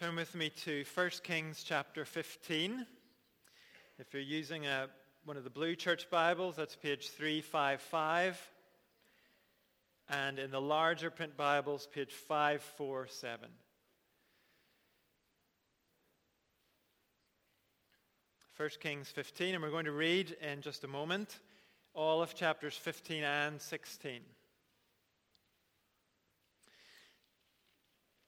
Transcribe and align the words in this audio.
Turn 0.00 0.16
with 0.16 0.34
me 0.34 0.48
to 0.64 0.82
1 0.94 1.10
Kings 1.22 1.62
chapter 1.62 2.06
15. 2.06 2.86
If 3.98 4.14
you're 4.14 4.22
using 4.22 4.64
a, 4.64 4.86
one 5.26 5.36
of 5.36 5.44
the 5.44 5.50
blue 5.50 5.76
church 5.76 6.08
Bibles, 6.08 6.56
that's 6.56 6.74
page 6.74 7.10
355. 7.10 8.40
And 10.08 10.38
in 10.38 10.50
the 10.50 10.60
larger 10.60 11.10
print 11.10 11.36
Bibles, 11.36 11.86
page 11.86 12.14
547. 12.14 13.50
First 18.54 18.80
Kings 18.80 19.10
15, 19.10 19.54
and 19.54 19.62
we're 19.62 19.68
going 19.68 19.84
to 19.84 19.92
read 19.92 20.34
in 20.40 20.62
just 20.62 20.82
a 20.82 20.88
moment 20.88 21.40
all 21.92 22.22
of 22.22 22.34
chapters 22.34 22.74
15 22.74 23.22
and 23.22 23.60
16. 23.60 24.20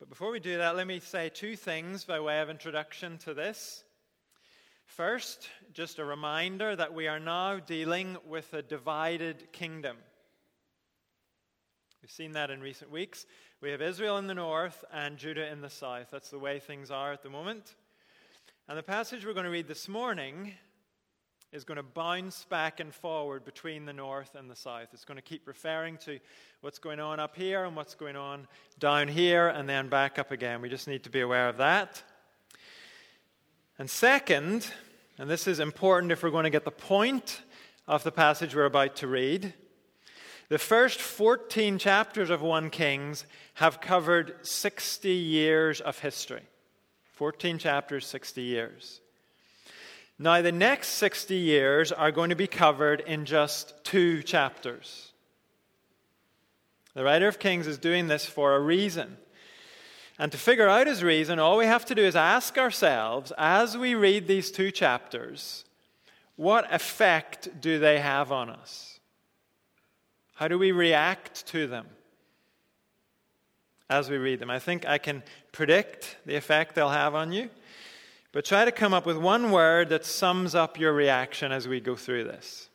But 0.03 0.09
before 0.09 0.33
we 0.33 0.41
do 0.41 0.59
that, 0.59 0.75
let 0.75 0.89
me 0.89 0.99
say 0.99 1.29
two 1.29 1.55
things 1.55 2.03
by 2.03 2.19
way 2.19 2.41
of 2.41 2.51
introduction 2.51 3.19
to 3.19 3.35
this. 3.35 3.85
First, 4.85 5.49
just 5.73 6.01
a 6.01 6.05
reminder 6.05 6.75
that 6.75 6.93
we 6.93 7.07
are 7.07 7.21
now 7.21 7.61
dealing 7.61 8.17
with 8.27 8.53
a 8.53 8.63
divided 8.63 9.53
kingdom. 9.53 9.97
We've 12.03 12.11
seen 12.11 12.33
that 12.33 12.51
in 12.51 12.61
recent 12.61 12.91
weeks. 12.91 13.27
We 13.61 13.71
have 13.71 13.81
Israel 13.81 14.19
in 14.19 14.27
the 14.27 14.35
north 14.35 14.85
and 14.93 15.19
Judah 15.19 15.47
in 15.47 15.61
the 15.61 15.71
south. 15.71 16.09
That's 16.11 16.31
the 16.31 16.39
way 16.41 16.59
things 16.59 16.91
are 16.91 17.13
at 17.13 17.23
the 17.23 17.31
moment. 17.31 17.77
And 18.69 18.77
the 18.77 18.83
passage 18.83 19.25
we're 19.25 19.35
going 19.35 19.45
to 19.45 19.51
read 19.51 19.69
this 19.69 19.89
morning 19.89 20.55
is 21.53 21.65
going 21.65 21.77
to 21.77 21.83
bounce 21.83 22.45
back 22.45 22.81
and 22.81 22.95
forward 22.95 23.45
between 23.45 23.85
the 23.85 23.93
north 23.93 24.35
and 24.35 24.51
the 24.51 24.57
south. 24.57 24.89
It's 24.95 25.05
going 25.05 25.17
to 25.17 25.23
keep 25.23 25.47
referring 25.47 25.99
to 25.99 26.19
what's 26.63 26.79
going 26.79 26.99
on 26.99 27.21
up 27.21 27.37
here 27.37 27.65
and 27.65 27.77
what's 27.77 27.95
going 27.95 28.17
on 28.17 28.47
down 28.79 29.07
here 29.07 29.49
and 29.49 29.69
then 29.69 29.89
back 29.89 30.19
up 30.19 30.31
again. 30.31 30.63
We 30.63 30.71
just 30.71 30.89
need 30.89 31.05
to 31.05 31.11
be 31.11 31.21
aware 31.21 31.49
of 31.49 31.59
that. 31.59 32.03
And 33.79 33.91
second, 33.91 34.67
and 35.19 35.29
this 35.29 35.47
is 35.47 35.61
important 35.61 36.11
if 36.11 36.23
we're 36.23 36.31
going 36.31 36.45
to 36.45 36.51
get 36.51 36.65
the 36.65 36.71
point 36.71 37.43
of 37.87 38.03
the 38.03 38.13
passage 38.13 38.55
we're 38.55 38.65
about 38.65 38.97
to 38.97 39.07
read, 39.07 39.53
the 40.49 40.59
first 40.59 41.01
14 41.01 41.79
chapters 41.79 42.31
of 42.31 42.41
1 42.41 42.71
Kings 42.71 43.27
have 43.55 43.81
covered 43.83 44.37
60 44.47 45.11
years 45.11 45.83
of 45.83 45.99
history. 45.99 46.43
14 47.13 47.59
chapters, 47.59 48.07
60 48.07 48.41
years. 48.41 49.02
Now, 50.23 50.41
the 50.41 50.53
next 50.53 50.91
60 50.91 51.35
years 51.35 51.91
are 51.91 52.13
going 52.13 52.31
to 52.31 52.37
be 52.37 52.47
covered 52.47 53.01
in 53.01 53.25
just 53.25 53.75
two 53.83 54.23
chapters. 54.23 55.11
The 56.95 57.03
writer 57.03 57.27
of 57.27 57.41
Kings 57.41 57.67
is 57.67 57.77
doing 57.77 58.07
this 58.07 58.25
for 58.25 58.55
a 58.55 58.61
reason. 58.61 59.17
And 60.21 60.31
to 60.31 60.39
figure 60.39 60.69
out 60.69 60.87
his 60.87 61.03
reason, 61.03 61.41
all 61.41 61.57
we 61.57 61.67
have 61.67 61.85
to 61.87 61.97
do 61.97 62.05
is 62.05 62.15
ask 62.15 62.57
ourselves, 62.57 63.33
as 63.37 63.77
we 63.77 63.97
read 63.97 64.29
these 64.29 64.53
two 64.53 64.71
chapters, 64.71 65.65
what 66.37 66.73
effect 66.73 67.61
do 67.61 67.81
they 67.81 67.99
have 67.99 68.31
on 68.31 68.49
us? 68.49 69.01
How 70.35 70.47
do 70.47 70.57
we 70.57 70.71
react 70.71 71.49
to 71.49 71.67
them 71.67 71.89
as 73.91 74.09
we 74.09 74.19
read 74.19 74.39
them? 74.39 74.51
I 74.51 74.61
think 74.61 74.87
I 74.87 74.99
can 74.99 75.25
predict 75.51 76.17
the 76.25 76.37
effect 76.37 76.77
they'll 76.77 76.91
have 76.91 77.17
on 77.17 77.33
you. 77.33 77.51
But 78.33 78.47
try 78.47 78.65
to 78.65 78.73
come 78.73 78.95
up 78.95 79.05
with 79.05 79.19
one 79.19 79.51
word 79.51 79.91
that 79.91 80.07
sums 80.07 80.55
up 80.55 80.79
your 80.79 80.95
reaction 80.95 81.53
as 81.53 81.69
we 81.69 81.81
go 81.81 81.95
through 81.95 82.25
this. 82.25 82.71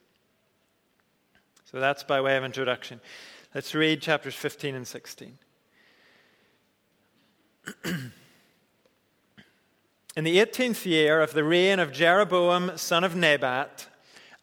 So 1.65 1.79
that's 1.79 2.03
by 2.03 2.21
way 2.21 2.37
of 2.37 2.43
introduction. 2.43 3.01
Let's 3.55 3.73
read 3.73 4.01
chapters 4.01 4.35
15 4.35 4.75
and 4.75 4.87
16. 4.87 5.37
In 10.15 10.23
the 10.23 10.37
18th 10.37 10.85
year 10.85 11.21
of 11.21 11.33
the 11.33 11.43
reign 11.43 11.79
of 11.79 11.91
Jeroboam, 11.91 12.77
son 12.77 13.03
of 13.03 13.15
Nebat, 13.15 13.87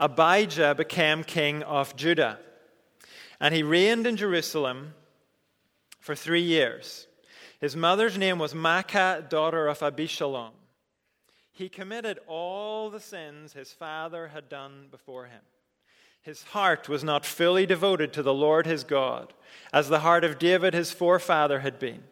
Abijah 0.00 0.74
became 0.76 1.24
king 1.24 1.62
of 1.62 1.96
Judah. 1.96 2.39
And 3.40 3.55
he 3.55 3.62
reigned 3.62 4.06
in 4.06 4.16
Jerusalem 4.16 4.94
for 6.00 6.14
three 6.14 6.42
years. 6.42 7.06
His 7.60 7.74
mother's 7.74 8.18
name 8.18 8.39
was 8.39 8.52
Maacah, 8.52 9.28
daughter 9.28 9.66
of 9.68 9.78
Abishalom. 9.78 10.50
He 11.54 11.68
committed 11.68 12.18
all 12.26 12.90
the 12.90 12.98
sins 12.98 13.52
his 13.52 13.72
father 13.72 14.28
had 14.28 14.48
done 14.48 14.88
before 14.90 15.26
him. 15.26 15.40
His 16.20 16.42
heart 16.42 16.88
was 16.88 17.04
not 17.04 17.24
fully 17.24 17.64
devoted 17.64 18.12
to 18.12 18.24
the 18.24 18.34
Lord 18.34 18.66
his 18.66 18.82
God, 18.82 19.32
as 19.72 19.88
the 19.88 20.00
heart 20.00 20.24
of 20.24 20.40
David 20.40 20.74
his 20.74 20.90
forefather 20.90 21.60
had 21.60 21.78
been. 21.78 22.02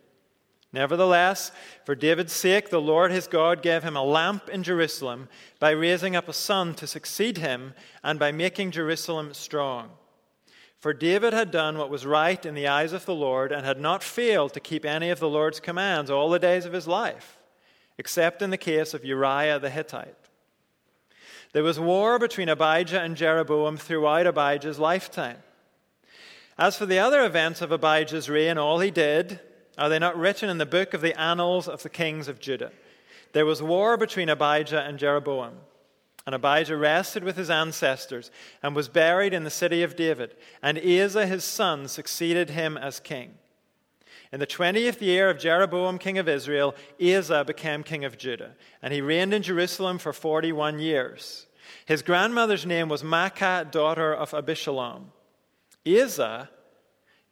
Nevertheless, 0.72 1.50
for 1.84 1.96
David's 1.96 2.32
sake, 2.32 2.70
the 2.70 2.80
Lord 2.80 3.10
his 3.10 3.26
God 3.26 3.62
gave 3.62 3.82
him 3.82 3.96
a 3.96 4.04
lamp 4.04 4.48
in 4.48 4.62
Jerusalem 4.62 5.28
by 5.58 5.70
raising 5.70 6.14
up 6.14 6.28
a 6.28 6.32
son 6.32 6.74
to 6.76 6.86
succeed 6.86 7.38
him 7.38 7.74
and 8.04 8.20
by 8.20 8.30
making 8.30 8.70
Jerusalem 8.70 9.34
strong. 9.34 9.90
For 10.78 10.94
David 10.94 11.32
had 11.32 11.50
done 11.50 11.78
what 11.78 11.90
was 11.90 12.06
right 12.06 12.46
in 12.46 12.54
the 12.54 12.68
eyes 12.68 12.92
of 12.92 13.06
the 13.06 13.14
Lord 13.14 13.50
and 13.50 13.66
had 13.66 13.80
not 13.80 14.04
failed 14.04 14.52
to 14.52 14.60
keep 14.60 14.84
any 14.84 15.10
of 15.10 15.18
the 15.18 15.28
Lord's 15.28 15.58
commands 15.58 16.10
all 16.12 16.30
the 16.30 16.38
days 16.38 16.64
of 16.64 16.72
his 16.72 16.86
life 16.86 17.41
except 17.98 18.42
in 18.42 18.50
the 18.50 18.56
case 18.56 18.94
of 18.94 19.04
Uriah 19.04 19.58
the 19.58 19.70
Hittite. 19.70 20.16
There 21.52 21.62
was 21.62 21.78
war 21.78 22.18
between 22.18 22.48
Abijah 22.48 23.00
and 23.00 23.16
Jeroboam 23.16 23.76
throughout 23.76 24.26
Abijah's 24.26 24.78
lifetime. 24.78 25.38
As 26.58 26.76
for 26.76 26.86
the 26.86 26.98
other 26.98 27.24
events 27.24 27.60
of 27.60 27.72
Abijah's 27.72 28.30
reign, 28.30 28.58
all 28.58 28.80
he 28.80 28.90
did, 28.90 29.40
are 29.76 29.88
they 29.88 29.98
not 29.98 30.18
written 30.18 30.48
in 30.48 30.58
the 30.58 30.66
book 30.66 30.94
of 30.94 31.00
the 31.00 31.18
annals 31.18 31.68
of 31.68 31.82
the 31.82 31.88
kings 31.88 32.28
of 32.28 32.40
Judah? 32.40 32.72
There 33.32 33.46
was 33.46 33.62
war 33.62 33.96
between 33.96 34.28
Abijah 34.28 34.82
and 34.82 34.98
Jeroboam. 34.98 35.54
And 36.24 36.34
Abijah 36.34 36.76
rested 36.76 37.24
with 37.24 37.36
his 37.36 37.50
ancestors 37.50 38.30
and 38.62 38.76
was 38.76 38.88
buried 38.88 39.34
in 39.34 39.44
the 39.44 39.50
city 39.50 39.82
of 39.82 39.96
David. 39.96 40.36
And 40.62 40.78
Asa 40.78 41.26
his 41.26 41.42
son 41.42 41.88
succeeded 41.88 42.50
him 42.50 42.76
as 42.76 43.00
king. 43.00 43.34
In 44.32 44.40
the 44.40 44.46
20th 44.46 45.02
year 45.02 45.28
of 45.28 45.38
Jeroboam, 45.38 45.98
king 45.98 46.16
of 46.16 46.26
Israel, 46.26 46.74
Asa 46.98 47.44
became 47.44 47.82
king 47.82 48.04
of 48.06 48.16
Judah, 48.16 48.56
and 48.80 48.92
he 48.92 49.02
reigned 49.02 49.34
in 49.34 49.42
Jerusalem 49.42 49.98
for 49.98 50.14
41 50.14 50.78
years. 50.78 51.46
His 51.84 52.00
grandmother's 52.00 52.64
name 52.64 52.88
was 52.88 53.02
Maacah, 53.02 53.70
daughter 53.70 54.14
of 54.14 54.30
Abishalom. 54.30 55.04
Asa 55.86 56.48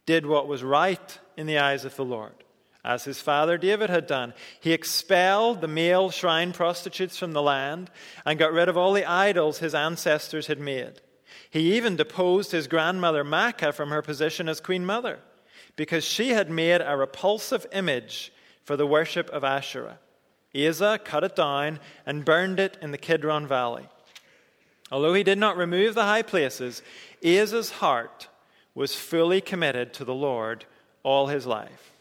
did 0.05 0.27
what 0.27 0.47
was 0.47 0.63
right 0.63 1.19
in 1.39 1.47
the 1.47 1.59
eyes 1.59 1.87
of 1.87 1.97
the 1.97 2.05
Lord, 2.05 2.45
as 2.85 3.05
his 3.05 3.23
father 3.23 3.57
David 3.57 3.89
had 3.89 4.07
done. 4.07 4.35
He 4.61 4.73
expelled 4.73 5.63
the 5.63 5.69
male 5.69 6.11
shrine 6.11 6.53
prostitutes 6.53 7.17
from 7.17 7.33
the 7.33 7.41
land 7.41 7.91
and 8.27 8.39
got 8.39 8.53
rid 8.53 8.69
of 8.69 8.77
all 8.77 8.93
the 8.93 9.07
idols 9.07 9.61
his 9.61 9.75
ancestors 9.75 10.49
had 10.49 10.61
made. 10.61 11.01
He 11.49 11.75
even 11.77 11.97
deposed 11.97 12.53
his 12.53 12.67
grandmother 12.67 13.25
Maacah 13.25 13.73
from 13.73 13.89
her 13.89 14.03
position 14.03 14.51
as 14.51 14.61
queen 14.61 14.85
mother 14.85 15.21
because 15.81 16.05
she 16.05 16.29
had 16.29 16.51
made 16.51 16.83
a 16.83 16.95
repulsive 16.95 17.65
image 17.73 18.31
for 18.65 18.77
the 18.77 18.87
worship 18.87 19.31
of 19.31 19.43
Asherah. 19.43 19.99
Asa 20.55 21.01
cut 21.03 21.25
it 21.25 21.35
down 21.35 21.81
and 22.05 22.23
burned 22.23 22.61
it 22.61 22.77
in 22.83 22.91
the 22.91 22.99
Kidron 22.99 23.47
Valley. 23.47 23.89
Although 24.93 25.15
he 25.15 25.23
did 25.23 25.39
not 25.39 25.57
remove 25.57 25.95
the 25.95 26.05
high 26.05 26.21
places, 26.21 26.83
Asa's 27.25 27.71
heart 27.71 28.29
was 28.75 28.95
fully 28.95 29.41
committed 29.41 29.95
to 29.95 30.05
the 30.05 30.13
Lord 30.13 30.67
all 31.03 31.29
his 31.29 31.47
life. 31.47 31.93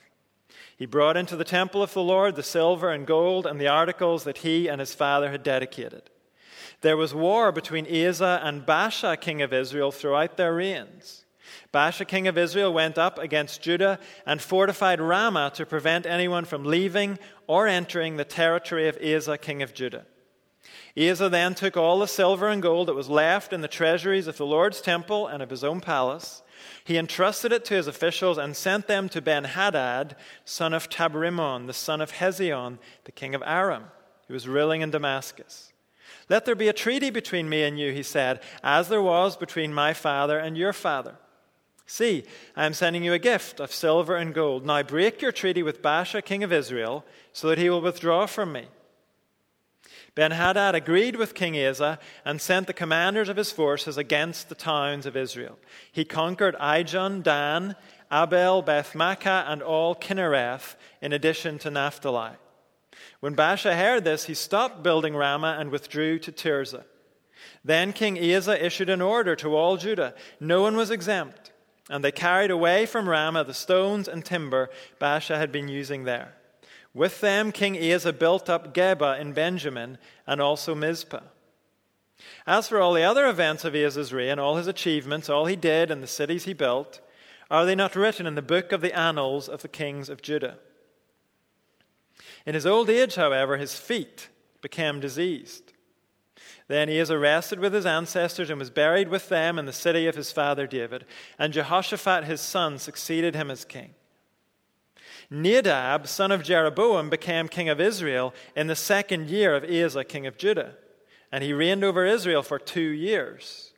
He 0.76 0.86
brought 0.86 1.16
into 1.16 1.38
the 1.38 1.46
temple 1.46 1.82
of 1.82 1.94
the 1.94 2.04
Lord 2.04 2.36
the 2.36 2.44
silver 2.44 2.90
and 2.92 3.08
gold 3.08 3.46
and 3.46 3.62
the 3.62 3.70
articles 3.70 4.26
that 4.26 4.40
he 4.40 4.68
and 4.68 4.82
his 4.82 4.94
father 4.94 5.32
had 5.32 5.42
dedicated. 5.42 6.10
There 6.82 6.98
was 6.98 7.14
war 7.14 7.54
between 7.54 7.86
Asa 7.86 8.42
and 8.44 8.66
Baasha, 8.66 9.18
king 9.22 9.42
of 9.42 9.54
Israel, 9.54 9.94
throughout 9.94 10.36
their 10.36 10.54
reigns. 10.54 11.24
Baasha, 11.72 12.08
king 12.08 12.28
of 12.28 12.38
Israel, 12.38 12.74
went 12.74 12.98
up 12.98 13.20
against 13.20 13.62
Judah 13.62 14.00
and 14.26 14.42
fortified 14.42 15.00
Ramah 15.00 15.52
to 15.56 15.66
prevent 15.66 16.08
anyone 16.08 16.46
from 16.46 16.64
leaving 16.64 17.20
or 17.46 17.68
entering 17.68 18.18
the 18.18 18.26
territory 18.26 18.88
of 18.88 18.98
Asa, 18.98 19.38
king 19.38 19.62
of 19.62 19.74
Judah. 19.74 20.06
Asa 20.98 21.30
then 21.30 21.54
took 21.54 21.78
all 21.78 22.00
the 22.00 22.08
silver 22.08 22.48
and 22.48 22.62
gold 22.62 22.88
that 22.88 22.96
was 22.96 23.10
left 23.10 23.54
in 23.54 23.62
the 23.62 23.68
treasuries 23.68 24.26
of 24.28 24.38
the 24.38 24.46
Lord's 24.46 24.82
temple 24.82 25.28
and 25.28 25.44
of 25.44 25.52
his 25.52 25.64
own 25.64 25.80
palace. 25.80 26.42
He 26.84 26.98
entrusted 26.98 27.52
it 27.52 27.64
to 27.66 27.76
his 27.76 27.88
officials 27.88 28.38
and 28.38 28.56
sent 28.56 28.88
them 28.88 29.08
to 29.10 29.22
Ben 29.22 29.44
Hadad, 29.46 30.16
son 30.46 30.74
of 30.74 30.90
Tabrimon, 30.90 31.68
the 31.68 31.74
son 31.74 32.02
of 32.02 32.14
Hezion, 32.14 32.80
the 33.04 33.12
king 33.12 33.36
of 33.36 33.44
Aram, 33.46 33.86
who 34.28 34.34
was 34.34 34.48
ruling 34.48 34.82
in 34.82 34.90
Damascus. 34.90 35.72
Let 36.28 36.46
there 36.46 36.56
be 36.56 36.68
a 36.68 36.74
treaty 36.74 37.12
between 37.12 37.48
me 37.48 37.64
and 37.64 37.80
you, 37.80 37.94
he 37.94 38.04
said, 38.04 38.42
as 38.64 38.90
there 38.90 39.02
was 39.02 39.38
between 39.38 39.74
my 39.74 39.94
father 39.94 40.40
and 40.40 40.58
your 40.58 40.74
father. 40.74 41.16
See, 41.90 42.24
I 42.56 42.68
am 42.68 42.76
sending 42.76 43.04
you 43.04 43.14
a 43.14 43.20
gift 43.20 43.60
of 43.60 43.74
silver 43.74 44.16
and 44.16 44.32
gold. 44.32 44.64
Now 44.64 44.84
break 44.84 45.24
your 45.24 45.32
treaty 45.32 45.64
with 45.64 45.82
Baasha, 45.82 46.24
king 46.24 46.44
of 46.44 46.54
Israel, 46.54 47.04
so 47.34 47.48
that 47.48 47.58
he 47.58 47.68
will 47.68 47.82
withdraw 47.82 48.28
from 48.28 48.52
me. 48.52 48.68
Ben 50.14 50.30
Hadad 50.30 50.76
agreed 50.76 51.16
with 51.16 51.34
King 51.34 51.58
Asa 51.58 51.98
and 52.24 52.40
sent 52.40 52.68
the 52.68 52.74
commanders 52.74 53.28
of 53.28 53.38
his 53.38 53.52
forces 53.52 53.98
against 53.98 54.50
the 54.50 54.56
towns 54.56 55.08
of 55.08 55.18
Israel. 55.18 55.58
He 55.92 56.06
conquered 56.06 56.56
Ijon, 56.58 57.24
Dan, 57.24 57.76
Abel, 58.14 58.62
Beth 58.62 58.94
Maacah, 58.94 59.46
and 59.48 59.64
all 59.64 59.96
Kinnereth, 59.96 60.76
in 61.02 61.12
addition 61.12 61.58
to 61.58 61.72
Naphtali. 61.72 62.36
When 63.20 63.36
Baasha 63.36 63.76
heard 63.76 64.04
this, 64.04 64.26
he 64.26 64.36
stopped 64.36 64.84
building 64.84 65.16
Ramah 65.16 65.58
and 65.60 65.72
withdrew 65.72 66.20
to 66.20 66.32
Tirzah. 66.32 66.86
Then 67.64 67.94
King 67.94 68.18
Asa 68.18 68.64
issued 68.64 68.90
an 68.90 69.02
order 69.02 69.36
to 69.38 69.56
all 69.56 69.78
Judah. 69.78 70.14
No 70.40 70.62
one 70.62 70.76
was 70.76 70.92
exempt, 70.92 71.39
and 71.90 72.04
they 72.04 72.12
carried 72.12 72.52
away 72.52 72.86
from 72.86 73.10
Ramah 73.10 73.44
the 73.44 73.54
stones 73.54 74.08
and 74.08 74.24
timber 74.24 74.70
Baasha 75.02 75.38
had 75.38 75.52
been 75.52 75.68
using 75.68 76.04
there. 76.04 76.36
With 76.94 77.22
them, 77.22 77.52
King 77.52 77.76
Asa 77.94 78.14
built 78.14 78.50
up 78.50 78.74
Geba 78.74 79.20
in 79.20 79.34
Benjamin 79.34 79.98
and 80.26 80.40
also 80.42 80.76
Mizpah. 80.76 81.22
As 82.46 82.68
for 82.68 82.80
all 82.80 82.94
the 82.94 83.04
other 83.04 83.28
events 83.28 83.64
of 83.64 83.76
Asa's 83.76 84.14
reign, 84.14 84.40
all 84.40 84.58
his 84.58 84.68
achievements, 84.68 85.30
all 85.30 85.46
he 85.46 85.56
did, 85.56 85.92
and 85.92 86.04
the 86.04 86.08
cities 86.08 86.46
he 86.46 86.54
built, 86.54 87.00
are 87.50 87.66
they 87.66 87.76
not 87.76 87.96
written 87.96 88.28
in 88.28 88.36
the 88.36 88.42
book 88.42 88.72
of 88.72 88.82
the 88.82 88.98
annals 88.98 89.48
of 89.48 89.62
the 89.62 89.68
kings 89.68 90.10
of 90.10 90.22
Judah? 90.22 90.58
In 92.46 92.54
his 92.54 92.66
old 92.66 92.90
age, 92.90 93.16
however, 93.16 93.58
his 93.58 93.76
feet 93.76 94.30
became 94.62 95.00
diseased. 95.00 95.69
Then 96.70 96.88
he 96.88 97.00
is 97.00 97.10
arrested 97.10 97.60
with 97.60 97.74
his 97.74 97.88
ancestors 97.88 98.52
and 98.52 98.60
was 98.60 98.70
buried 98.70 99.10
with 99.10 99.28
them 99.28 99.58
in 99.58 99.66
the 99.66 99.74
city 99.74 100.06
of 100.06 100.16
his 100.16 100.32
father 100.32 100.68
David. 100.68 101.04
And 101.40 101.52
Jehoshaphat 101.52 102.26
his 102.26 102.42
son 102.42 102.78
succeeded 102.78 103.36
him 103.36 103.50
as 103.50 103.66
king. 103.66 103.96
Nadab, 105.32 106.08
son 106.08 106.32
of 106.32 106.44
Jeroboam, 106.44 107.10
became 107.10 107.48
king 107.48 107.70
of 107.70 107.82
Israel 107.82 108.36
in 108.56 108.68
the 108.68 108.76
second 108.76 109.32
year 109.32 109.56
of 109.56 109.64
Asa, 109.64 110.04
king 110.04 110.28
of 110.28 110.38
Judah. 110.38 110.76
And 111.32 111.44
he 111.44 111.54
reigned 111.54 111.84
over 111.84 112.06
Israel 112.06 112.44
for 112.44 112.60
two 112.60 112.82
years. 112.82 113.74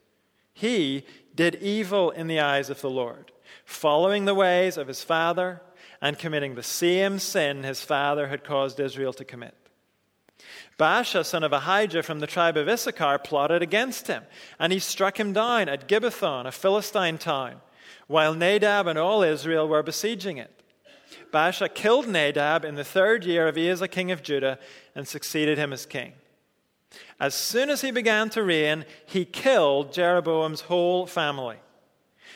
He 0.54 1.06
did 1.34 1.56
evil 1.56 2.12
in 2.12 2.28
the 2.28 2.42
eyes 2.42 2.70
of 2.70 2.82
the 2.82 2.90
Lord, 2.90 3.32
following 3.64 4.26
the 4.26 4.36
ways 4.36 4.76
of 4.76 4.90
his 4.90 5.02
father 5.02 5.62
and 6.02 6.20
committing 6.20 6.56
the 6.56 6.64
same 6.64 7.20
sin 7.20 7.64
his 7.64 7.82
father 7.82 8.28
had 8.28 8.44
caused 8.44 8.82
Israel 8.82 9.14
to 9.14 9.24
commit. 9.24 9.56
Baasha, 10.81 11.24
son 11.24 11.44
of 11.44 11.54
Ahijah 11.54 12.01
from 12.01 12.22
the 12.22 12.25
tribe 12.25 12.57
of 12.57 12.68
Issachar, 12.68 13.19
plotted 13.19 13.62
against 13.62 14.07
him, 14.07 14.24
and 14.57 14.74
he 14.74 14.80
struck 14.80 15.19
him 15.19 15.31
down 15.31 15.69
at 15.69 15.88
Gibbethon, 15.88 16.48
a 16.48 16.51
Philistine 16.51 17.19
town, 17.19 17.62
while 18.07 18.33
Nadab 18.33 18.88
and 18.88 18.98
all 18.98 19.22
Israel 19.22 19.68
were 19.68 19.83
besieging 19.83 20.38
it. 20.38 20.63
Baasha 21.31 21.72
killed 21.72 22.07
Nadab 22.07 22.66
in 22.66 22.74
the 22.74 22.83
third 22.83 23.25
year 23.25 23.48
of 23.48 23.60
Asa, 23.60 23.88
king 23.88 24.10
of 24.10 24.24
Judah, 24.24 24.57
and 24.95 25.07
succeeded 25.07 25.60
him 25.60 25.72
as 25.72 25.86
king. 25.86 26.13
As 27.19 27.36
soon 27.36 27.69
as 27.69 27.81
he 27.81 27.92
began 27.92 28.31
to 28.31 28.42
reign, 28.42 28.86
he 29.06 29.24
killed 29.24 29.94
Jeroboam's 29.94 30.62
whole 30.62 31.06
family. 31.06 31.57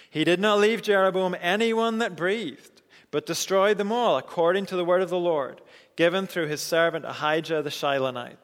He 0.08 0.24
did 0.24 0.40
not 0.40 0.60
leave 0.60 0.84
Jeroboam 0.84 1.36
anyone 1.42 1.98
that 1.98 2.16
breathed, 2.16 2.75
but 3.16 3.26
destroyed 3.26 3.78
them 3.78 3.94
all 3.94 4.18
according 4.18 4.66
to 4.66 4.76
the 4.76 4.84
word 4.84 5.02
of 5.02 5.10
the 5.10 5.18
Lord, 5.18 5.62
given 5.96 6.28
through 6.28 6.48
his 6.48 6.60
servant 6.60 7.06
Ahijah 7.06 7.62
the 7.62 7.70
Shilonite. 7.70 8.36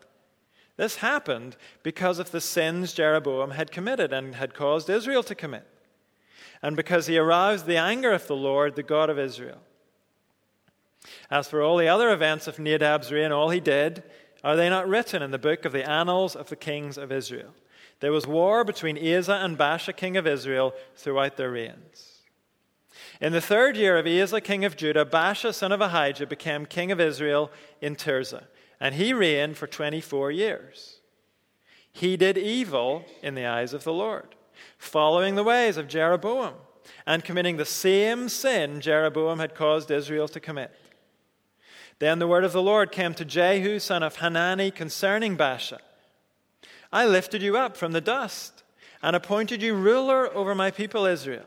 This 0.77 0.95
happened 0.95 1.57
because 1.83 2.19
of 2.19 2.31
the 2.31 2.39
sins 2.39 2.93
Jeroboam 2.93 3.51
had 3.51 3.69
committed 3.69 4.13
and 4.13 4.35
had 4.35 4.53
caused 4.53 4.89
Israel 4.89 5.23
to 5.23 5.35
commit, 5.35 5.67
and 6.61 6.77
because 6.77 7.07
he 7.07 7.17
aroused 7.17 7.65
the 7.65 7.75
anger 7.75 8.13
of 8.13 8.27
the 8.27 8.35
Lord, 8.37 8.77
the 8.77 8.81
God 8.81 9.09
of 9.09 9.19
Israel. 9.19 9.59
As 11.29 11.49
for 11.49 11.61
all 11.61 11.75
the 11.75 11.89
other 11.89 12.09
events 12.09 12.47
of 12.47 12.57
Nadab's 12.57 13.11
reign, 13.11 13.33
all 13.33 13.49
he 13.49 13.59
did, 13.59 14.03
are 14.41 14.55
they 14.55 14.69
not 14.69 14.87
written 14.87 15.21
in 15.21 15.31
the 15.31 15.37
book 15.37 15.65
of 15.65 15.73
the 15.73 15.85
annals 15.85 16.33
of 16.33 16.47
the 16.47 16.55
kings 16.55 16.97
of 16.97 17.11
Israel? 17.11 17.53
There 17.99 18.13
was 18.13 18.25
war 18.25 18.63
between 18.63 18.97
Asa 18.97 19.33
and 19.33 19.57
Baasha, 19.57 19.93
king 19.93 20.15
of 20.15 20.25
Israel, 20.25 20.73
throughout 20.95 21.35
their 21.35 21.51
reigns. 21.51 22.10
In 23.21 23.33
the 23.33 23.39
third 23.39 23.77
year 23.77 23.99
of 23.99 24.07
Asa, 24.07 24.41
king 24.41 24.65
of 24.65 24.75
Judah, 24.75 25.05
Baasha, 25.05 25.53
son 25.53 25.71
of 25.71 25.79
Ahijah, 25.79 26.25
became 26.25 26.65
king 26.65 26.91
of 26.91 26.99
Israel 26.99 27.51
in 27.79 27.95
Tirzah, 27.95 28.45
and 28.79 28.95
he 28.95 29.13
reigned 29.13 29.57
for 29.57 29.67
24 29.67 30.31
years. 30.31 31.01
He 31.93 32.17
did 32.17 32.35
evil 32.35 33.05
in 33.21 33.35
the 33.35 33.45
eyes 33.45 33.75
of 33.75 33.83
the 33.83 33.93
Lord, 33.93 34.35
following 34.79 35.35
the 35.35 35.43
ways 35.43 35.77
of 35.77 35.87
Jeroboam, 35.87 36.55
and 37.05 37.23
committing 37.23 37.57
the 37.57 37.65
same 37.65 38.27
sin 38.27 38.81
Jeroboam 38.81 39.37
had 39.37 39.53
caused 39.53 39.91
Israel 39.91 40.27
to 40.29 40.39
commit. 40.39 40.73
Then 41.99 42.17
the 42.17 42.27
word 42.27 42.43
of 42.43 42.53
the 42.53 42.61
Lord 42.61 42.91
came 42.91 43.13
to 43.13 43.23
Jehu, 43.23 43.77
son 43.77 44.01
of 44.01 44.15
Hanani, 44.15 44.71
concerning 44.71 45.37
Baasha. 45.37 45.77
I 46.91 47.05
lifted 47.05 47.43
you 47.43 47.55
up 47.55 47.77
from 47.77 47.91
the 47.91 48.01
dust 48.01 48.63
and 49.03 49.15
appointed 49.15 49.61
you 49.61 49.75
ruler 49.75 50.33
over 50.35 50.55
my 50.55 50.71
people 50.71 51.05
Israel. 51.05 51.45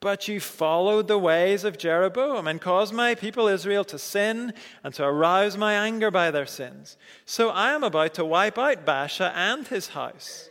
But 0.00 0.28
you 0.28 0.40
followed 0.40 1.08
the 1.08 1.18
ways 1.18 1.62
of 1.62 1.76
Jeroboam 1.76 2.48
and 2.48 2.60
caused 2.60 2.94
my 2.94 3.14
people 3.14 3.46
Israel 3.46 3.84
to 3.84 3.98
sin 3.98 4.54
and 4.82 4.94
to 4.94 5.04
arouse 5.04 5.58
my 5.58 5.74
anger 5.74 6.10
by 6.10 6.30
their 6.30 6.46
sins. 6.46 6.96
So 7.26 7.50
I 7.50 7.72
am 7.72 7.84
about 7.84 8.14
to 8.14 8.24
wipe 8.24 8.58
out 8.58 8.86
Baasha 8.86 9.30
and 9.34 9.68
his 9.68 9.88
house 9.88 10.50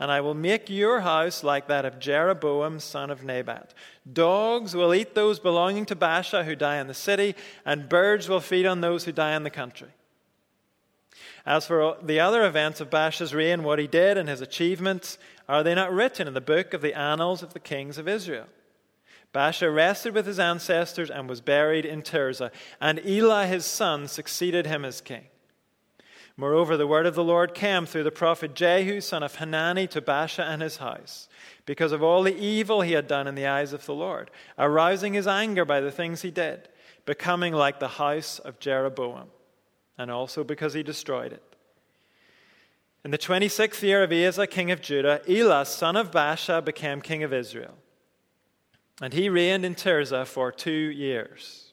and 0.00 0.10
I 0.10 0.22
will 0.22 0.34
make 0.34 0.70
your 0.70 1.00
house 1.00 1.44
like 1.44 1.68
that 1.68 1.84
of 1.84 2.00
Jeroboam, 2.00 2.80
son 2.80 3.10
of 3.10 3.22
Nebat. 3.22 3.74
Dogs 4.10 4.74
will 4.74 4.94
eat 4.94 5.14
those 5.14 5.38
belonging 5.38 5.84
to 5.86 5.94
Baasha 5.94 6.46
who 6.46 6.56
die 6.56 6.78
in 6.78 6.86
the 6.86 6.94
city, 6.94 7.36
and 7.66 7.88
birds 7.88 8.26
will 8.26 8.40
feed 8.40 8.64
on 8.64 8.80
those 8.80 9.04
who 9.04 9.12
die 9.12 9.36
in 9.36 9.42
the 9.42 9.50
country. 9.50 9.90
As 11.44 11.66
for 11.66 11.98
the 12.02 12.18
other 12.18 12.46
events 12.46 12.80
of 12.80 12.88
Baasha's 12.88 13.34
reign, 13.34 13.62
what 13.62 13.78
he 13.78 13.86
did 13.86 14.16
and 14.16 14.26
his 14.26 14.40
achievements, 14.40 15.18
are 15.46 15.62
they 15.62 15.74
not 15.74 15.92
written 15.92 16.26
in 16.26 16.32
the 16.32 16.40
book 16.40 16.72
of 16.72 16.80
the 16.80 16.94
annals 16.94 17.42
of 17.42 17.52
the 17.52 17.60
kings 17.60 17.98
of 17.98 18.08
Israel? 18.08 18.46
Baasha 19.32 19.72
rested 19.72 20.14
with 20.14 20.26
his 20.26 20.40
ancestors 20.40 21.10
and 21.10 21.28
was 21.28 21.40
buried 21.40 21.84
in 21.84 22.02
Tirzah, 22.02 22.50
and 22.80 23.00
Elah 23.06 23.46
his 23.46 23.64
son 23.64 24.08
succeeded 24.08 24.66
him 24.66 24.84
as 24.84 25.00
king. 25.00 25.26
Moreover, 26.36 26.76
the 26.76 26.86
word 26.86 27.06
of 27.06 27.14
the 27.14 27.22
Lord 27.22 27.54
came 27.54 27.86
through 27.86 28.04
the 28.04 28.10
prophet 28.10 28.54
Jehu, 28.54 29.00
son 29.00 29.22
of 29.22 29.36
Hanani, 29.36 29.86
to 29.88 30.00
Baasha 30.00 30.42
and 30.42 30.62
his 30.62 30.78
house, 30.78 31.28
because 31.66 31.92
of 31.92 32.02
all 32.02 32.22
the 32.22 32.36
evil 32.36 32.80
he 32.80 32.92
had 32.92 33.06
done 33.06 33.26
in 33.26 33.34
the 33.34 33.46
eyes 33.46 33.72
of 33.72 33.84
the 33.86 33.94
Lord, 33.94 34.30
arousing 34.58 35.12
his 35.12 35.26
anger 35.26 35.64
by 35.64 35.80
the 35.80 35.90
things 35.90 36.22
he 36.22 36.30
did, 36.30 36.68
becoming 37.04 37.52
like 37.52 37.78
the 37.78 37.88
house 37.88 38.38
of 38.38 38.58
Jeroboam, 38.58 39.28
and 39.98 40.10
also 40.10 40.42
because 40.42 40.72
he 40.72 40.82
destroyed 40.82 41.32
it. 41.32 41.42
In 43.04 43.10
the 43.10 43.18
26th 43.18 43.82
year 43.82 44.02
of 44.02 44.12
Asa, 44.12 44.46
king 44.46 44.70
of 44.70 44.80
Judah, 44.80 45.20
Elah, 45.28 45.66
son 45.66 45.94
of 45.94 46.10
Baasha, 46.10 46.64
became 46.64 47.00
king 47.00 47.22
of 47.22 47.32
Israel. 47.32 47.76
And 49.00 49.12
he 49.12 49.28
reigned 49.28 49.64
in 49.64 49.74
Tirzah 49.74 50.26
for 50.26 50.52
two 50.52 50.70
years. 50.70 51.72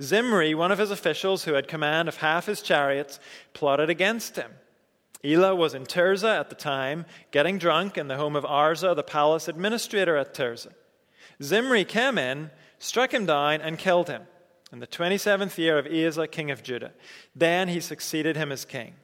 Zimri, 0.00 0.54
one 0.54 0.72
of 0.72 0.78
his 0.78 0.90
officials 0.90 1.44
who 1.44 1.54
had 1.54 1.68
command 1.68 2.08
of 2.08 2.18
half 2.18 2.46
his 2.46 2.62
chariots, 2.62 3.18
plotted 3.52 3.90
against 3.90 4.36
him. 4.36 4.52
Elah 5.24 5.54
was 5.54 5.74
in 5.74 5.84
Tirzah 5.84 6.38
at 6.38 6.48
the 6.48 6.54
time, 6.54 7.04
getting 7.32 7.58
drunk 7.58 7.98
in 7.98 8.06
the 8.06 8.16
home 8.16 8.36
of 8.36 8.44
Arza, 8.44 8.94
the 8.94 9.02
palace 9.02 9.48
administrator 9.48 10.16
at 10.16 10.32
Tirzah. 10.32 10.74
Zimri 11.42 11.84
came 11.84 12.16
in, 12.16 12.50
struck 12.78 13.12
him 13.12 13.26
down, 13.26 13.60
and 13.60 13.78
killed 13.78 14.08
him 14.08 14.22
in 14.72 14.80
the 14.80 14.86
27th 14.86 15.58
year 15.58 15.78
of 15.78 15.86
Asa, 15.86 16.28
king 16.28 16.50
of 16.50 16.62
Judah. 16.62 16.92
Then 17.34 17.68
he 17.68 17.80
succeeded 17.80 18.36
him 18.36 18.52
as 18.52 18.64
king. 18.64 18.94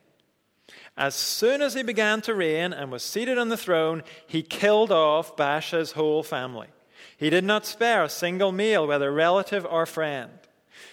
As 0.97 1.15
soon 1.15 1.61
as 1.61 1.75
he 1.75 1.83
began 1.83 2.21
to 2.23 2.35
reign 2.35 2.73
and 2.73 2.93
was 2.93 3.03
seated 3.03 3.39
on 3.39 3.49
the 3.49 3.57
throne, 3.57 4.03
he 4.27 4.43
killed 4.43 4.93
off 4.93 5.37
Baasha's 5.37 5.93
whole 5.93 6.23
family. 6.23 6.69
He 7.17 7.31
did 7.31 7.45
not 7.45 7.67
spare 7.67 8.03
a 8.03 8.09
single 8.09 8.53
male, 8.53 8.87
whether 8.87 9.13
relative 9.13 9.65
or 9.65 9.87
friend. 9.87 10.31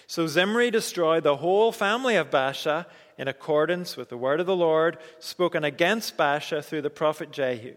So 0.06 0.26
Zimri 0.26 0.70
destroyed 0.70 1.24
the 1.24 1.36
whole 1.36 1.72
family 1.72 2.16
of 2.16 2.30
Baasha 2.30 2.86
in 3.18 3.28
accordance 3.28 3.96
with 3.96 4.08
the 4.08 4.16
word 4.16 4.40
of 4.40 4.46
the 4.46 4.56
Lord 4.56 4.98
spoken 5.18 5.64
against 5.64 6.16
Baasha 6.16 6.64
through 6.64 6.82
the 6.82 6.90
prophet 6.90 7.30
Jehu. 7.30 7.74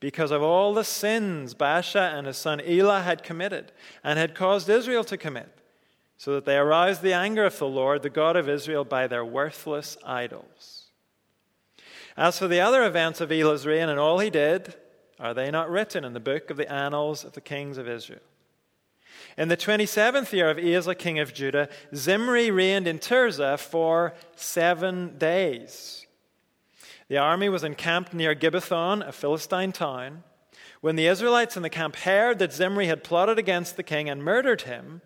Because 0.00 0.30
of 0.30 0.42
all 0.42 0.74
the 0.74 0.84
sins 0.84 1.54
Baasha 1.54 2.12
and 2.12 2.26
his 2.26 2.36
son 2.36 2.60
Elah 2.60 3.02
had 3.02 3.22
committed 3.22 3.72
and 4.02 4.18
had 4.18 4.34
caused 4.34 4.68
Israel 4.68 5.04
to 5.04 5.16
commit, 5.16 5.48
so 6.16 6.34
that 6.34 6.44
they 6.44 6.56
aroused 6.56 7.02
the 7.02 7.12
anger 7.12 7.44
of 7.44 7.58
the 7.58 7.68
Lord, 7.68 8.02
the 8.02 8.10
God 8.10 8.36
of 8.36 8.48
Israel, 8.48 8.84
by 8.84 9.06
their 9.06 9.24
worthless 9.24 9.96
idols. 10.04 10.90
As 12.16 12.38
for 12.38 12.48
the 12.48 12.60
other 12.60 12.84
events 12.84 13.20
of 13.20 13.32
Elah's 13.32 13.66
reign 13.66 13.88
and 13.88 13.98
all 13.98 14.18
he 14.18 14.30
did, 14.30 14.74
are 15.22 15.32
they 15.32 15.52
not 15.52 15.70
written 15.70 16.04
in 16.04 16.14
the 16.14 16.20
book 16.20 16.50
of 16.50 16.56
the 16.56 16.70
annals 16.70 17.24
of 17.24 17.32
the 17.32 17.40
kings 17.40 17.78
of 17.78 17.88
Israel? 17.88 18.20
In 19.38 19.48
the 19.48 19.56
27th 19.56 20.32
year 20.32 20.50
of 20.50 20.58
Asa, 20.58 20.96
king 20.96 21.20
of 21.20 21.32
Judah, 21.32 21.68
Zimri 21.94 22.50
reigned 22.50 22.88
in 22.88 22.98
Tirzah 22.98 23.58
for 23.58 24.14
seven 24.34 25.16
days. 25.18 26.06
The 27.08 27.18
army 27.18 27.48
was 27.48 27.62
encamped 27.62 28.12
near 28.12 28.34
Gibbethon, 28.34 29.06
a 29.06 29.12
Philistine 29.12 29.70
town. 29.70 30.24
When 30.80 30.96
the 30.96 31.06
Israelites 31.06 31.56
in 31.56 31.62
the 31.62 31.70
camp 31.70 31.94
heard 31.96 32.40
that 32.40 32.52
Zimri 32.52 32.88
had 32.88 33.04
plotted 33.04 33.38
against 33.38 33.76
the 33.76 33.84
king 33.84 34.08
and 34.08 34.24
murdered 34.24 34.62
him, 34.62 35.02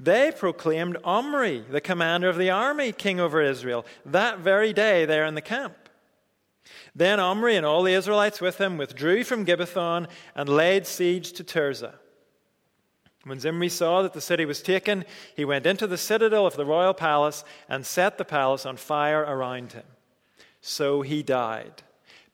they 0.00 0.32
proclaimed 0.32 0.96
Omri, 1.04 1.64
the 1.70 1.80
commander 1.80 2.28
of 2.28 2.36
the 2.36 2.50
army, 2.50 2.90
king 2.90 3.20
over 3.20 3.40
Israel, 3.40 3.86
that 4.04 4.40
very 4.40 4.72
day 4.72 5.04
there 5.04 5.24
in 5.24 5.36
the 5.36 5.40
camp. 5.40 5.85
Then 6.94 7.20
Omri 7.20 7.56
and 7.56 7.66
all 7.66 7.82
the 7.82 7.94
Israelites 7.94 8.40
with 8.40 8.58
him 8.60 8.76
withdrew 8.76 9.24
from 9.24 9.44
Gibbethon 9.44 10.08
and 10.34 10.48
laid 10.48 10.86
siege 10.86 11.32
to 11.32 11.44
Tirzah. 11.44 11.94
When 13.24 13.40
Zimri 13.40 13.68
saw 13.68 14.02
that 14.02 14.12
the 14.12 14.20
city 14.20 14.44
was 14.44 14.62
taken, 14.62 15.04
he 15.34 15.44
went 15.44 15.66
into 15.66 15.88
the 15.88 15.98
citadel 15.98 16.46
of 16.46 16.54
the 16.54 16.64
royal 16.64 16.94
palace 16.94 17.44
and 17.68 17.84
set 17.84 18.18
the 18.18 18.24
palace 18.24 18.64
on 18.64 18.76
fire 18.76 19.22
around 19.22 19.72
him. 19.72 19.84
So 20.60 21.02
he 21.02 21.24
died 21.24 21.82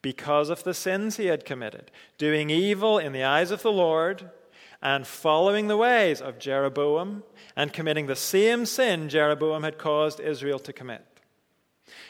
because 0.03 0.49
of 0.49 0.63
the 0.63 0.73
sins 0.73 1.17
he 1.17 1.27
had 1.27 1.45
committed, 1.45 1.89
doing 2.19 2.51
evil 2.51 2.99
in 2.99 3.11
the 3.11 3.23
eyes 3.23 3.49
of 3.49 3.63
the 3.63 3.71
Lord 3.71 4.29
and 4.83 5.07
following 5.07 5.67
the 5.67 5.77
ways 5.77 6.21
of 6.21 6.37
Jeroboam 6.37 7.23
and 7.55 7.73
committing 7.73 8.05
the 8.05 8.15
same 8.15 8.65
sin 8.65 9.09
Jeroboam 9.09 9.63
had 9.63 9.79
caused 9.79 10.19
Israel 10.19 10.59
to 10.59 10.73
commit. 10.73 11.05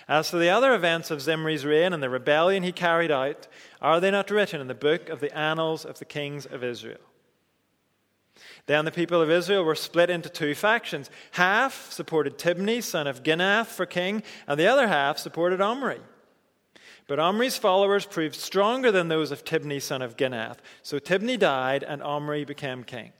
As 0.08 0.30
for 0.30 0.38
the 0.38 0.50
other 0.50 0.74
events 0.74 1.12
of 1.12 1.22
Zimri's 1.22 1.66
reign 1.66 1.94
and 1.94 2.04
the 2.04 2.10
rebellion 2.10 2.64
he 2.64 2.72
carried 2.72 3.12
out, 3.12 3.48
are 3.82 4.00
they 4.00 4.12
not 4.12 4.30
written 4.30 4.60
in 4.60 4.68
the 4.68 4.76
book 4.76 5.10
of 5.10 5.20
the 5.20 5.36
annals 5.38 5.86
of 5.86 6.00
the 6.00 6.06
kings 6.06 6.46
of 6.46 6.64
Israel? 6.64 7.00
Then 8.66 8.86
the 8.86 8.92
people 8.92 9.22
of 9.22 9.30
Israel 9.30 9.64
were 9.64 9.76
split 9.76 10.10
into 10.10 10.30
two 10.30 10.56
factions. 10.56 11.10
Half 11.32 11.92
supported 11.92 12.38
Tibni, 12.38 12.82
son 12.82 13.08
of 13.08 13.24
Ginath, 13.24 13.68
for 13.68 13.86
king, 13.86 14.24
and 14.48 14.60
the 14.60 14.68
other 14.68 14.88
half 14.88 15.18
supported 15.18 15.62
Omri. 15.62 16.00
But 17.08 17.20
Omri's 17.20 17.58
followers 17.58 18.06
proved 18.06 18.36
stronger 18.36 18.92
than 18.92 19.10
those 19.10 19.32
of 19.32 19.44
Tibni, 19.44 19.82
son 19.82 20.02
of 20.02 20.16
Ginath. 20.16 20.58
So 20.82 21.00
Tibni 21.00 21.38
died, 21.38 21.84
and 21.84 22.02
Omri 22.02 22.46
became 22.46 22.84
king. 22.84 23.12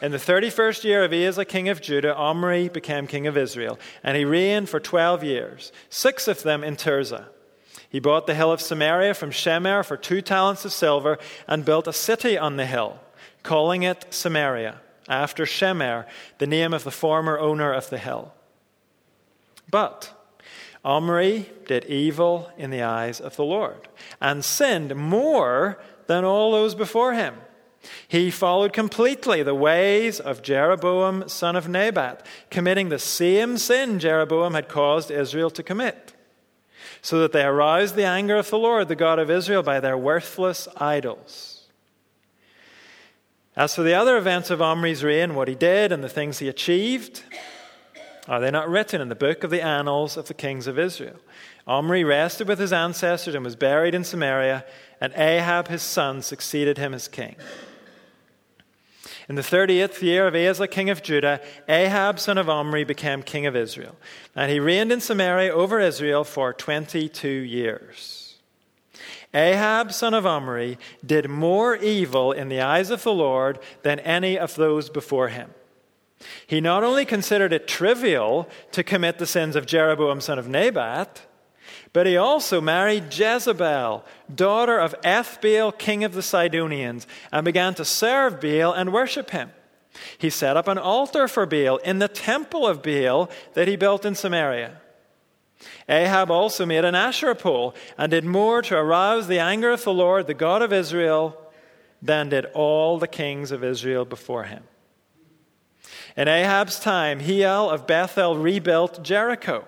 In 0.00 0.12
the 0.12 0.18
31st 0.18 0.84
year 0.84 1.04
of 1.04 1.12
Asa, 1.12 1.44
king 1.44 1.68
of 1.68 1.80
Judah, 1.80 2.14
Omri 2.14 2.68
became 2.68 3.06
king 3.06 3.26
of 3.26 3.36
Israel, 3.36 3.78
and 4.02 4.16
he 4.16 4.24
reigned 4.24 4.68
for 4.68 4.80
12 4.80 5.24
years, 5.24 5.72
six 5.88 6.28
of 6.28 6.42
them 6.42 6.62
in 6.62 6.76
Tirzah. 6.76 7.26
He 7.88 8.00
bought 8.00 8.26
the 8.26 8.34
hill 8.34 8.52
of 8.52 8.60
Samaria 8.60 9.14
from 9.14 9.30
Shemer 9.30 9.84
for 9.84 9.96
two 9.96 10.22
talents 10.22 10.64
of 10.64 10.72
silver 10.72 11.18
and 11.46 11.64
built 11.64 11.86
a 11.86 11.92
city 11.92 12.38
on 12.38 12.56
the 12.56 12.66
hill 12.66 13.00
calling 13.42 13.82
it 13.82 14.06
Samaria, 14.10 14.80
after 15.08 15.44
Shemer, 15.44 16.06
the 16.38 16.46
name 16.46 16.72
of 16.72 16.84
the 16.84 16.90
former 16.90 17.38
owner 17.38 17.72
of 17.72 17.90
the 17.90 17.98
hill. 17.98 18.32
But 19.70 20.12
Omri 20.84 21.50
did 21.66 21.84
evil 21.84 22.50
in 22.56 22.70
the 22.70 22.82
eyes 22.82 23.20
of 23.20 23.36
the 23.36 23.44
Lord 23.44 23.88
and 24.20 24.44
sinned 24.44 24.94
more 24.94 25.78
than 26.06 26.24
all 26.24 26.52
those 26.52 26.74
before 26.74 27.14
him. 27.14 27.34
He 28.06 28.30
followed 28.30 28.72
completely 28.72 29.42
the 29.42 29.54
ways 29.54 30.20
of 30.20 30.42
Jeroboam, 30.42 31.28
son 31.28 31.56
of 31.56 31.68
Nebat, 31.68 32.26
committing 32.50 32.88
the 32.88 32.98
same 32.98 33.58
sin 33.58 33.98
Jeroboam 33.98 34.54
had 34.54 34.68
caused 34.68 35.10
Israel 35.10 35.50
to 35.50 35.62
commit, 35.62 36.12
so 37.00 37.20
that 37.20 37.32
they 37.32 37.44
aroused 37.44 37.96
the 37.96 38.04
anger 38.04 38.36
of 38.36 38.50
the 38.50 38.58
Lord, 38.58 38.88
the 38.88 38.96
God 38.96 39.18
of 39.18 39.30
Israel, 39.30 39.62
by 39.62 39.80
their 39.80 39.98
worthless 39.98 40.68
idols. 40.76 41.62
As 43.54 43.74
for 43.74 43.82
the 43.82 43.94
other 43.94 44.16
events 44.16 44.50
of 44.50 44.62
Omri's 44.62 45.04
reign, 45.04 45.34
what 45.34 45.48
he 45.48 45.54
did 45.54 45.92
and 45.92 46.02
the 46.02 46.08
things 46.08 46.38
he 46.38 46.48
achieved, 46.48 47.22
are 48.28 48.40
they 48.40 48.50
not 48.50 48.68
written 48.68 49.00
in 49.00 49.08
the 49.08 49.14
book 49.14 49.42
of 49.44 49.50
the 49.50 49.62
annals 49.62 50.16
of 50.16 50.28
the 50.28 50.34
kings 50.34 50.66
of 50.66 50.78
Israel? 50.78 51.16
Omri 51.66 52.02
rested 52.02 52.48
with 52.48 52.58
his 52.58 52.72
ancestors 52.72 53.34
and 53.34 53.44
was 53.44 53.56
buried 53.56 53.94
in 53.94 54.04
Samaria, 54.04 54.64
and 55.00 55.12
Ahab 55.14 55.68
his 55.68 55.82
son 55.82 56.22
succeeded 56.22 56.78
him 56.78 56.94
as 56.94 57.08
king. 57.08 57.36
In 59.28 59.36
the 59.36 59.42
30th 59.42 60.02
year 60.02 60.26
of 60.26 60.34
Asa, 60.34 60.66
king 60.66 60.90
of 60.90 61.02
Judah, 61.02 61.40
Ahab, 61.68 62.18
son 62.18 62.38
of 62.38 62.48
Omri, 62.48 62.84
became 62.84 63.22
king 63.22 63.46
of 63.46 63.54
Israel. 63.54 63.96
And 64.34 64.50
he 64.50 64.60
reigned 64.60 64.92
in 64.92 65.00
Samaria 65.00 65.52
over 65.52 65.78
Israel 65.78 66.24
for 66.24 66.52
22 66.52 67.28
years. 67.28 68.38
Ahab, 69.34 69.92
son 69.92 70.12
of 70.12 70.26
Omri, 70.26 70.78
did 71.04 71.30
more 71.30 71.76
evil 71.76 72.32
in 72.32 72.48
the 72.48 72.60
eyes 72.60 72.90
of 72.90 73.02
the 73.02 73.12
Lord 73.12 73.58
than 73.82 73.98
any 74.00 74.38
of 74.38 74.56
those 74.56 74.90
before 74.90 75.28
him. 75.28 75.50
He 76.46 76.60
not 76.60 76.84
only 76.84 77.04
considered 77.04 77.52
it 77.52 77.66
trivial 77.66 78.48
to 78.72 78.84
commit 78.84 79.18
the 79.18 79.26
sins 79.26 79.56
of 79.56 79.66
Jeroboam, 79.66 80.20
son 80.20 80.38
of 80.38 80.48
Nebat, 80.48 81.22
but 81.92 82.06
he 82.06 82.16
also 82.16 82.60
married 82.60 83.12
Jezebel, 83.12 84.04
daughter 84.34 84.78
of 84.78 84.94
Ethbaal, 85.02 85.76
king 85.76 86.04
of 86.04 86.14
the 86.14 86.22
Sidonians, 86.22 87.06
and 87.30 87.44
began 87.44 87.74
to 87.74 87.84
serve 87.84 88.40
Baal 88.40 88.72
and 88.72 88.92
worship 88.92 89.30
him. 89.30 89.50
He 90.16 90.30
set 90.30 90.56
up 90.56 90.68
an 90.68 90.78
altar 90.78 91.28
for 91.28 91.44
Baal 91.44 91.76
in 91.78 91.98
the 91.98 92.08
temple 92.08 92.66
of 92.66 92.82
Baal 92.82 93.30
that 93.54 93.68
he 93.68 93.76
built 93.76 94.06
in 94.06 94.14
Samaria. 94.14 94.80
Ahab 95.88 96.30
also 96.30 96.64
made 96.64 96.84
an 96.84 96.94
Asherah 96.94 97.34
pole 97.34 97.74
and 97.98 98.10
did 98.10 98.24
more 98.24 98.62
to 98.62 98.76
arouse 98.76 99.28
the 99.28 99.38
anger 99.38 99.70
of 99.70 99.84
the 99.84 99.92
Lord, 99.92 100.26
the 100.26 100.34
God 100.34 100.62
of 100.62 100.72
Israel, 100.72 101.36
than 102.00 102.30
did 102.30 102.46
all 102.46 102.98
the 102.98 103.06
kings 103.06 103.52
of 103.52 103.62
Israel 103.62 104.04
before 104.04 104.44
him. 104.44 104.64
In 106.16 106.26
Ahab's 106.26 106.80
time, 106.80 107.20
Hiel 107.20 107.70
of 107.70 107.86
Bethel 107.86 108.36
rebuilt 108.36 109.02
Jericho. 109.02 109.66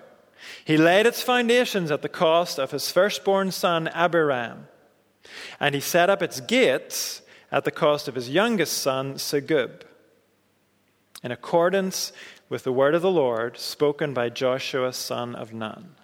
He 0.63 0.77
laid 0.77 1.05
its 1.05 1.21
foundations 1.21 1.91
at 1.91 2.01
the 2.01 2.09
cost 2.09 2.59
of 2.59 2.71
his 2.71 2.91
firstborn 2.91 3.51
son 3.51 3.87
Abiram, 3.89 4.67
and 5.59 5.75
he 5.75 5.81
set 5.81 6.09
up 6.09 6.21
its 6.21 6.39
gates 6.39 7.21
at 7.51 7.63
the 7.63 7.71
cost 7.71 8.07
of 8.07 8.15
his 8.15 8.29
youngest 8.29 8.77
son 8.77 9.15
Segub, 9.15 9.83
in 11.23 11.31
accordance 11.31 12.11
with 12.49 12.63
the 12.63 12.73
word 12.73 12.95
of 12.95 13.01
the 13.01 13.11
Lord 13.11 13.57
spoken 13.57 14.13
by 14.13 14.29
Joshua 14.29 14.93
son 14.93 15.35
of 15.35 15.53
Nun. 15.53 15.95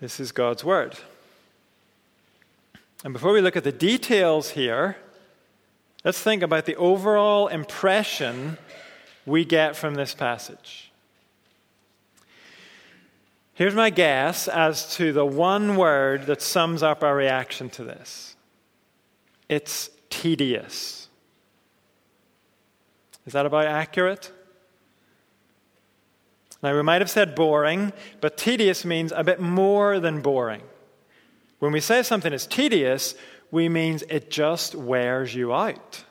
This 0.00 0.18
is 0.18 0.32
God's 0.32 0.64
Word. 0.64 0.96
And 3.04 3.12
before 3.12 3.32
we 3.32 3.40
look 3.40 3.56
at 3.56 3.62
the 3.62 3.70
details 3.70 4.50
here, 4.50 4.96
let's 6.04 6.20
think 6.20 6.42
about 6.42 6.66
the 6.66 6.74
overall 6.74 7.46
impression 7.46 8.58
we 9.26 9.44
get 9.44 9.76
from 9.76 9.94
this 9.94 10.14
passage. 10.14 10.90
Here's 13.54 13.74
my 13.74 13.90
guess 13.90 14.48
as 14.48 14.96
to 14.96 15.12
the 15.12 15.26
one 15.26 15.76
word 15.76 16.26
that 16.26 16.42
sums 16.42 16.82
up 16.82 17.02
our 17.02 17.14
reaction 17.14 17.70
to 17.70 17.84
this 17.84 18.36
it's 19.48 19.90
tedious. 20.08 21.08
Is 23.26 23.34
that 23.34 23.46
about 23.46 23.66
accurate? 23.66 24.32
Now, 26.62 26.74
we 26.74 26.82
might 26.82 27.00
have 27.00 27.10
said 27.10 27.34
boring, 27.34 27.92
but 28.20 28.36
tedious 28.36 28.84
means 28.84 29.12
a 29.12 29.24
bit 29.24 29.40
more 29.40 30.00
than 30.00 30.22
boring. 30.22 30.62
When 31.58 31.72
we 31.72 31.80
say 31.80 32.02
something 32.02 32.32
is 32.32 32.46
tedious, 32.46 33.14
we 33.50 33.68
mean 33.68 33.98
it 34.08 34.30
just 34.30 34.74
wears 34.74 35.34
you 35.34 35.52
out. 35.52 36.04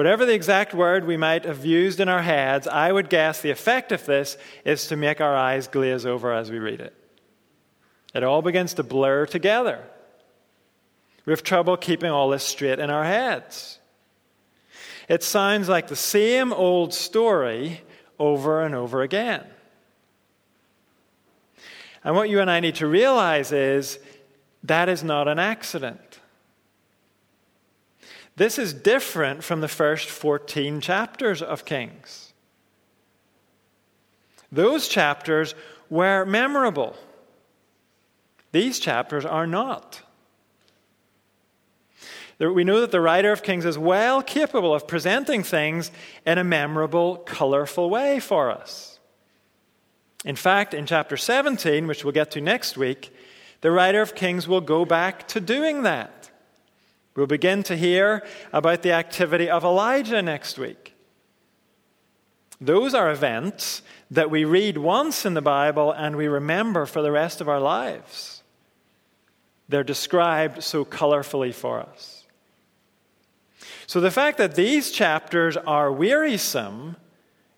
Whatever 0.00 0.24
the 0.24 0.32
exact 0.32 0.72
word 0.72 1.06
we 1.06 1.18
might 1.18 1.44
have 1.44 1.66
used 1.66 2.00
in 2.00 2.08
our 2.08 2.22
heads, 2.22 2.66
I 2.66 2.90
would 2.90 3.10
guess 3.10 3.42
the 3.42 3.50
effect 3.50 3.92
of 3.92 4.06
this 4.06 4.38
is 4.64 4.86
to 4.86 4.96
make 4.96 5.20
our 5.20 5.36
eyes 5.36 5.68
glaze 5.68 6.06
over 6.06 6.32
as 6.32 6.50
we 6.50 6.58
read 6.58 6.80
it. 6.80 6.94
It 8.14 8.24
all 8.24 8.40
begins 8.40 8.72
to 8.72 8.82
blur 8.82 9.26
together. 9.26 9.84
We 11.26 11.32
have 11.32 11.42
trouble 11.42 11.76
keeping 11.76 12.10
all 12.10 12.30
this 12.30 12.44
straight 12.44 12.78
in 12.78 12.88
our 12.88 13.04
heads. 13.04 13.78
It 15.06 15.22
sounds 15.22 15.68
like 15.68 15.88
the 15.88 15.96
same 15.96 16.50
old 16.50 16.94
story 16.94 17.82
over 18.18 18.62
and 18.62 18.74
over 18.74 19.02
again. 19.02 19.44
And 22.02 22.16
what 22.16 22.30
you 22.30 22.40
and 22.40 22.50
I 22.50 22.60
need 22.60 22.76
to 22.76 22.86
realize 22.86 23.52
is 23.52 23.98
that 24.62 24.88
is 24.88 25.04
not 25.04 25.28
an 25.28 25.38
accident. 25.38 26.09
This 28.36 28.58
is 28.58 28.72
different 28.72 29.44
from 29.44 29.60
the 29.60 29.68
first 29.68 30.08
14 30.08 30.80
chapters 30.80 31.42
of 31.42 31.64
Kings. 31.64 32.32
Those 34.50 34.88
chapters 34.88 35.54
were 35.88 36.24
memorable. 36.24 36.96
These 38.52 38.78
chapters 38.80 39.24
are 39.24 39.46
not. 39.46 40.02
We 42.38 42.64
know 42.64 42.80
that 42.80 42.90
the 42.90 43.02
writer 43.02 43.32
of 43.32 43.42
Kings 43.42 43.66
is 43.66 43.76
well 43.76 44.22
capable 44.22 44.74
of 44.74 44.88
presenting 44.88 45.42
things 45.42 45.90
in 46.26 46.38
a 46.38 46.44
memorable, 46.44 47.16
colorful 47.16 47.90
way 47.90 48.18
for 48.18 48.50
us. 48.50 48.98
In 50.24 50.36
fact, 50.36 50.74
in 50.74 50.86
chapter 50.86 51.16
17, 51.16 51.86
which 51.86 52.04
we'll 52.04 52.12
get 52.12 52.30
to 52.32 52.40
next 52.40 52.76
week, 52.76 53.14
the 53.60 53.70
writer 53.70 54.00
of 54.00 54.14
Kings 54.14 54.48
will 54.48 54.60
go 54.60 54.84
back 54.84 55.28
to 55.28 55.40
doing 55.40 55.82
that. 55.82 56.19
We'll 57.14 57.26
begin 57.26 57.62
to 57.64 57.76
hear 57.76 58.24
about 58.52 58.82
the 58.82 58.92
activity 58.92 59.50
of 59.50 59.64
Elijah 59.64 60.22
next 60.22 60.58
week. 60.58 60.94
Those 62.60 62.94
are 62.94 63.10
events 63.10 63.82
that 64.10 64.30
we 64.30 64.44
read 64.44 64.76
once 64.76 65.24
in 65.24 65.34
the 65.34 65.42
Bible 65.42 65.92
and 65.92 66.16
we 66.16 66.28
remember 66.28 66.86
for 66.86 67.00
the 67.02 67.10
rest 67.10 67.40
of 67.40 67.48
our 67.48 67.60
lives. 67.60 68.42
They're 69.68 69.82
described 69.84 70.62
so 70.62 70.84
colorfully 70.84 71.54
for 71.54 71.80
us. 71.80 72.26
So 73.86 74.00
the 74.00 74.10
fact 74.10 74.38
that 74.38 74.54
these 74.54 74.90
chapters 74.90 75.56
are 75.56 75.90
wearisome, 75.90 76.96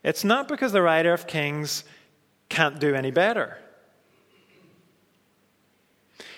it's 0.03 0.25
not 0.25 0.49
because 0.49 0.73
the 0.73 0.83
writer 0.83 1.13
of 1.13 1.27
Kings 1.27 1.85
can't 2.49 2.79
do 2.79 2.95
any 2.95 3.11
better. 3.11 3.59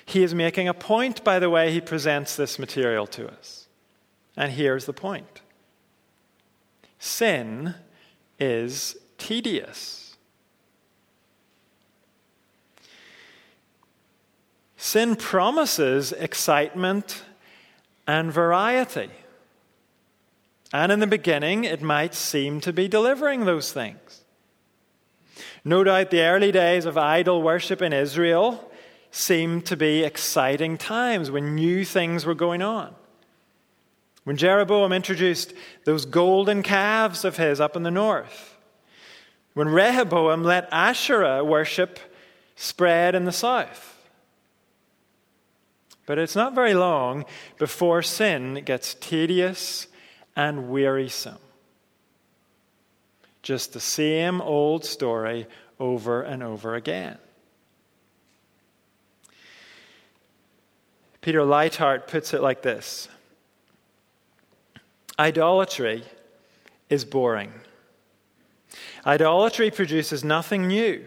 He 0.06 0.23
is 0.23 0.34
making 0.34 0.68
a 0.68 0.75
point 0.75 1.25
by 1.25 1.38
the 1.38 1.50
way 1.50 1.73
he 1.73 1.80
presents 1.80 2.37
this 2.37 2.58
material 2.58 3.06
to 3.08 3.28
us. 3.28 3.68
And 4.37 4.52
here's 4.52 4.87
the 4.87 4.92
point 4.92 5.40
sin 6.99 7.75
is 8.38 8.96
tedious. 9.18 10.16
Sin 14.76 15.16
promises 15.16 16.12
excitement 16.12 17.25
and 18.06 18.30
variety. 18.30 19.11
And 20.73 20.92
in 20.92 20.99
the 21.00 21.06
beginning, 21.06 21.64
it 21.64 21.80
might 21.80 22.14
seem 22.14 22.61
to 22.61 22.73
be 22.73 22.88
delivering 22.88 23.44
those 23.44 23.73
things. 23.73 24.25
No 25.64 25.84
doubt 25.84 26.11
the 26.11 26.23
early 26.23 26.52
days 26.52 26.84
of 26.84 26.99
idol 26.99 27.42
worship 27.42 27.80
in 27.80 27.92
Israel 27.92 28.70
seemed 29.14 29.64
to 29.64 29.76
be 29.76 30.02
exciting 30.02 30.76
times 30.76 31.30
when 31.30 31.54
new 31.54 31.85
things 31.85 32.26
were 32.26 32.35
going 32.35 32.61
on. 32.61 32.92
When 34.25 34.37
Jeroboam 34.37 34.92
introduced 34.92 35.52
those 35.85 36.04
golden 36.04 36.62
calves 36.64 37.25
of 37.25 37.37
his 37.37 37.61
up 37.61 37.76
in 37.76 37.85
the 37.85 37.90
north. 37.92 38.56
When 39.52 39.68
Rehoboam 39.68 40.42
let 40.42 40.68
Asherah 40.73 41.44
worship 41.44 42.00
spread 42.56 43.14
in 43.14 43.25
the 43.25 43.33
south. 43.33 43.92
But 46.06 46.18
it's 46.18 46.35
not 46.35 46.54
very 46.54 46.75
long 46.75 47.25
before 47.56 48.02
sin 48.02 48.62
gets 48.64 48.94
tedious 48.94 49.87
and 50.35 50.68
wearisome. 50.68 51.38
Just 53.42 53.75
the 53.75 53.80
same 53.80 54.40
old 54.40 54.85
story 54.85 55.47
over 55.78 56.23
and 56.23 56.42
over 56.42 56.75
again. 56.75 57.18
Peter 61.25 61.40
Leithart 61.40 62.07
puts 62.07 62.35
it 62.35 62.43
like 62.43 62.61
this 62.61 63.09
Idolatry 65.19 66.04
is 66.90 67.07
boring. 67.07 67.50
Idolatry 69.07 69.71
produces 69.71 70.23
nothing 70.23 70.69
new, 70.69 71.02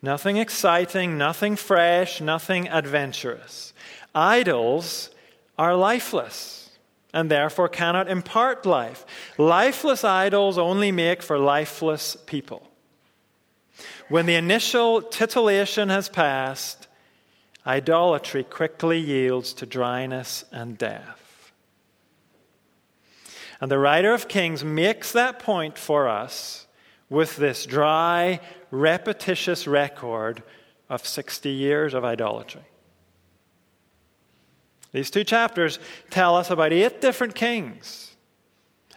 nothing 0.00 0.38
exciting, 0.38 1.18
nothing 1.18 1.56
fresh, 1.56 2.22
nothing 2.22 2.68
adventurous. 2.70 3.74
Idols 4.14 5.10
are 5.58 5.76
lifeless 5.76 6.70
and 7.12 7.30
therefore 7.30 7.68
cannot 7.68 8.08
impart 8.08 8.64
life. 8.64 9.04
Lifeless 9.36 10.04
idols 10.04 10.56
only 10.56 10.90
make 10.90 11.20
for 11.20 11.38
lifeless 11.38 12.16
people. 12.24 12.70
When 14.08 14.24
the 14.24 14.36
initial 14.36 15.02
titillation 15.02 15.90
has 15.90 16.08
passed, 16.08 16.88
idolatry 17.66 18.44
quickly 18.44 18.98
yields 18.98 19.52
to 19.54 19.66
dryness 19.66 20.44
and 20.52 20.76
death. 20.76 21.52
And 23.60 23.70
the 23.70 23.78
writer 23.78 24.12
of 24.12 24.28
Kings 24.28 24.64
makes 24.64 25.12
that 25.12 25.38
point 25.38 25.78
for 25.78 26.08
us 26.08 26.66
with 27.08 27.36
this 27.36 27.64
dry, 27.64 28.40
repetitious 28.70 29.66
record 29.66 30.42
of 30.88 31.06
60 31.06 31.48
years 31.48 31.94
of 31.94 32.04
idolatry. 32.04 32.64
These 34.92 35.10
two 35.10 35.24
chapters 35.24 35.78
tell 36.10 36.36
us 36.36 36.50
about 36.50 36.72
eight 36.72 37.00
different 37.00 37.34
kings. 37.34 38.14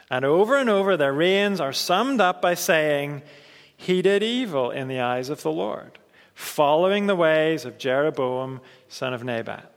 And 0.09 0.23
over 0.23 0.55
and 0.57 0.69
over, 0.69 0.95
their 0.95 1.13
reigns 1.13 1.59
are 1.59 1.73
summed 1.73 2.21
up 2.21 2.41
by 2.41 2.53
saying, 2.53 3.23
He 3.75 4.01
did 4.01 4.23
evil 4.23 4.71
in 4.71 4.87
the 4.87 4.99
eyes 4.99 5.29
of 5.29 5.41
the 5.41 5.51
Lord, 5.51 5.97
following 6.37 7.07
the 7.07 7.15
ways 7.15 7.65
of 7.65 7.79
Jeroboam, 7.79 8.61
son 8.89 9.11
of 9.11 9.23
Nebat. 9.23 9.71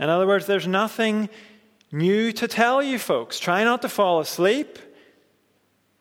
In 0.00 0.08
other 0.08 0.26
words, 0.26 0.46
there's 0.46 0.66
nothing 0.66 1.28
new 1.92 2.32
to 2.32 2.48
tell 2.48 2.82
you 2.82 2.98
folks. 2.98 3.38
Try 3.38 3.64
not 3.64 3.82
to 3.82 3.90
fall 3.90 4.20
asleep, 4.20 4.78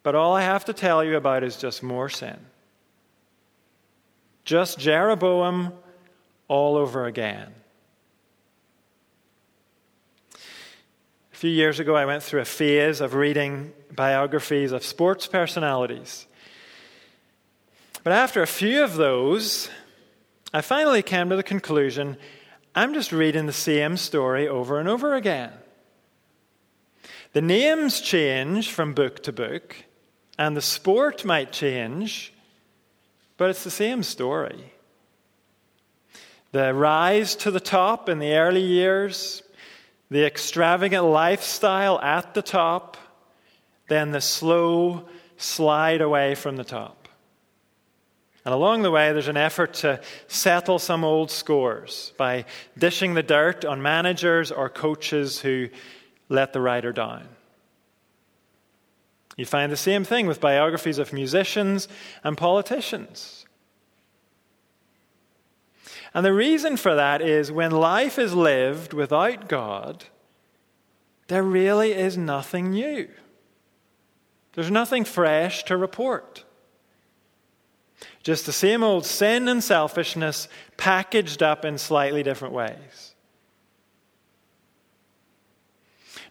but 0.04 0.16
all 0.16 0.34
I 0.34 0.44
have 0.44 0.64
to 0.66 0.74
tell 0.74 1.04
you 1.04 1.18
about 1.18 1.44
is 1.44 1.58
just 1.58 1.84
more 1.84 2.08
sin. 2.08 2.40
Just 4.46 4.80
Jeroboam 4.80 5.74
all 6.48 6.78
over 6.78 7.08
again. 7.08 7.54
A 10.34 10.38
few 11.36 11.52
years 11.52 11.82
ago, 11.82 11.94
I 11.94 12.06
went 12.06 12.24
through 12.24 12.40
a 12.40 12.46
phase 12.46 13.02
of 13.02 13.16
reading 13.16 13.74
biographies 13.94 14.72
of 14.72 14.86
sports 14.86 15.28
personalities. 15.28 16.26
But 18.04 18.14
after 18.14 18.42
a 18.42 18.48
few 18.48 18.84
of 18.84 18.96
those, 18.96 19.70
I 20.54 20.62
finally 20.62 21.04
came 21.04 21.30
to 21.30 21.36
the 21.36 21.44
conclusion 21.44 22.18
I'm 22.74 22.94
just 22.94 23.12
reading 23.12 23.48
the 23.48 23.54
same 23.54 23.98
story 23.98 24.48
over 24.48 24.80
and 24.80 24.88
over 24.88 25.14
again. 25.16 25.52
The 27.34 27.42
names 27.42 28.02
change 28.02 28.72
from 28.72 28.94
book 28.94 29.22
to 29.24 29.34
book, 29.34 29.76
and 30.38 30.56
the 30.56 30.62
sport 30.62 31.26
might 31.26 31.52
change, 31.52 32.34
but 33.38 33.50
it's 33.50 33.64
the 33.64 33.72
same 33.72 34.04
story. 34.04 34.74
The 36.54 36.74
rise 36.74 37.36
to 37.38 37.52
the 37.52 37.60
top 37.60 38.10
in 38.10 38.20
the 38.20 38.34
early 38.34 38.64
years, 38.64 39.44
the 40.10 40.26
extravagant 40.26 41.06
lifestyle 41.06 42.00
at 42.02 42.34
the 42.34 42.42
top, 42.42 42.98
then 43.88 44.12
the 44.12 44.22
slow 44.22 45.08
slide 45.38 46.02
away 46.02 46.36
from 46.36 46.56
the 46.56 46.64
top. 46.64 47.01
And 48.44 48.54
along 48.54 48.82
the 48.82 48.92
way, 48.92 49.14
there's 49.14 49.28
an 49.28 49.38
effort 49.38 49.76
to 49.76 50.02
settle 50.28 50.80
some 50.80 51.04
old 51.04 51.30
scores 51.30 52.14
by 52.18 52.46
dishing 52.78 53.14
the 53.14 53.22
dirt 53.22 53.66
on 53.66 53.82
managers 53.82 54.52
or 54.52 54.68
coaches 54.68 55.42
who 55.42 55.70
let 56.28 56.54
the 56.54 56.62
rider 56.62 56.92
down. 56.92 57.28
You 59.38 59.46
find 59.46 59.72
the 59.72 59.78
same 59.78 60.04
thing 60.04 60.28
with 60.28 60.42
biographies 60.42 60.98
of 60.98 61.14
musicians 61.14 61.88
and 62.24 62.38
politicians. 62.38 63.46
And 66.14 66.26
the 66.26 66.34
reason 66.34 66.78
for 66.78 66.96
that 66.96 67.22
is 67.22 67.52
when 67.52 67.72
life 67.72 68.20
is 68.20 68.34
lived 68.34 68.92
without 68.92 69.48
God, 69.48 70.06
there 71.28 71.44
really 71.44 71.94
is 71.94 72.18
nothing 72.18 72.72
new. 72.72 73.08
There's 74.54 74.72
nothing 74.72 75.06
fresh 75.06 75.64
to 75.66 75.78
report. 75.78 76.44
Just 78.24 78.46
the 78.46 78.54
same 78.54 78.84
old 78.84 79.06
sin 79.06 79.48
and 79.48 79.64
selfishness 79.64 80.48
packaged 80.78 81.42
up 81.42 81.66
in 81.66 81.78
slightly 81.78 82.24
different 82.24 82.54
ways. 82.54 83.16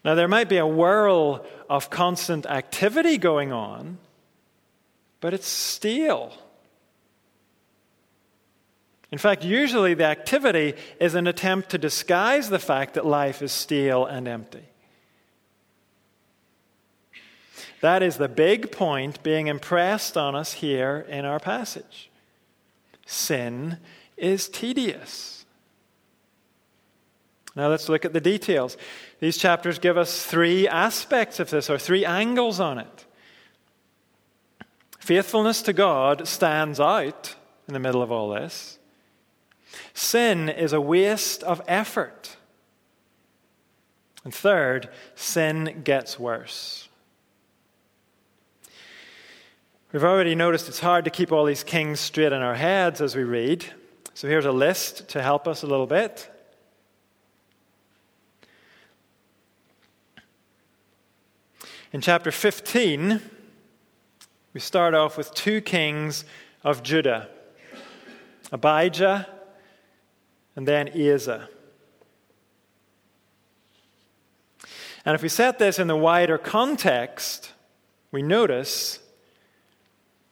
Now, 0.04 0.14
there 0.14 0.28
might 0.28 0.48
be 0.48 0.56
a 0.56 0.66
whirl 0.66 1.44
of 1.68 1.90
constant 1.90 2.46
activity 2.46 3.18
going 3.18 3.52
on, 3.52 3.98
but 5.20 5.34
it's 5.34 5.48
stale. 5.48 6.32
In 9.12 9.18
fact, 9.18 9.44
usually 9.44 9.94
the 9.94 10.04
activity 10.04 10.74
is 11.00 11.14
an 11.14 11.26
attempt 11.26 11.70
to 11.70 11.78
disguise 11.78 12.48
the 12.48 12.58
fact 12.58 12.94
that 12.94 13.04
life 13.04 13.42
is 13.42 13.52
stale 13.52 14.06
and 14.06 14.26
empty. 14.26 14.69
That 17.80 18.02
is 18.02 18.16
the 18.18 18.28
big 18.28 18.70
point 18.70 19.22
being 19.22 19.46
impressed 19.46 20.16
on 20.16 20.34
us 20.34 20.54
here 20.54 21.06
in 21.08 21.24
our 21.24 21.40
passage. 21.40 22.10
Sin 23.06 23.78
is 24.16 24.48
tedious. 24.48 25.46
Now 27.56 27.68
let's 27.68 27.88
look 27.88 28.04
at 28.04 28.12
the 28.12 28.20
details. 28.20 28.76
These 29.18 29.38
chapters 29.38 29.78
give 29.78 29.96
us 29.96 30.24
three 30.24 30.68
aspects 30.68 31.40
of 31.40 31.50
this, 31.50 31.68
or 31.68 31.78
three 31.78 32.04
angles 32.04 32.60
on 32.60 32.78
it. 32.78 33.06
Faithfulness 34.98 35.62
to 35.62 35.72
God 35.72 36.28
stands 36.28 36.78
out 36.78 37.34
in 37.66 37.74
the 37.74 37.80
middle 37.80 38.02
of 38.02 38.12
all 38.12 38.28
this. 38.30 38.78
Sin 39.94 40.48
is 40.48 40.72
a 40.72 40.80
waste 40.80 41.42
of 41.42 41.62
effort. 41.66 42.36
And 44.22 44.34
third, 44.34 44.90
sin 45.14 45.80
gets 45.82 46.18
worse. 46.18 46.89
We've 49.92 50.04
already 50.04 50.36
noticed 50.36 50.68
it's 50.68 50.78
hard 50.78 51.04
to 51.06 51.10
keep 51.10 51.32
all 51.32 51.44
these 51.44 51.64
kings 51.64 51.98
straight 51.98 52.32
in 52.32 52.42
our 52.42 52.54
heads 52.54 53.00
as 53.00 53.16
we 53.16 53.24
read. 53.24 53.64
So 54.14 54.28
here's 54.28 54.44
a 54.44 54.52
list 54.52 55.08
to 55.08 55.20
help 55.20 55.48
us 55.48 55.64
a 55.64 55.66
little 55.66 55.88
bit. 55.88 56.30
In 61.92 62.00
chapter 62.00 62.30
15, 62.30 63.20
we 64.52 64.60
start 64.60 64.94
off 64.94 65.18
with 65.18 65.34
two 65.34 65.60
kings 65.60 66.24
of 66.62 66.84
Judah 66.84 67.28
Abijah 68.52 69.26
and 70.54 70.68
then 70.68 70.88
Asa. 70.88 71.48
And 75.04 75.16
if 75.16 75.22
we 75.22 75.28
set 75.28 75.58
this 75.58 75.80
in 75.80 75.88
the 75.88 75.96
wider 75.96 76.38
context, 76.38 77.50
we 78.12 78.22
notice 78.22 78.99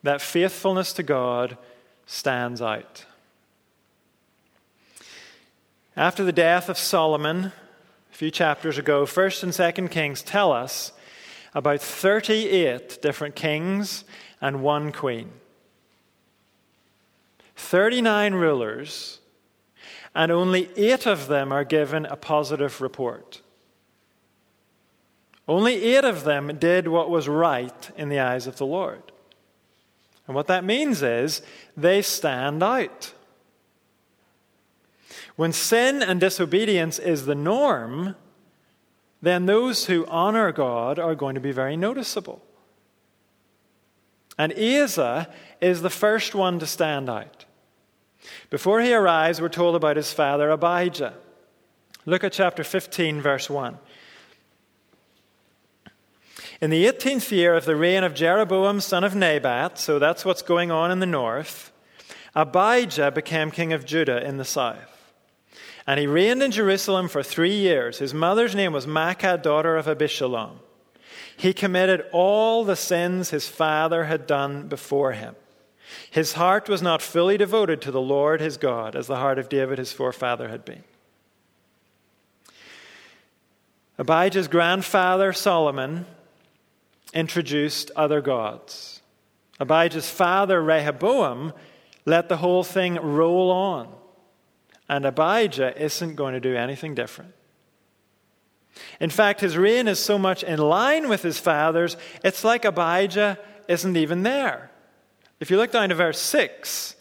that 0.03 0.21
faithfulness 0.21 0.93
to 0.95 1.03
God 1.03 1.57
stands 2.07 2.63
out. 2.63 3.05
After 5.97 6.23
the 6.23 6.33
death 6.33 6.69
of 6.69 6.79
Solomon, 6.79 7.47
a 7.47 8.15
few 8.15 8.31
chapters 8.31 8.79
ago, 8.79 9.05
1st 9.05 9.43
and 9.43 9.53
2nd 9.53 9.91
Kings 9.91 10.23
tell 10.23 10.53
us 10.53 10.93
about 11.55 11.81
38 11.81 13.03
different 13.03 13.35
kings 13.35 14.05
and 14.41 14.63
one 14.63 14.93
queen. 14.93 15.31
39 17.57 18.35
rulers, 18.35 19.19
and 20.15 20.31
only 20.31 20.71
eight 20.77 21.07
of 21.07 21.27
them 21.27 21.53
are 21.53 21.65
given 21.65 22.07
a 22.07 22.17
positive 22.17 22.81
report. 22.81 23.43
Only 25.49 25.83
eight 25.83 26.05
of 26.05 26.25
them 26.25 26.57
did 26.59 26.87
what 26.87 27.11
was 27.11 27.27
right 27.27 27.91
in 27.97 28.09
the 28.09 28.21
eyes 28.21 28.47
of 28.47 28.57
the 28.57 28.67
Lord. 28.67 29.03
And 30.29 30.37
what 30.37 30.47
that 30.47 30.63
means 30.63 31.03
is 31.03 31.43
they 31.77 32.03
stand 32.03 32.63
out. 32.63 33.13
When 35.37 35.53
sin 35.53 36.03
and 36.03 36.21
disobedience 36.21 36.99
is 36.99 37.25
the 37.25 37.35
norm, 37.35 38.15
then 39.23 39.47
those 39.47 39.87
who 39.87 40.07
honor 40.07 40.53
God 40.53 40.99
are 40.99 41.15
going 41.15 41.35
to 41.35 41.41
be 41.41 41.51
very 41.51 41.77
noticeable. 41.77 42.43
And 44.37 44.53
Asa 44.53 45.29
is 45.61 45.83
the 45.83 45.91
first 45.91 46.35
one 46.35 46.59
to 46.61 46.67
stand 46.67 47.09
out. 47.09 47.45
Before 48.51 48.81
he 48.81 48.93
arrives, 48.93 49.41
we're 49.41 49.49
told 49.49 49.75
about 49.75 49.97
his 49.97 50.13
father 50.13 50.51
Abijah. 50.51 51.15
Look 52.05 52.23
at 52.23 52.33
chapter 52.33 52.63
15, 52.63 53.21
verse 53.21 53.49
1. 53.51 53.79
In 56.61 56.71
the 56.71 56.87
18th 56.87 57.31
year 57.31 57.55
of 57.55 57.67
the 57.67 57.77
reign 57.77 58.03
of 58.03 58.15
Jeroboam, 58.15 58.81
son 58.81 59.05
of 59.05 59.15
Nebat, 59.15 59.79
so 59.79 60.01
that's 60.01 60.25
what's 60.25 60.43
going 60.43 60.73
on 60.73 60.91
in 60.91 60.99
the 60.99 61.07
north, 61.07 61.71
Abijah 62.35 63.13
became 63.13 63.53
king 63.53 63.73
of 63.73 63.85
Judah 63.85 64.27
in 64.27 64.39
the 64.39 64.45
south. 64.45 65.13
And 65.87 66.01
he 66.01 66.07
reigned 66.07 66.43
in 66.43 66.51
Jerusalem 66.51 67.09
for 67.09 67.23
three 67.23 67.55
years. 67.55 67.99
His 67.99 68.13
mother's 68.13 68.57
name 68.57 68.73
was 68.73 68.87
Maacah, 68.87 69.41
daughter 69.41 69.77
of 69.77 69.87
Abishalom. 69.87 70.57
He 71.37 71.53
committed 71.53 72.05
all 72.13 72.65
the 72.65 72.77
sins 72.77 73.31
his 73.31 73.47
father 73.47 74.05
had 74.05 74.27
done 74.27 74.67
before 74.67 75.13
him. 75.13 75.37
His 76.11 76.33
heart 76.33 76.69
was 76.69 76.83
not 76.83 77.01
fully 77.01 77.39
devoted 77.39 77.81
to 77.83 77.93
the 77.93 78.01
Lord 78.01 78.41
his 78.41 78.57
God, 78.57 78.97
as 78.97 79.07
the 79.07 79.17
heart 79.17 79.39
of 79.39 79.49
David 79.49 79.79
his 79.79 79.93
forefather 79.93 80.49
had 80.49 80.65
been. 80.65 80.83
Abijah's 83.97 84.49
grandfather, 84.49 85.33
Solomon, 85.33 86.05
introduced 87.13 87.91
other 87.97 88.21
gods. 88.21 89.03
Abijah's 89.61 90.11
father, 90.11 90.63
Rehoboam, 90.63 91.53
let 92.05 92.29
the 92.29 92.37
whole 92.39 92.65
thing 92.65 92.95
roll 92.95 93.51
on. 93.51 93.93
And 94.89 95.05
Abijah 95.05 95.81
isn't 95.83 96.15
going 96.15 96.35
to 96.35 96.41
do 96.41 96.57
anything 96.57 96.95
different. 96.95 97.35
In 99.01 99.11
fact, 99.11 99.41
his 99.41 99.57
reign 99.57 99.89
is 99.89 99.99
so 99.99 100.19
much 100.19 100.43
in 100.43 100.59
line 100.59 101.09
with 101.09 101.23
his 101.23 101.39
father's, 101.39 101.97
it's 102.25 102.45
like 102.45 102.65
Abijah 102.65 103.39
isn't 103.67 103.97
even 103.97 104.23
there. 104.23 104.71
If 105.41 105.51
you 105.51 105.57
look 105.57 105.73
down 105.73 105.89
to 105.91 105.95
verse 105.95 106.19
6 106.19 106.97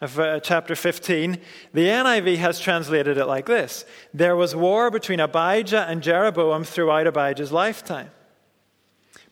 of 0.00 0.18
uh, 0.18 0.40
chapter 0.40 0.74
15, 0.74 1.38
the 1.72 1.86
NIV 1.86 2.36
has 2.36 2.60
translated 2.60 3.18
it 3.18 3.26
like 3.26 3.46
this 3.46 3.84
There 4.14 4.36
was 4.36 4.54
war 4.54 4.90
between 4.90 5.20
Abijah 5.20 5.86
and 5.88 6.02
Jeroboam 6.02 6.64
throughout 6.64 7.06
Abijah's 7.06 7.52
lifetime. 7.52 8.10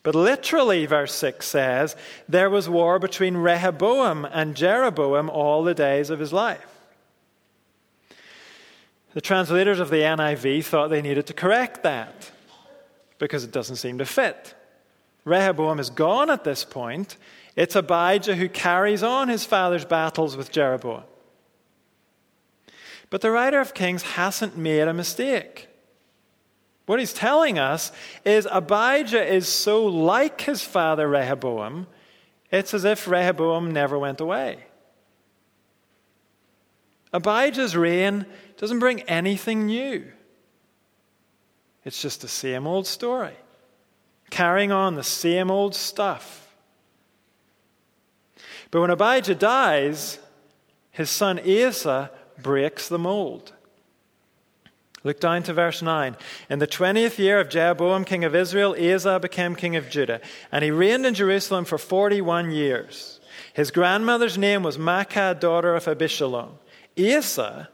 But 0.03 0.15
literally, 0.15 0.85
verse 0.85 1.13
6 1.13 1.45
says, 1.45 1.95
there 2.27 2.49
was 2.49 2.67
war 2.67 2.97
between 2.97 3.37
Rehoboam 3.37 4.25
and 4.25 4.55
Jeroboam 4.55 5.29
all 5.29 5.63
the 5.63 5.75
days 5.75 6.09
of 6.09 6.19
his 6.19 6.33
life. 6.33 6.65
The 9.13 9.21
translators 9.21 9.79
of 9.79 9.89
the 9.89 9.97
NIV 9.97 10.65
thought 10.65 10.89
they 10.89 11.01
needed 11.01 11.27
to 11.27 11.33
correct 11.33 11.83
that 11.83 12.31
because 13.19 13.43
it 13.43 13.51
doesn't 13.51 13.75
seem 13.75 13.97
to 13.99 14.05
fit. 14.05 14.55
Rehoboam 15.25 15.79
is 15.79 15.89
gone 15.89 16.31
at 16.31 16.43
this 16.43 16.65
point. 16.65 17.17
It's 17.55 17.75
Abijah 17.75 18.35
who 18.35 18.49
carries 18.49 19.03
on 19.03 19.27
his 19.27 19.45
father's 19.45 19.85
battles 19.85 20.35
with 20.35 20.51
Jeroboam. 20.51 21.03
But 23.11 23.21
the 23.21 23.29
writer 23.29 23.59
of 23.59 23.73
Kings 23.73 24.01
hasn't 24.01 24.57
made 24.57 24.87
a 24.87 24.93
mistake. 24.93 25.67
What 26.91 26.99
he's 26.99 27.13
telling 27.13 27.57
us 27.57 27.93
is 28.25 28.45
Abijah 28.51 29.25
is 29.25 29.47
so 29.47 29.85
like 29.85 30.41
his 30.41 30.61
father 30.61 31.07
Rehoboam, 31.07 31.87
it's 32.51 32.73
as 32.73 32.83
if 32.83 33.07
Rehoboam 33.07 33.71
never 33.71 33.97
went 33.97 34.19
away. 34.19 34.65
Abijah's 37.13 37.77
reign 37.77 38.25
doesn't 38.57 38.79
bring 38.79 39.03
anything 39.03 39.67
new. 39.67 40.11
It's 41.85 42.01
just 42.01 42.19
the 42.19 42.27
same 42.27 42.67
old 42.67 42.85
story, 42.87 43.37
carrying 44.29 44.73
on 44.73 44.95
the 44.95 45.01
same 45.01 45.49
old 45.49 45.73
stuff. 45.73 46.53
But 48.69 48.81
when 48.81 48.89
Abijah 48.89 49.35
dies, 49.35 50.19
his 50.91 51.09
son 51.09 51.39
Asa 51.39 52.11
breaks 52.37 52.89
the 52.89 52.99
mold. 52.99 53.53
Look 55.03 55.19
down 55.19 55.43
to 55.43 55.53
verse 55.53 55.81
9. 55.81 56.15
In 56.49 56.59
the 56.59 56.67
20th 56.67 57.17
year 57.17 57.39
of 57.39 57.49
Jeroboam, 57.49 58.05
king 58.05 58.23
of 58.23 58.35
Israel, 58.35 58.75
Asa 58.79 59.19
became 59.19 59.55
king 59.55 59.75
of 59.75 59.89
Judah, 59.89 60.21
and 60.51 60.63
he 60.63 60.69
reigned 60.69 61.05
in 61.05 61.15
Jerusalem 61.15 61.65
for 61.65 61.77
41 61.77 62.51
years. 62.51 63.19
His 63.53 63.71
grandmother's 63.71 64.37
name 64.37 64.61
was 64.61 64.77
Maacah, 64.77 65.39
daughter 65.39 65.75
of 65.75 65.85
Abishalom. 65.85 66.51
Asa 66.99 67.69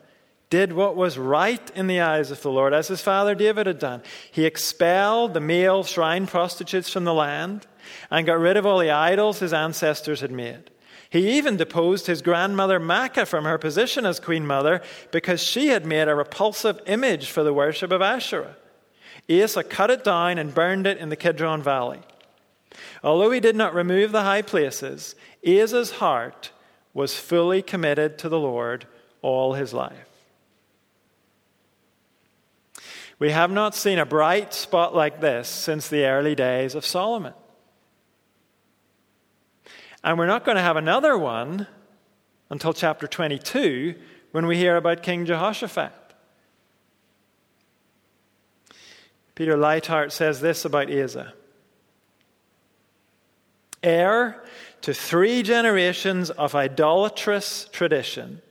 did 0.49 0.71
what 0.71 0.95
was 0.95 1.17
right 1.17 1.69
in 1.75 1.87
the 1.87 1.99
eyes 1.99 2.31
of 2.31 2.41
the 2.41 2.51
Lord, 2.51 2.73
as 2.73 2.87
his 2.87 3.01
father 3.01 3.35
David 3.35 3.67
had 3.67 3.79
done. 3.79 4.01
He 4.31 4.45
expelled 4.45 5.33
the 5.33 5.41
male 5.41 5.83
shrine 5.83 6.27
prostitutes 6.27 6.89
from 6.89 7.03
the 7.03 7.13
land 7.13 7.67
and 8.09 8.25
got 8.25 8.39
rid 8.39 8.55
of 8.55 8.65
all 8.65 8.79
the 8.79 8.91
idols 8.91 9.39
his 9.39 9.53
ancestors 9.53 10.21
had 10.21 10.31
made. 10.31 10.71
He 11.09 11.37
even 11.37 11.55
deposed 11.55 12.07
his 12.07 12.21
grandmother 12.21 12.79
Maacah 12.79 13.25
from 13.25 13.45
her 13.45 13.57
position 13.57 14.05
as 14.05 14.19
queen 14.19 14.45
mother 14.45 14.81
because 15.11 15.41
she 15.41 15.67
had 15.67 15.85
made 15.85 16.07
a 16.07 16.15
repulsive 16.15 16.81
image 16.85 17.29
for 17.29 17.43
the 17.43 17.53
worship 17.53 17.91
of 17.91 18.01
Asherah. 18.01 18.55
Asa 19.29 19.63
cut 19.63 19.89
it 19.89 20.03
down 20.03 20.37
and 20.37 20.53
burned 20.53 20.85
it 20.85 20.97
in 20.97 21.09
the 21.09 21.15
Kidron 21.15 21.61
Valley. 21.61 22.01
Although 23.03 23.31
he 23.31 23.39
did 23.39 23.55
not 23.55 23.73
remove 23.73 24.11
the 24.11 24.23
high 24.23 24.41
places, 24.41 25.15
Asa's 25.45 25.91
heart 25.91 26.51
was 26.93 27.17
fully 27.17 27.61
committed 27.61 28.17
to 28.17 28.29
the 28.29 28.39
Lord 28.39 28.85
all 29.21 29.53
his 29.53 29.73
life. 29.73 30.07
We 33.19 33.31
have 33.31 33.49
not 33.49 33.75
seen 33.75 33.97
a 33.97 34.05
bright 34.05 34.53
spot 34.53 34.95
like 34.95 35.21
this 35.21 35.47
since 35.47 35.87
the 35.87 36.05
early 36.05 36.35
days 36.35 36.75
of 36.75 36.85
Solomon. 36.85 37.33
And 40.07 40.17
we're 40.17 40.25
not 40.25 40.45
going 40.45 40.55
to 40.55 40.61
have 40.61 40.77
another 40.77 41.17
one 41.17 41.67
until 42.49 42.71
chapter 42.71 43.07
22 43.07 43.93
when 44.31 44.47
we 44.47 44.55
hear 44.55 44.77
about 44.77 45.03
King 45.03 45.25
Jehoshaphat. 45.25 45.91
Peter 49.35 49.57
Leithart 49.57 50.13
says 50.13 50.39
this 50.39 50.63
about 50.63 50.89
Asa 50.89 51.33
Heir 53.83 54.41
to 54.79 54.93
three 54.93 55.43
generations 55.43 56.29
of 56.29 56.55
idolatrous 56.55 57.67
tradition, 57.73 58.41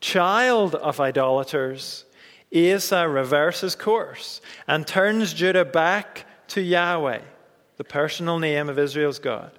child 0.00 0.74
of 0.74 0.98
idolaters, 0.98 2.06
Asa 2.52 3.08
reverses 3.08 3.76
course 3.76 4.40
and 4.66 4.84
turns 4.84 5.32
Judah 5.32 5.64
back 5.64 6.26
to 6.48 6.60
Yahweh, 6.60 7.20
the 7.76 7.84
personal 7.84 8.40
name 8.40 8.68
of 8.68 8.80
Israel's 8.80 9.20
God. 9.20 9.52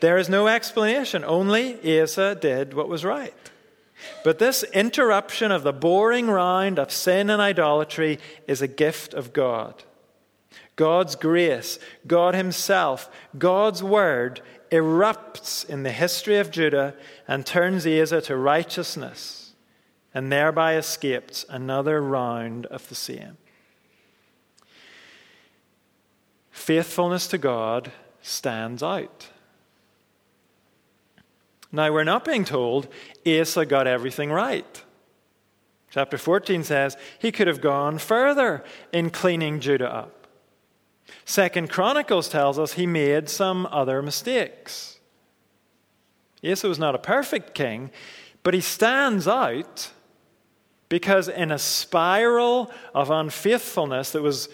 There 0.00 0.18
is 0.18 0.28
no 0.28 0.46
explanation, 0.46 1.24
only 1.24 2.00
Asa 2.00 2.34
did 2.34 2.74
what 2.74 2.88
was 2.88 3.04
right. 3.04 3.34
But 4.24 4.38
this 4.38 4.62
interruption 4.62 5.50
of 5.50 5.62
the 5.62 5.72
boring 5.72 6.28
round 6.28 6.78
of 6.78 6.92
sin 6.92 7.30
and 7.30 7.42
idolatry 7.42 8.18
is 8.46 8.62
a 8.62 8.68
gift 8.68 9.14
of 9.14 9.32
God. 9.32 9.82
God's 10.76 11.16
grace, 11.16 11.78
God 12.06 12.34
Himself, 12.34 13.10
God's 13.36 13.82
Word 13.82 14.40
erupts 14.70 15.68
in 15.68 15.82
the 15.82 15.90
history 15.90 16.38
of 16.38 16.50
Judah 16.50 16.94
and 17.26 17.44
turns 17.44 17.86
Asa 17.86 18.20
to 18.22 18.36
righteousness 18.36 19.54
and 20.14 20.30
thereby 20.30 20.76
escapes 20.76 21.44
another 21.48 22.00
round 22.00 22.66
of 22.66 22.88
the 22.88 22.94
same. 22.94 23.36
Faithfulness 26.50 27.26
to 27.28 27.38
God 27.38 27.92
stands 28.20 28.82
out. 28.82 29.28
Now, 31.70 31.92
we're 31.92 32.04
not 32.04 32.24
being 32.24 32.44
told 32.44 32.88
Asa 33.26 33.66
got 33.66 33.86
everything 33.86 34.30
right. 34.30 34.84
Chapter 35.90 36.18
14 36.18 36.64
says 36.64 36.96
he 37.18 37.32
could 37.32 37.46
have 37.46 37.60
gone 37.60 37.98
further 37.98 38.64
in 38.92 39.10
cleaning 39.10 39.60
Judah 39.60 39.92
up. 39.92 40.26
Second 41.24 41.70
Chronicles 41.70 42.28
tells 42.28 42.58
us 42.58 42.74
he 42.74 42.86
made 42.86 43.28
some 43.28 43.66
other 43.70 44.02
mistakes. 44.02 44.98
Asa 46.44 46.68
was 46.68 46.78
not 46.78 46.94
a 46.94 46.98
perfect 46.98 47.54
king, 47.54 47.90
but 48.42 48.54
he 48.54 48.60
stands 48.60 49.26
out 49.26 49.90
Because 50.88 51.28
in 51.28 51.52
a 51.52 51.58
spiral 51.58 52.70
of 52.94 53.10
unfaithfulness 53.10 54.12
that 54.12 54.22
was 54.22 54.48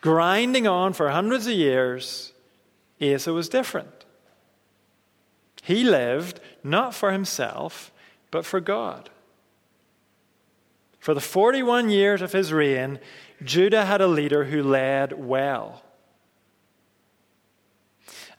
grinding 0.00 0.66
on 0.66 0.92
for 0.92 1.10
hundreds 1.10 1.46
of 1.46 1.54
years, 1.54 2.32
Asa 3.00 3.32
was 3.32 3.48
different. 3.48 4.01
He 5.62 5.84
lived 5.84 6.40
not 6.64 6.92
for 6.92 7.12
himself, 7.12 7.92
but 8.32 8.44
for 8.44 8.60
God. 8.60 9.10
For 10.98 11.14
the 11.14 11.20
41 11.20 11.88
years 11.88 12.20
of 12.20 12.32
his 12.32 12.52
reign, 12.52 12.98
Judah 13.44 13.84
had 13.84 14.00
a 14.00 14.08
leader 14.08 14.44
who 14.44 14.60
led 14.60 15.12
well. 15.12 15.84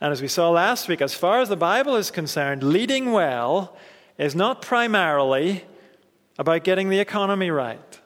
And 0.02 0.12
as 0.12 0.22
we 0.22 0.28
saw 0.28 0.50
last 0.50 0.90
week, 0.90 1.02
as 1.02 1.14
far 1.14 1.40
as 1.40 1.48
the 1.48 1.56
Bible 1.56 1.96
is 1.96 2.12
concerned, 2.12 2.62
leading 2.62 3.14
well 3.14 3.78
is 4.18 4.36
not 4.36 4.62
primarily 4.62 5.64
about 6.38 6.66
getting 6.66 6.90
the 6.90 7.00
economy 7.00 7.50
right, 7.50 8.02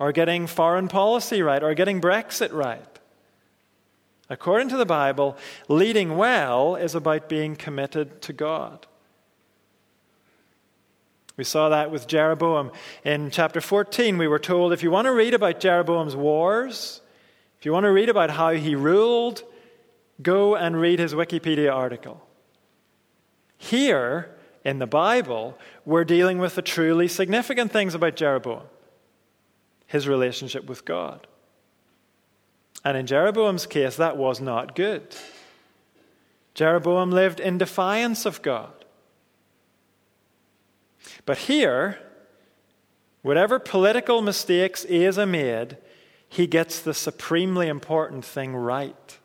or 0.00 0.10
getting 0.10 0.48
foreign 0.48 0.88
policy 0.88 1.42
right, 1.42 1.62
or 1.62 1.74
getting 1.74 2.00
Brexit 2.00 2.52
right. 2.52 2.91
According 4.30 4.68
to 4.70 4.76
the 4.76 4.86
Bible, 4.86 5.36
leading 5.68 6.16
well 6.16 6.76
is 6.76 6.94
about 6.94 7.28
being 7.28 7.56
committed 7.56 8.22
to 8.22 8.32
God. 8.32 8.86
We 11.36 11.44
saw 11.44 11.70
that 11.70 11.90
with 11.90 12.06
Jeroboam. 12.06 12.72
In 13.04 13.30
chapter 13.30 13.60
14, 13.60 14.18
we 14.18 14.28
were 14.28 14.38
told 14.38 14.72
if 14.72 14.82
you 14.82 14.90
want 14.90 15.06
to 15.06 15.12
read 15.12 15.34
about 15.34 15.60
Jeroboam's 15.60 16.14
wars, 16.14 17.00
if 17.58 17.66
you 17.66 17.72
want 17.72 17.84
to 17.84 17.92
read 17.92 18.08
about 18.08 18.30
how 18.30 18.50
he 18.50 18.74
ruled, 18.74 19.42
go 20.20 20.54
and 20.54 20.80
read 20.80 20.98
his 20.98 21.14
Wikipedia 21.14 21.74
article. 21.74 22.26
Here, 23.56 24.34
in 24.64 24.78
the 24.78 24.86
Bible, 24.86 25.58
we're 25.84 26.04
dealing 26.04 26.38
with 26.38 26.54
the 26.54 26.62
truly 26.62 27.08
significant 27.08 27.72
things 27.72 27.94
about 27.94 28.16
Jeroboam 28.16 28.62
his 29.92 30.08
relationship 30.08 30.64
with 30.64 30.86
God. 30.86 31.26
And 32.84 32.96
in 32.96 33.06
Jeroboam's 33.06 33.66
case, 33.66 33.96
that 33.96 34.16
was 34.16 34.40
not 34.40 34.74
good. 34.74 35.14
Jeroboam 36.54 37.10
lived 37.10 37.40
in 37.40 37.58
defiance 37.58 38.26
of 38.26 38.42
God. 38.42 38.72
But 41.24 41.38
here, 41.38 41.98
whatever 43.22 43.58
political 43.58 44.20
mistakes 44.20 44.84
Asa 44.84 45.26
made, 45.26 45.78
he 46.28 46.46
gets 46.46 46.80
the 46.80 46.94
supremely 46.94 47.68
important 47.68 48.24
thing 48.24 48.56
right. 48.56 49.18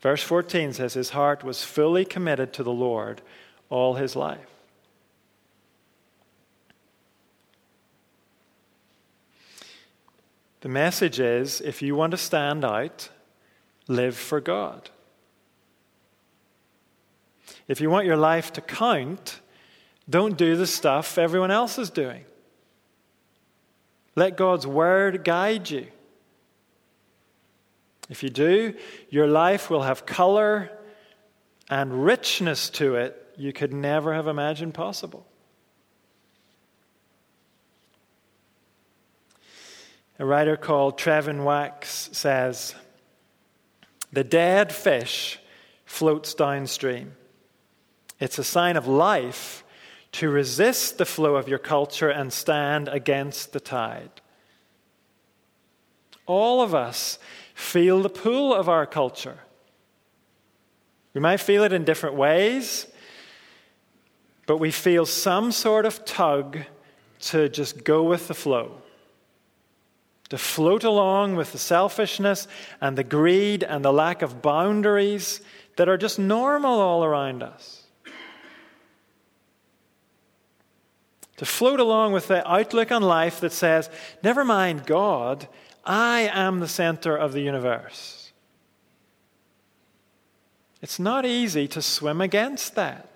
Verse 0.00 0.22
14 0.22 0.74
says 0.74 0.94
his 0.94 1.10
heart 1.10 1.44
was 1.44 1.62
fully 1.62 2.04
committed 2.04 2.52
to 2.54 2.62
the 2.62 2.72
Lord 2.72 3.22
all 3.68 3.94
his 3.94 4.16
life. 4.16 4.48
The 10.60 10.68
message 10.68 11.20
is 11.20 11.60
if 11.60 11.82
you 11.82 11.94
want 11.94 12.10
to 12.10 12.16
stand 12.16 12.64
out, 12.64 13.08
live 13.88 14.16
for 14.16 14.40
God. 14.40 14.90
If 17.66 17.80
you 17.80 17.88
want 17.88 18.06
your 18.06 18.16
life 18.16 18.52
to 18.54 18.60
count, 18.60 19.40
don't 20.08 20.36
do 20.36 20.56
the 20.56 20.66
stuff 20.66 21.18
everyone 21.18 21.50
else 21.50 21.78
is 21.78 21.90
doing. 21.90 22.24
Let 24.16 24.36
God's 24.36 24.66
word 24.66 25.24
guide 25.24 25.70
you. 25.70 25.86
If 28.08 28.24
you 28.24 28.28
do, 28.28 28.74
your 29.08 29.28
life 29.28 29.70
will 29.70 29.82
have 29.82 30.04
color 30.04 30.70
and 31.70 32.04
richness 32.04 32.68
to 32.70 32.96
it 32.96 33.16
you 33.36 33.52
could 33.52 33.72
never 33.72 34.12
have 34.12 34.26
imagined 34.26 34.74
possible. 34.74 35.26
A 40.20 40.26
writer 40.26 40.58
called 40.58 40.98
Trevin 40.98 41.44
Wax 41.44 42.10
says 42.12 42.74
The 44.12 44.22
dead 44.22 44.70
fish 44.70 45.38
floats 45.86 46.34
downstream. 46.34 47.14
It's 48.20 48.38
a 48.38 48.44
sign 48.44 48.76
of 48.76 48.86
life 48.86 49.64
to 50.12 50.28
resist 50.28 50.98
the 50.98 51.06
flow 51.06 51.36
of 51.36 51.48
your 51.48 51.58
culture 51.58 52.10
and 52.10 52.30
stand 52.30 52.86
against 52.88 53.54
the 53.54 53.60
tide. 53.60 54.20
All 56.26 56.60
of 56.60 56.74
us 56.74 57.18
feel 57.54 58.02
the 58.02 58.10
pull 58.10 58.52
of 58.54 58.68
our 58.68 58.84
culture. 58.84 59.38
We 61.14 61.22
might 61.22 61.38
feel 61.38 61.64
it 61.64 61.72
in 61.72 61.84
different 61.84 62.16
ways, 62.16 62.86
but 64.44 64.58
we 64.58 64.70
feel 64.70 65.06
some 65.06 65.50
sort 65.50 65.86
of 65.86 66.04
tug 66.04 66.58
to 67.20 67.48
just 67.48 67.84
go 67.84 68.02
with 68.02 68.28
the 68.28 68.34
flow, 68.34 68.82
to 70.30 70.38
float 70.38 70.84
along 70.84 71.36
with 71.36 71.52
the 71.52 71.58
selfishness 71.58 72.48
and 72.80 72.96
the 72.96 73.04
greed 73.04 73.62
and 73.62 73.84
the 73.84 73.92
lack 73.92 74.22
of 74.22 74.42
boundaries 74.42 75.40
that 75.76 75.88
are 75.88 75.98
just 75.98 76.18
normal 76.18 76.80
all 76.80 77.04
around 77.04 77.42
us. 77.42 77.84
To 81.36 81.44
float 81.44 81.80
along 81.80 82.12
with 82.12 82.28
the 82.28 82.48
outlook 82.50 82.90
on 82.90 83.02
life 83.02 83.40
that 83.40 83.52
says, 83.52 83.88
never 84.22 84.44
mind 84.44 84.86
God, 84.86 85.48
I 85.84 86.30
am 86.32 86.60
the 86.60 86.68
center 86.68 87.16
of 87.16 87.32
the 87.32 87.40
universe. 87.40 88.32
It's 90.82 90.98
not 90.98 91.26
easy 91.26 91.68
to 91.68 91.82
swim 91.82 92.20
against 92.20 92.74
that 92.74 93.10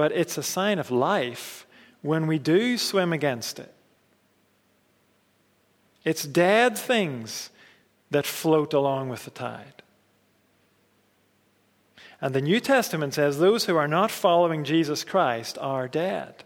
but 0.00 0.12
it's 0.12 0.38
a 0.38 0.42
sign 0.42 0.78
of 0.78 0.90
life 0.90 1.66
when 2.00 2.26
we 2.26 2.38
do 2.38 2.78
swim 2.78 3.12
against 3.12 3.58
it. 3.58 3.70
It's 6.04 6.24
dead 6.24 6.78
things 6.78 7.50
that 8.10 8.26
float 8.26 8.72
along 8.72 9.08
with 9.08 9.24
the 9.24 9.30
tide. 9.30 9.82
And 12.20 12.34
the 12.34 12.40
New 12.42 12.60
Testament 12.60 13.14
says 13.14 13.38
those 13.38 13.64
who 13.64 13.76
are 13.76 13.88
not 13.88 14.10
following 14.10 14.64
Jesus 14.64 15.04
Christ 15.04 15.56
are 15.58 15.88
dead. 15.88 16.44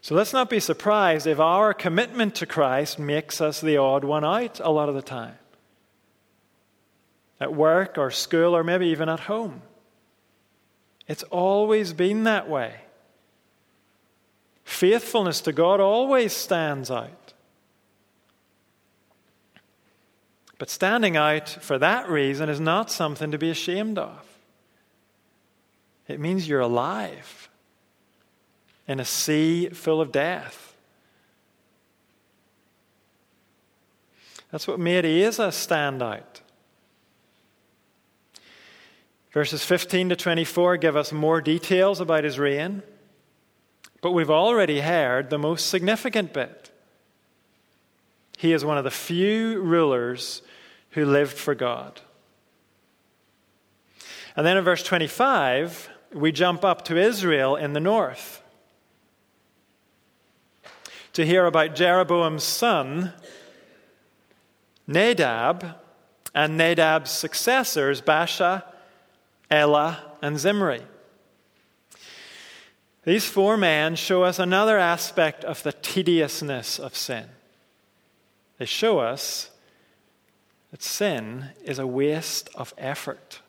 So 0.00 0.14
let's 0.14 0.34
not 0.34 0.50
be 0.50 0.60
surprised 0.60 1.26
if 1.26 1.40
our 1.40 1.72
commitment 1.72 2.34
to 2.36 2.46
Christ 2.46 2.98
makes 2.98 3.40
us 3.40 3.60
the 3.60 3.78
odd 3.78 4.04
one 4.04 4.24
out 4.24 4.60
a 4.60 4.70
lot 4.70 4.90
of 4.90 4.94
the 4.94 5.02
time. 5.02 5.38
At 7.40 7.54
work 7.54 7.96
or 7.96 8.10
school 8.10 8.54
or 8.54 8.62
maybe 8.62 8.88
even 8.88 9.08
at 9.08 9.20
home. 9.20 9.62
It's 11.08 11.22
always 11.24 11.92
been 11.92 12.24
that 12.24 12.48
way. 12.48 12.74
Faithfulness 14.64 15.40
to 15.42 15.52
God 15.52 15.80
always 15.80 16.32
stands 16.32 16.90
out. 16.90 17.32
But 20.58 20.70
standing 20.70 21.16
out 21.16 21.48
for 21.48 21.78
that 21.78 22.08
reason 22.08 22.48
is 22.48 22.60
not 22.60 22.90
something 22.90 23.30
to 23.30 23.38
be 23.38 23.50
ashamed 23.50 23.98
of. 23.98 24.24
It 26.08 26.20
means 26.20 26.48
you're 26.48 26.60
alive 26.60 27.48
in 28.86 29.00
a 29.00 29.04
sea 29.04 29.68
full 29.70 30.00
of 30.00 30.12
death. 30.12 30.74
That's 34.50 34.68
what 34.68 34.78
made 34.78 35.04
Asa 35.04 35.50
stand 35.50 36.02
out. 36.02 36.40
Verses 39.32 39.64
15 39.64 40.10
to 40.10 40.16
24 40.16 40.76
give 40.76 40.96
us 40.96 41.10
more 41.10 41.40
details 41.40 42.00
about 42.00 42.22
his 42.22 42.38
reign, 42.38 42.84
but 44.04 44.12
we've 44.12 44.28
already 44.28 44.80
heard 44.80 45.30
the 45.30 45.38
most 45.38 45.70
significant 45.70 46.34
bit. 46.34 46.70
He 48.36 48.52
is 48.52 48.62
one 48.62 48.76
of 48.76 48.84
the 48.84 48.90
few 48.90 49.62
rulers 49.62 50.42
who 50.90 51.06
lived 51.06 51.38
for 51.38 51.54
God. 51.54 52.02
And 54.36 54.44
then 54.44 54.58
in 54.58 54.64
verse 54.64 54.82
25, 54.82 55.88
we 56.12 56.32
jump 56.32 56.66
up 56.66 56.84
to 56.84 56.98
Israel 56.98 57.56
in 57.56 57.72
the 57.72 57.80
north 57.80 58.42
to 61.14 61.24
hear 61.24 61.46
about 61.46 61.74
Jeroboam's 61.74 62.44
son, 62.44 63.14
Nadab, 64.86 65.76
and 66.34 66.58
Nadab's 66.58 67.10
successors, 67.10 68.02
Baasha 68.02 68.64
Elah, 69.50 70.12
and 70.20 70.38
Zimri. 70.38 70.82
These 73.04 73.26
four 73.26 73.56
men 73.56 73.96
show 73.96 74.24
us 74.24 74.38
another 74.38 74.78
aspect 74.78 75.44
of 75.44 75.62
the 75.62 75.72
tediousness 75.72 76.78
of 76.78 76.96
sin. 76.96 77.26
They 78.58 78.64
show 78.64 78.98
us 79.00 79.50
that 80.70 80.82
sin 80.82 81.50
is 81.62 81.78
a 81.78 81.86
waste 81.86 82.48
of 82.54 82.72
effort. 82.78 83.40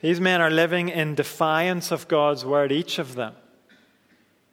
These 0.00 0.20
men 0.20 0.40
are 0.40 0.50
living 0.50 0.88
in 0.88 1.16
defiance 1.16 1.90
of 1.90 2.06
God's 2.06 2.44
word, 2.44 2.70
each 2.70 3.00
of 3.00 3.16
them. 3.16 3.34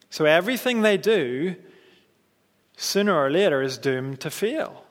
So 0.09 0.25
everything 0.25 0.81
they 0.81 0.97
do, 0.97 1.55
sooner 2.77 3.13
or 3.13 3.29
later, 3.29 3.61
is 3.61 3.77
doomed 3.77 4.21
to 4.21 4.31
fail. 4.31 4.83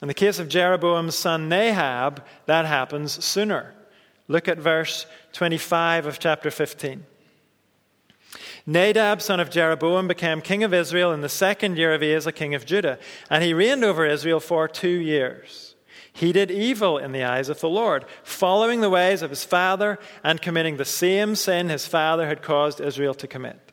In 0.00 0.08
the 0.08 0.14
case 0.14 0.38
of 0.38 0.48
Jeroboam's 0.48 1.16
son 1.16 1.48
Nadab, 1.48 2.24
that 2.46 2.66
happens 2.66 3.24
sooner. 3.24 3.74
Look 4.28 4.48
at 4.48 4.58
verse 4.58 5.06
25 5.32 6.06
of 6.06 6.18
chapter 6.18 6.50
15. 6.50 7.04
Nadab, 8.66 9.20
son 9.20 9.40
of 9.40 9.50
Jeroboam, 9.50 10.08
became 10.08 10.40
king 10.40 10.64
of 10.64 10.72
Israel 10.72 11.12
in 11.12 11.20
the 11.20 11.28
second 11.28 11.76
year 11.76 11.92
of 11.92 12.02
Asa, 12.02 12.32
king 12.32 12.54
of 12.54 12.64
Judah, 12.64 12.98
and 13.28 13.44
he 13.44 13.52
reigned 13.52 13.84
over 13.84 14.06
Israel 14.06 14.40
for 14.40 14.66
two 14.66 14.88
years. 14.88 15.74
He 16.12 16.32
did 16.32 16.50
evil 16.50 16.96
in 16.96 17.12
the 17.12 17.24
eyes 17.24 17.48
of 17.48 17.60
the 17.60 17.68
Lord, 17.68 18.06
following 18.22 18.80
the 18.80 18.88
ways 18.88 19.20
of 19.20 19.30
his 19.30 19.44
father 19.44 19.98
and 20.22 20.40
committing 20.40 20.76
the 20.76 20.84
same 20.84 21.34
sin 21.34 21.68
his 21.68 21.86
father 21.86 22.26
had 22.26 22.40
caused 22.40 22.80
Israel 22.80 23.14
to 23.14 23.26
commit. 23.26 23.72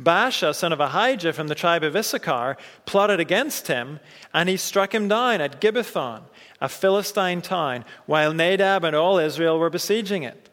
Baasha, 0.00 0.54
son 0.54 0.72
of 0.72 0.80
Ahijah 0.80 1.32
from 1.32 1.48
the 1.48 1.54
tribe 1.54 1.84
of 1.84 1.94
Issachar, 1.94 2.56
plotted 2.86 3.20
against 3.20 3.68
him, 3.68 4.00
and 4.34 4.48
he 4.48 4.56
struck 4.56 4.94
him 4.94 5.08
down 5.08 5.40
at 5.40 5.60
Gibbethon, 5.60 6.22
a 6.60 6.68
Philistine 6.68 7.40
town, 7.40 7.84
while 8.06 8.32
Nadab 8.32 8.84
and 8.84 8.94
all 8.94 9.18
Israel 9.18 9.58
were 9.58 9.70
besieging 9.70 10.22
it. 10.22 10.48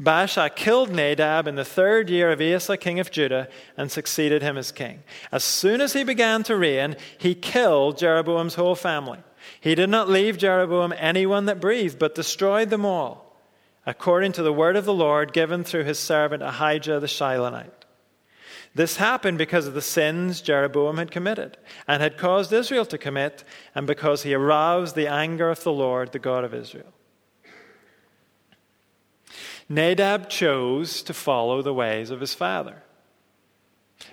Baasha 0.00 0.54
killed 0.54 0.90
Nadab 0.90 1.46
in 1.46 1.54
the 1.54 1.64
third 1.64 2.10
year 2.10 2.32
of 2.32 2.40
Asa, 2.40 2.76
king 2.76 2.98
of 2.98 3.10
Judah, 3.10 3.48
and 3.76 3.90
succeeded 3.90 4.42
him 4.42 4.56
as 4.56 4.72
king. 4.72 5.02
As 5.30 5.44
soon 5.44 5.80
as 5.80 5.92
he 5.92 6.04
began 6.04 6.42
to 6.44 6.56
reign, 6.56 6.96
he 7.18 7.34
killed 7.34 7.98
Jeroboam's 7.98 8.56
whole 8.56 8.74
family. 8.74 9.20
He 9.60 9.74
did 9.74 9.90
not 9.90 10.08
leave 10.08 10.38
Jeroboam 10.38 10.92
anyone 10.96 11.46
that 11.46 11.60
breathed, 11.60 11.98
but 11.98 12.14
destroyed 12.14 12.70
them 12.70 12.84
all, 12.84 13.36
according 13.86 14.32
to 14.32 14.42
the 14.42 14.52
word 14.52 14.76
of 14.76 14.84
the 14.84 14.94
Lord 14.94 15.32
given 15.32 15.64
through 15.64 15.84
his 15.84 15.98
servant 15.98 16.42
Ahijah 16.42 17.00
the 17.00 17.06
Shilonite. 17.06 17.83
This 18.74 18.96
happened 18.96 19.38
because 19.38 19.66
of 19.68 19.74
the 19.74 19.80
sins 19.80 20.40
Jeroboam 20.40 20.98
had 20.98 21.12
committed 21.12 21.58
and 21.86 22.02
had 22.02 22.18
caused 22.18 22.52
Israel 22.52 22.84
to 22.86 22.98
commit, 22.98 23.44
and 23.74 23.86
because 23.86 24.24
he 24.24 24.34
aroused 24.34 24.96
the 24.96 25.06
anger 25.06 25.48
of 25.48 25.62
the 25.62 25.72
Lord, 25.72 26.10
the 26.10 26.18
God 26.18 26.42
of 26.42 26.52
Israel. 26.52 26.92
Nadab 29.68 30.28
chose 30.28 31.02
to 31.04 31.14
follow 31.14 31.62
the 31.62 31.72
ways 31.72 32.10
of 32.10 32.20
his 32.20 32.34
father. 32.34 32.82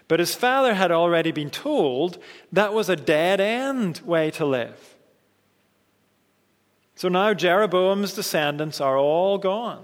But 0.08 0.19
his 0.19 0.36
father 0.36 0.76
had 0.76 0.91
already 0.91 1.32
been 1.32 1.50
told 1.50 2.19
that 2.52 2.74
was 2.74 2.88
a 2.88 2.95
dead 2.95 3.39
end 3.39 4.02
way 4.06 4.30
to 4.32 4.45
live. 4.45 4.95
So 6.95 7.10
now 7.10 7.34
Jeroboam's 7.34 8.13
descendants 8.13 8.80
are 8.80 8.97
all 8.97 9.38
gone. 9.39 9.84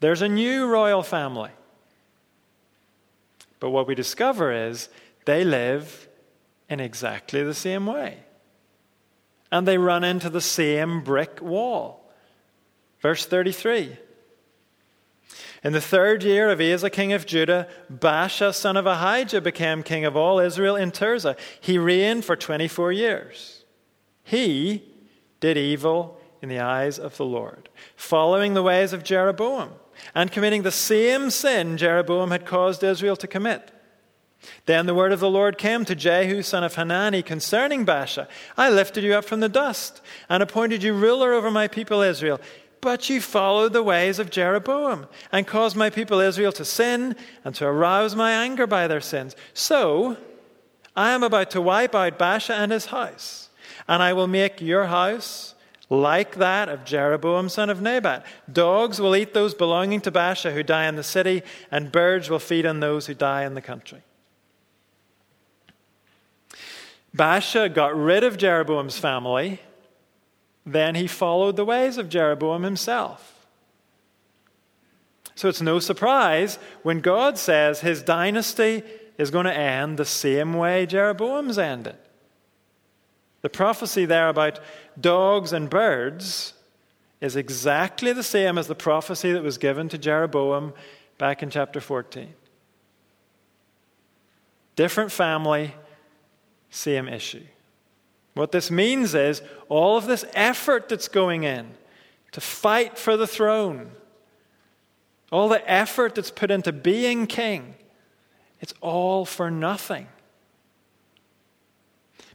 There's 0.00 0.22
a 0.22 0.28
new 0.28 0.66
royal 0.66 1.02
family. 1.02 1.50
But 3.60 3.70
what 3.70 3.86
we 3.86 3.94
discover 3.94 4.52
is 4.52 4.88
they 5.24 5.44
live 5.44 6.08
in 6.68 6.80
exactly 6.80 7.42
the 7.42 7.54
same 7.54 7.86
way. 7.86 8.18
And 9.50 9.66
they 9.66 9.78
run 9.78 10.04
into 10.04 10.30
the 10.30 10.40
same 10.40 11.02
brick 11.02 11.40
wall. 11.40 12.10
Verse 13.00 13.24
33. 13.24 13.96
In 15.64 15.72
the 15.72 15.80
third 15.80 16.22
year 16.22 16.50
of 16.50 16.60
Asa, 16.60 16.90
king 16.90 17.12
of 17.12 17.26
Judah, 17.26 17.66
Baasha, 17.92 18.54
son 18.54 18.76
of 18.76 18.86
Ahijah, 18.86 19.40
became 19.40 19.82
king 19.82 20.04
of 20.04 20.16
all 20.16 20.38
Israel 20.38 20.76
in 20.76 20.92
Tirzah. 20.92 21.36
He 21.60 21.78
reigned 21.78 22.24
for 22.24 22.36
24 22.36 22.92
years. 22.92 23.64
He 24.22 24.84
did 25.40 25.56
evil 25.56 26.20
in 26.40 26.48
the 26.48 26.60
eyes 26.60 26.98
of 26.98 27.16
the 27.16 27.24
Lord, 27.24 27.68
following 27.96 28.54
the 28.54 28.62
ways 28.62 28.92
of 28.92 29.02
Jeroboam 29.02 29.72
and 30.14 30.32
committing 30.32 30.62
the 30.62 30.70
same 30.70 31.30
sin 31.30 31.76
Jeroboam 31.76 32.30
had 32.30 32.46
caused 32.46 32.82
Israel 32.82 33.16
to 33.16 33.26
commit. 33.26 33.70
Then 34.66 34.86
the 34.86 34.94
word 34.94 35.12
of 35.12 35.20
the 35.20 35.30
Lord 35.30 35.58
came 35.58 35.84
to 35.84 35.94
Jehu, 35.94 36.42
son 36.42 36.62
of 36.62 36.74
Hanani, 36.74 37.22
concerning 37.22 37.84
Baasha. 37.84 38.28
I 38.56 38.70
lifted 38.70 39.02
you 39.02 39.14
up 39.14 39.24
from 39.24 39.40
the 39.40 39.48
dust 39.48 40.00
and 40.28 40.42
appointed 40.42 40.82
you 40.82 40.94
ruler 40.94 41.32
over 41.32 41.50
my 41.50 41.68
people 41.68 42.02
Israel. 42.02 42.40
But 42.80 43.10
you 43.10 43.20
followed 43.20 43.72
the 43.72 43.82
ways 43.82 44.20
of 44.20 44.30
Jeroboam 44.30 45.08
and 45.32 45.46
caused 45.46 45.76
my 45.76 45.90
people 45.90 46.20
Israel 46.20 46.52
to 46.52 46.64
sin 46.64 47.16
and 47.44 47.54
to 47.56 47.66
arouse 47.66 48.14
my 48.14 48.30
anger 48.30 48.66
by 48.66 48.86
their 48.86 49.00
sins. 49.00 49.34
So 49.52 50.16
I 50.94 51.10
am 51.10 51.22
about 51.22 51.50
to 51.52 51.60
wipe 51.60 51.94
out 51.94 52.18
Baasha 52.18 52.54
and 52.54 52.70
his 52.70 52.86
house, 52.86 53.50
and 53.88 54.02
I 54.02 54.12
will 54.12 54.28
make 54.28 54.60
your 54.60 54.86
house 54.86 55.54
like 55.90 56.36
that 56.36 56.68
of 56.68 56.84
Jeroboam 56.84 57.48
son 57.48 57.70
of 57.70 57.80
Nebat. 57.80 58.24
Dogs 58.50 59.00
will 59.00 59.16
eat 59.16 59.34
those 59.34 59.54
belonging 59.54 60.00
to 60.02 60.12
Baasha 60.12 60.52
who 60.52 60.62
die 60.62 60.86
in 60.86 60.96
the 60.96 61.02
city, 61.02 61.42
and 61.70 61.92
birds 61.92 62.28
will 62.28 62.38
feed 62.38 62.66
on 62.66 62.80
those 62.80 63.06
who 63.06 63.14
die 63.14 63.44
in 63.44 63.54
the 63.54 63.62
country. 63.62 64.02
Baasha 67.16 67.72
got 67.72 67.96
rid 67.96 68.22
of 68.22 68.36
Jeroboam's 68.36 68.98
family 68.98 69.60
then 70.72 70.94
he 70.94 71.06
followed 71.06 71.56
the 71.56 71.64
ways 71.64 71.98
of 71.98 72.08
Jeroboam 72.08 72.62
himself. 72.62 73.46
So 75.34 75.48
it's 75.48 75.62
no 75.62 75.78
surprise 75.78 76.58
when 76.82 77.00
God 77.00 77.38
says 77.38 77.80
his 77.80 78.02
dynasty 78.02 78.82
is 79.16 79.30
going 79.30 79.46
to 79.46 79.54
end 79.54 79.96
the 79.96 80.04
same 80.04 80.54
way 80.54 80.84
Jeroboam's 80.84 81.58
ended. 81.58 81.96
The 83.48 83.56
prophecy 83.56 84.04
there 84.04 84.28
about 84.28 84.60
dogs 85.00 85.54
and 85.54 85.70
birds 85.70 86.52
is 87.18 87.34
exactly 87.34 88.12
the 88.12 88.22
same 88.22 88.58
as 88.58 88.66
the 88.66 88.74
prophecy 88.74 89.32
that 89.32 89.42
was 89.42 89.56
given 89.56 89.88
to 89.88 89.96
Jeroboam 89.96 90.74
back 91.16 91.42
in 91.42 91.48
chapter 91.48 91.80
14. 91.80 92.28
Different 94.76 95.10
family, 95.10 95.74
same 96.68 97.08
issue. 97.08 97.44
What 98.34 98.52
this 98.52 98.70
means 98.70 99.14
is 99.14 99.40
all 99.70 99.96
of 99.96 100.04
this 100.04 100.26
effort 100.34 100.90
that's 100.90 101.08
going 101.08 101.44
in 101.44 101.70
to 102.32 102.42
fight 102.42 102.98
for 102.98 103.16
the 103.16 103.26
throne, 103.26 103.92
all 105.32 105.48
the 105.48 105.66
effort 105.66 106.14
that's 106.16 106.30
put 106.30 106.50
into 106.50 106.70
being 106.70 107.26
king, 107.26 107.76
it's 108.60 108.74
all 108.82 109.24
for 109.24 109.50
nothing. 109.50 110.06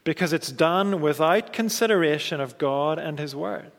Because 0.04 0.34
it's 0.34 0.52
done 0.52 1.02
without 1.02 1.54
consideration 1.54 2.42
of 2.42 2.58
God 2.58 3.00
and 3.00 3.20
His 3.20 3.36
Word. 3.36 3.72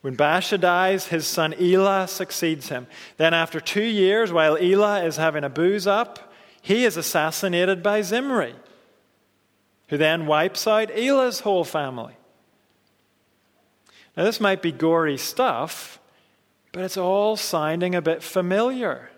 When 0.00 0.16
Baasha 0.16 0.60
dies, 0.60 1.06
his 1.06 1.28
son 1.28 1.54
Elah 1.60 2.08
succeeds 2.08 2.70
him. 2.70 2.88
Then, 3.18 3.34
after 3.34 3.60
two 3.60 3.84
years, 3.84 4.32
while 4.32 4.58
Elah 4.58 5.04
is 5.04 5.16
having 5.16 5.44
a 5.44 5.48
booze 5.48 5.86
up, 5.86 6.32
he 6.60 6.84
is 6.84 6.96
assassinated 6.96 7.84
by 7.84 8.02
Zimri 8.02 8.56
who 9.92 9.98
then 9.98 10.24
wipes 10.24 10.66
out 10.66 10.90
Elah's 10.96 11.40
whole 11.40 11.64
family. 11.64 12.14
Now, 14.16 14.24
this 14.24 14.40
might 14.40 14.62
be 14.62 14.72
gory 14.72 15.18
stuff, 15.18 16.00
but 16.72 16.82
it's 16.82 16.96
all 16.96 17.36
sounding 17.36 17.94
a 17.94 18.00
bit 18.00 18.22
familiar. 18.22 19.10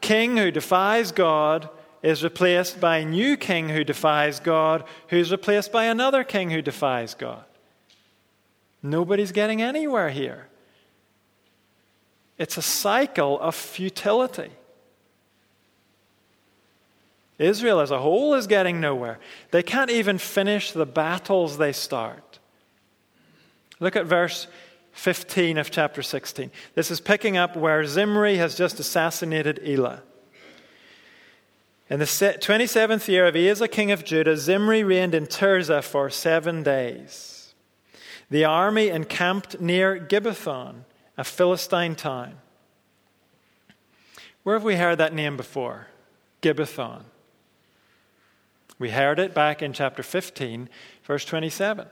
King 0.00 0.36
who 0.36 0.50
defies 0.50 1.12
God 1.12 1.68
is 2.02 2.24
replaced 2.24 2.80
by 2.80 2.98
a 2.98 3.04
new 3.04 3.36
king 3.36 3.68
who 3.68 3.84
defies 3.84 4.40
God, 4.40 4.84
who's 5.08 5.30
replaced 5.30 5.70
by 5.70 5.84
another 5.84 6.24
king 6.24 6.50
who 6.50 6.62
defies 6.62 7.14
God. 7.14 7.44
Nobody's 8.82 9.32
getting 9.32 9.60
anywhere 9.60 10.08
here. 10.10 10.48
It's 12.38 12.56
a 12.56 12.62
cycle 12.62 13.38
of 13.38 13.54
futility. 13.54 14.50
Israel 17.38 17.80
as 17.80 17.90
a 17.90 17.98
whole 17.98 18.34
is 18.34 18.46
getting 18.46 18.80
nowhere. 18.80 19.18
They 19.50 19.62
can't 19.62 19.90
even 19.90 20.18
finish 20.18 20.72
the 20.72 20.86
battles 20.86 21.58
they 21.58 21.72
start. 21.72 22.38
Look 23.78 23.96
at 23.96 24.06
verse 24.06 24.46
15 24.92 25.58
of 25.58 25.70
chapter 25.70 26.02
16. 26.02 26.50
This 26.74 26.90
is 26.90 27.00
picking 27.00 27.36
up 27.36 27.56
where 27.56 27.84
Zimri 27.84 28.36
has 28.36 28.54
just 28.54 28.80
assassinated 28.80 29.60
Elah. 29.64 30.02
In 31.88 31.98
the 31.98 32.04
27th 32.04 33.08
year 33.08 33.26
of 33.26 33.34
Asa, 33.34 33.66
king 33.66 33.90
of 33.90 34.04
Judah, 34.04 34.36
Zimri 34.36 34.84
reigned 34.84 35.14
in 35.14 35.26
Tirzah 35.26 35.82
for 35.82 36.08
seven 36.08 36.62
days. 36.62 37.52
The 38.30 38.44
army 38.44 38.88
encamped 38.88 39.60
near 39.60 39.98
Gibbethon, 39.98 40.84
a 41.18 41.24
Philistine 41.24 41.96
town. 41.96 42.34
Where 44.44 44.54
have 44.54 44.64
we 44.64 44.76
heard 44.76 44.98
that 44.98 45.12
name 45.12 45.36
before? 45.36 45.88
Gibbethon. 46.42 47.02
We 48.78 48.90
heard 48.90 49.18
it 49.18 49.34
back 49.34 49.60
in 49.60 49.72
chapter 49.72 50.02
15, 50.02 50.68
verse 51.04 51.24
27. 51.24 51.86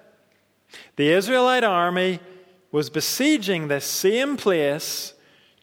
The 0.96 1.10
Israelite 1.10 1.64
army 1.64 2.20
was 2.70 2.90
besieging 2.90 3.68
this 3.68 3.84
same 3.84 4.36
place 4.36 5.14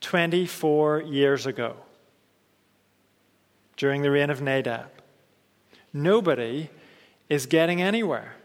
24 0.01 1.01
years 1.01 1.45
ago 1.45 1.77
during 3.77 4.01
the 4.01 4.11
reign 4.11 4.29
of 4.29 4.41
Nadab. 4.41 4.89
Nobody 5.93 6.69
is 7.29 7.45
getting 7.45 7.81
anywhere. 7.81 8.35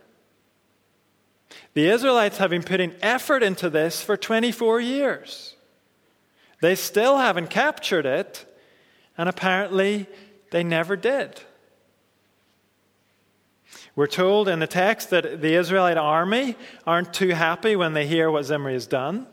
The 1.75 1.89
Israelites 1.89 2.39
have 2.39 2.51
been 2.51 2.63
putting 2.63 2.95
effort 3.01 3.43
into 3.43 3.71
this 3.71 4.03
for 4.03 4.17
24 4.17 4.81
years. 4.81 5.57
They 6.61 6.75
still 6.75 7.19
haven't 7.19 7.49
captured 7.49 8.07
it, 8.07 8.47
and 9.17 9.29
apparently 9.29 10.07
they 10.51 10.63
never 10.63 10.97
did. 10.97 11.41
We're 14.01 14.07
told 14.07 14.49
in 14.49 14.61
the 14.61 14.67
text 14.67 15.11
that 15.11 15.43
the 15.43 15.57
Israelite 15.57 15.99
army 15.99 16.57
aren't 16.87 17.13
too 17.13 17.35
happy 17.35 17.77
when 17.77 17.93
they 17.93 18.07
hear 18.07 18.31
what 18.31 18.47
Zimri 18.47 18.73
has 18.73 18.87
done. 18.87 19.27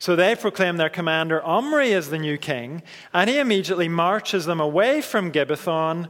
So 0.00 0.16
they 0.16 0.34
proclaim 0.34 0.78
their 0.78 0.88
commander 0.88 1.40
Omri 1.44 1.92
as 1.92 2.10
the 2.10 2.18
new 2.18 2.38
king, 2.38 2.82
and 3.14 3.30
he 3.30 3.38
immediately 3.38 3.88
marches 3.88 4.46
them 4.46 4.58
away 4.58 5.00
from 5.00 5.30
Gibbethon 5.30 6.08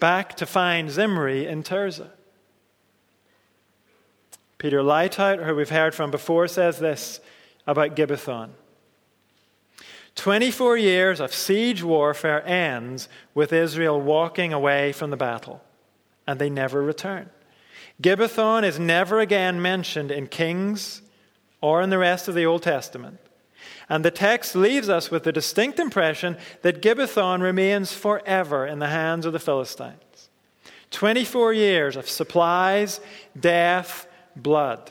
back 0.00 0.34
to 0.38 0.44
find 0.44 0.90
Zimri 0.90 1.46
in 1.46 1.62
Tirzah. 1.62 2.10
Peter 4.58 4.82
Leithart, 4.82 5.46
who 5.46 5.54
we've 5.54 5.70
heard 5.70 5.94
from 5.94 6.10
before, 6.10 6.48
says 6.48 6.80
this 6.80 7.20
about 7.64 7.94
Gibbethon. 7.94 8.50
24 10.16 10.78
years 10.78 11.20
of 11.20 11.32
siege 11.32 11.84
warfare 11.84 12.44
ends 12.44 13.08
with 13.34 13.52
Israel 13.52 14.00
walking 14.00 14.52
away 14.52 14.90
from 14.90 15.10
the 15.10 15.16
battle, 15.16 15.62
and 16.26 16.38
they 16.38 16.50
never 16.50 16.82
return. 16.82 17.30
Gibbethon 18.02 18.64
is 18.64 18.78
never 18.78 19.20
again 19.20 19.62
mentioned 19.62 20.10
in 20.10 20.26
Kings 20.26 21.02
or 21.60 21.80
in 21.80 21.90
the 21.90 21.98
rest 21.98 22.28
of 22.28 22.34
the 22.34 22.46
Old 22.46 22.62
Testament. 22.62 23.18
And 23.88 24.04
the 24.04 24.10
text 24.10 24.56
leaves 24.56 24.88
us 24.88 25.10
with 25.10 25.24
the 25.24 25.32
distinct 25.32 25.78
impression 25.78 26.36
that 26.62 26.82
Gibbethon 26.82 27.42
remains 27.42 27.92
forever 27.92 28.66
in 28.66 28.78
the 28.78 28.88
hands 28.88 29.26
of 29.26 29.32
the 29.32 29.38
Philistines. 29.38 30.28
24 30.90 31.52
years 31.52 31.96
of 31.96 32.08
supplies, 32.08 33.00
death, 33.38 34.06
blood, 34.36 34.90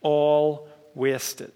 all 0.00 0.68
wasted. 0.94 1.52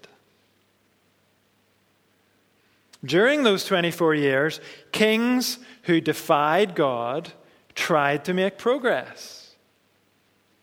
During 3.05 3.43
those 3.43 3.65
24 3.65 4.15
years, 4.15 4.61
kings 4.91 5.59
who 5.83 5.99
defied 5.99 6.75
God 6.75 7.33
tried 7.75 8.25
to 8.25 8.33
make 8.33 8.57
progress, 8.57 9.55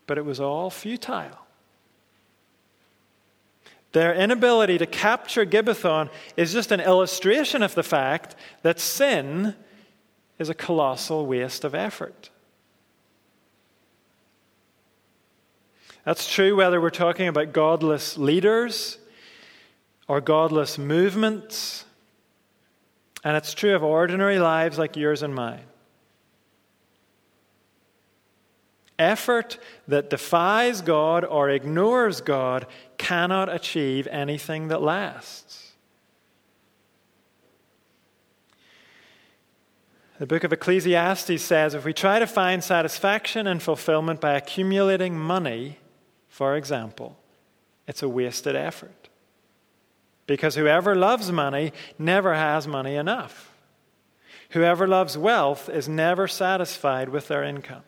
but 0.07 0.17
it 0.17 0.25
was 0.25 0.39
all 0.39 0.69
futile. 0.69 1.37
Their 3.91 4.13
inability 4.13 4.77
to 4.77 4.85
capture 4.85 5.45
Gibbethon 5.45 6.09
is 6.37 6.53
just 6.53 6.71
an 6.71 6.79
illustration 6.79 7.61
of 7.61 7.75
the 7.75 7.83
fact 7.83 8.35
that 8.61 8.79
sin 8.79 9.55
is 10.39 10.49
a 10.49 10.53
colossal 10.53 11.25
waste 11.25 11.63
of 11.65 11.75
effort. 11.75 12.29
That's 16.05 16.31
true 16.31 16.55
whether 16.55 16.81
we're 16.81 16.89
talking 16.89 17.27
about 17.27 17.53
godless 17.53 18.17
leaders 18.17 18.97
or 20.07 20.19
godless 20.19 20.77
movements, 20.77 21.85
and 23.23 23.37
it's 23.37 23.53
true 23.53 23.75
of 23.75 23.83
ordinary 23.83 24.39
lives 24.39 24.79
like 24.79 24.95
yours 24.95 25.21
and 25.21 25.35
mine. 25.35 25.65
Effort 29.01 29.57
that 29.87 30.11
defies 30.11 30.83
God 30.83 31.25
or 31.25 31.49
ignores 31.49 32.21
God 32.21 32.67
cannot 32.99 33.51
achieve 33.51 34.05
anything 34.11 34.67
that 34.67 34.79
lasts. 34.79 35.71
The 40.19 40.27
book 40.27 40.43
of 40.43 40.53
Ecclesiastes 40.53 41.41
says 41.41 41.73
if 41.73 41.83
we 41.83 41.93
try 41.93 42.19
to 42.19 42.27
find 42.27 42.63
satisfaction 42.63 43.47
and 43.47 43.59
fulfillment 43.59 44.21
by 44.21 44.33
accumulating 44.33 45.17
money, 45.17 45.79
for 46.29 46.55
example, 46.55 47.17
it's 47.87 48.03
a 48.03 48.07
wasted 48.09 48.55
effort. 48.55 49.09
Because 50.27 50.53
whoever 50.53 50.93
loves 50.93 51.31
money 51.31 51.73
never 51.97 52.35
has 52.35 52.67
money 52.67 52.93
enough. 52.93 53.51
Whoever 54.51 54.87
loves 54.87 55.17
wealth 55.17 55.69
is 55.69 55.89
never 55.89 56.27
satisfied 56.27 57.09
with 57.09 57.27
their 57.27 57.43
income. 57.43 57.81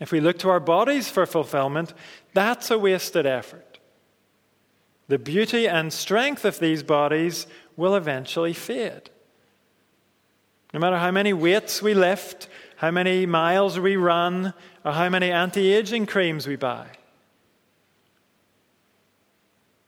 If 0.00 0.10
we 0.10 0.20
look 0.20 0.38
to 0.40 0.50
our 0.50 0.60
bodies 0.60 1.08
for 1.08 1.24
fulfillment, 1.26 1.94
that's 2.32 2.70
a 2.70 2.78
wasted 2.78 3.26
effort. 3.26 3.78
The 5.08 5.18
beauty 5.18 5.68
and 5.68 5.92
strength 5.92 6.44
of 6.44 6.58
these 6.58 6.82
bodies 6.82 7.46
will 7.76 7.94
eventually 7.94 8.52
fade. 8.52 9.10
No 10.72 10.80
matter 10.80 10.98
how 10.98 11.10
many 11.10 11.32
weights 11.32 11.80
we 11.80 11.94
lift, 11.94 12.48
how 12.76 12.90
many 12.90 13.26
miles 13.26 13.78
we 13.78 13.96
run, 13.96 14.54
or 14.84 14.92
how 14.92 15.08
many 15.08 15.30
anti 15.30 15.72
aging 15.72 16.06
creams 16.06 16.46
we 16.46 16.56
buy. 16.56 16.88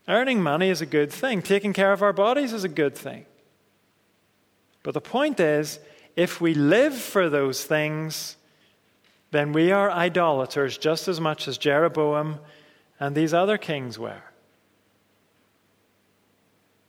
Earning 0.06 0.40
money 0.40 0.68
is 0.68 0.80
a 0.80 0.86
good 0.86 1.10
thing, 1.10 1.42
taking 1.42 1.72
care 1.72 1.92
of 1.92 2.02
our 2.02 2.12
bodies 2.12 2.52
is 2.52 2.62
a 2.62 2.68
good 2.68 2.94
thing. 2.94 3.26
But 4.84 4.94
the 4.94 5.00
point 5.00 5.40
is, 5.40 5.80
if 6.14 6.40
we 6.40 6.54
live 6.54 6.94
for 6.94 7.28
those 7.28 7.64
things, 7.64 8.36
then 9.30 9.52
we 9.52 9.72
are 9.72 9.90
idolaters 9.90 10.78
just 10.78 11.08
as 11.08 11.20
much 11.20 11.48
as 11.48 11.58
Jeroboam 11.58 12.38
and 12.98 13.14
these 13.14 13.34
other 13.34 13.58
kings 13.58 13.98
were. 13.98 14.22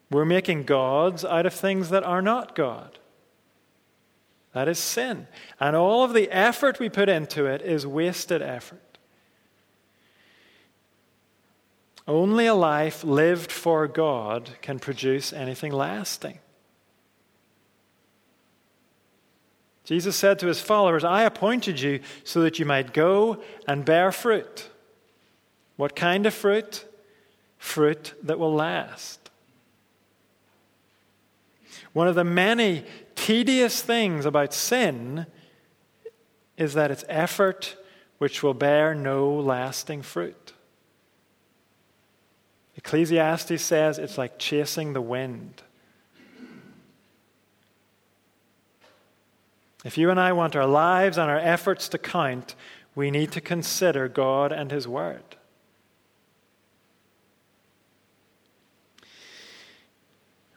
We're 0.09 0.25
making 0.25 0.63
gods 0.63 1.25
out 1.25 1.45
of 1.45 1.53
things 1.53 1.89
that 1.89 2.03
are 2.03 2.21
not 2.21 2.55
God. 2.55 2.99
That 4.53 4.67
is 4.67 4.79
sin. 4.79 5.27
And 5.59 5.75
all 5.75 6.03
of 6.03 6.13
the 6.13 6.31
effort 6.31 6.79
we 6.79 6.89
put 6.89 7.09
into 7.09 7.45
it 7.45 7.61
is 7.61 7.85
wasted 7.85 8.41
effort. 8.41 8.97
Only 12.07 12.45
a 12.45 12.55
life 12.55 13.03
lived 13.03 13.51
for 13.51 13.85
God 13.87 14.51
can 14.61 14.79
produce 14.79 15.33
anything 15.33 15.73
lasting. 15.73 16.39
Jesus 19.87 20.17
said 20.17 20.37
to 20.39 20.47
his 20.47 20.59
followers, 20.59 21.05
I 21.05 21.23
appointed 21.23 21.79
you 21.79 22.01
so 22.25 22.41
that 22.41 22.59
you 22.59 22.65
might 22.65 22.93
go 22.93 23.41
and 23.69 23.85
bear 23.85 24.11
fruit. 24.11 24.69
What 25.77 25.95
kind 25.95 26.25
of 26.25 26.33
fruit? 26.33 26.83
Fruit 27.57 28.13
that 28.21 28.37
will 28.37 28.53
last. 28.53 29.29
One 31.93 32.09
of 32.09 32.15
the 32.15 32.25
many 32.25 32.83
tedious 33.15 33.81
things 33.81 34.25
about 34.25 34.53
sin 34.53 35.25
is 36.57 36.73
that 36.73 36.91
it's 36.91 37.05
effort 37.07 37.77
which 38.17 38.43
will 38.43 38.53
bear 38.53 38.93
no 38.93 39.33
lasting 39.35 40.01
fruit. 40.01 40.51
Ecclesiastes 42.75 43.61
says 43.61 43.99
it's 43.99 44.17
like 44.17 44.37
chasing 44.37 44.91
the 44.91 45.01
wind. 45.01 45.63
If 49.87 49.97
you 49.97 50.09
and 50.09 50.19
I 50.19 50.33
want 50.33 50.53
our 50.57 50.65
lives 50.65 51.17
and 51.17 51.31
our 51.31 51.39
efforts 51.39 51.87
to 51.87 51.97
count, 51.97 52.55
we 52.93 53.09
need 53.09 53.31
to 53.31 53.39
consider 53.39 54.09
God 54.09 54.51
and 54.51 54.69
His 54.69 54.85
Word. 54.85 55.37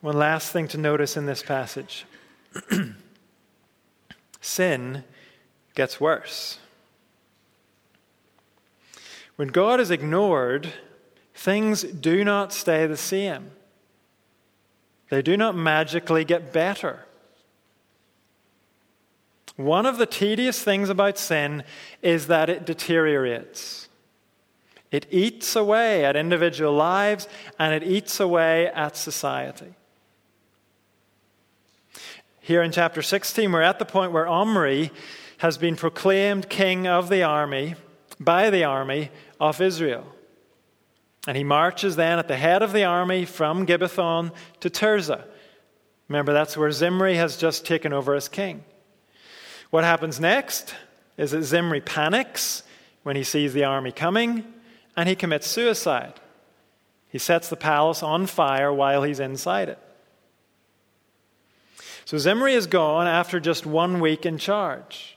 One 0.00 0.16
last 0.16 0.50
thing 0.50 0.66
to 0.66 0.78
notice 0.78 1.16
in 1.16 1.26
this 1.26 1.44
passage 1.44 2.06
sin 4.40 5.04
gets 5.76 6.00
worse. 6.00 6.58
When 9.36 9.46
God 9.46 9.78
is 9.78 9.92
ignored, 9.92 10.72
things 11.34 11.84
do 11.84 12.24
not 12.24 12.52
stay 12.52 12.88
the 12.88 12.96
same. 12.96 13.52
They 15.08 15.22
do 15.22 15.36
not 15.36 15.54
magically 15.54 16.24
get 16.24 16.52
better. 16.52 17.04
One 19.56 19.86
of 19.86 19.98
the 19.98 20.06
tedious 20.06 20.62
things 20.62 20.88
about 20.88 21.18
sin 21.18 21.64
is 22.02 22.28
that 22.28 22.48
it 22.48 22.64
deteriorates. 22.64 23.88
It 24.90 25.06
eats 25.10 25.54
away 25.54 26.04
at 26.04 26.16
individual 26.16 26.74
lives 26.74 27.28
and 27.58 27.74
it 27.74 27.86
eats 27.86 28.18
away 28.20 28.68
at 28.68 28.96
society. 28.96 29.74
Here 32.40 32.62
in 32.62 32.72
chapter 32.72 33.02
16, 33.02 33.52
we're 33.52 33.62
at 33.62 33.78
the 33.78 33.84
point 33.84 34.12
where 34.12 34.26
Omri 34.26 34.90
has 35.38 35.58
been 35.58 35.76
proclaimed 35.76 36.48
king 36.48 36.86
of 36.86 37.08
the 37.08 37.22
army 37.22 37.76
by 38.18 38.50
the 38.50 38.64
army 38.64 39.10
of 39.38 39.60
Israel. 39.60 40.06
And 41.26 41.36
he 41.36 41.44
marches 41.44 41.96
then 41.96 42.18
at 42.18 42.28
the 42.28 42.36
head 42.36 42.62
of 42.62 42.72
the 42.72 42.84
army 42.84 43.24
from 43.24 43.66
Gibbethon 43.66 44.32
to 44.60 44.70
Tirzah. 44.70 45.24
Remember, 46.08 46.32
that's 46.32 46.56
where 46.56 46.72
Zimri 46.72 47.14
has 47.16 47.36
just 47.36 47.64
taken 47.64 47.92
over 47.92 48.14
as 48.14 48.28
king. 48.28 48.64
What 49.70 49.84
happens 49.84 50.20
next 50.20 50.74
is 51.16 51.30
that 51.30 51.44
Zimri 51.44 51.80
panics 51.80 52.62
when 53.02 53.16
he 53.16 53.22
sees 53.22 53.52
the 53.52 53.64
army 53.64 53.92
coming 53.92 54.44
and 54.96 55.08
he 55.08 55.14
commits 55.14 55.46
suicide. 55.46 56.14
He 57.08 57.18
sets 57.18 57.48
the 57.48 57.56
palace 57.56 58.02
on 58.02 58.26
fire 58.26 58.72
while 58.72 59.02
he's 59.02 59.20
inside 59.20 59.68
it. 59.68 59.78
So 62.04 62.18
Zimri 62.18 62.54
is 62.54 62.66
gone 62.66 63.06
after 63.06 63.38
just 63.38 63.66
one 63.66 64.00
week 64.00 64.26
in 64.26 64.38
charge. 64.38 65.16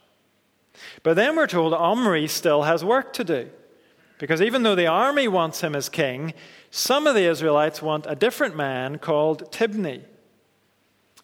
But 1.01 1.16
then 1.16 1.36
we're 1.36 1.47
told 1.47 1.74
Omri 1.74 2.28
still 2.28 2.64
has 2.64 2.84
work 2.84 3.14
to 3.14 3.24
do. 3.24 3.49
Because 4.20 4.41
even 4.41 4.64
though 4.64 4.76
the 4.76 4.88
army 4.88 5.28
wants 5.28 5.62
him 5.62 5.76
as 5.76 5.89
king, 5.89 6.34
some 6.72 7.08
of 7.08 7.16
the 7.16 7.26
Israelites 7.26 7.82
want 7.82 8.06
a 8.08 8.16
different 8.16 8.56
man 8.56 8.97
called 8.99 9.51
Tibni. 9.51 10.04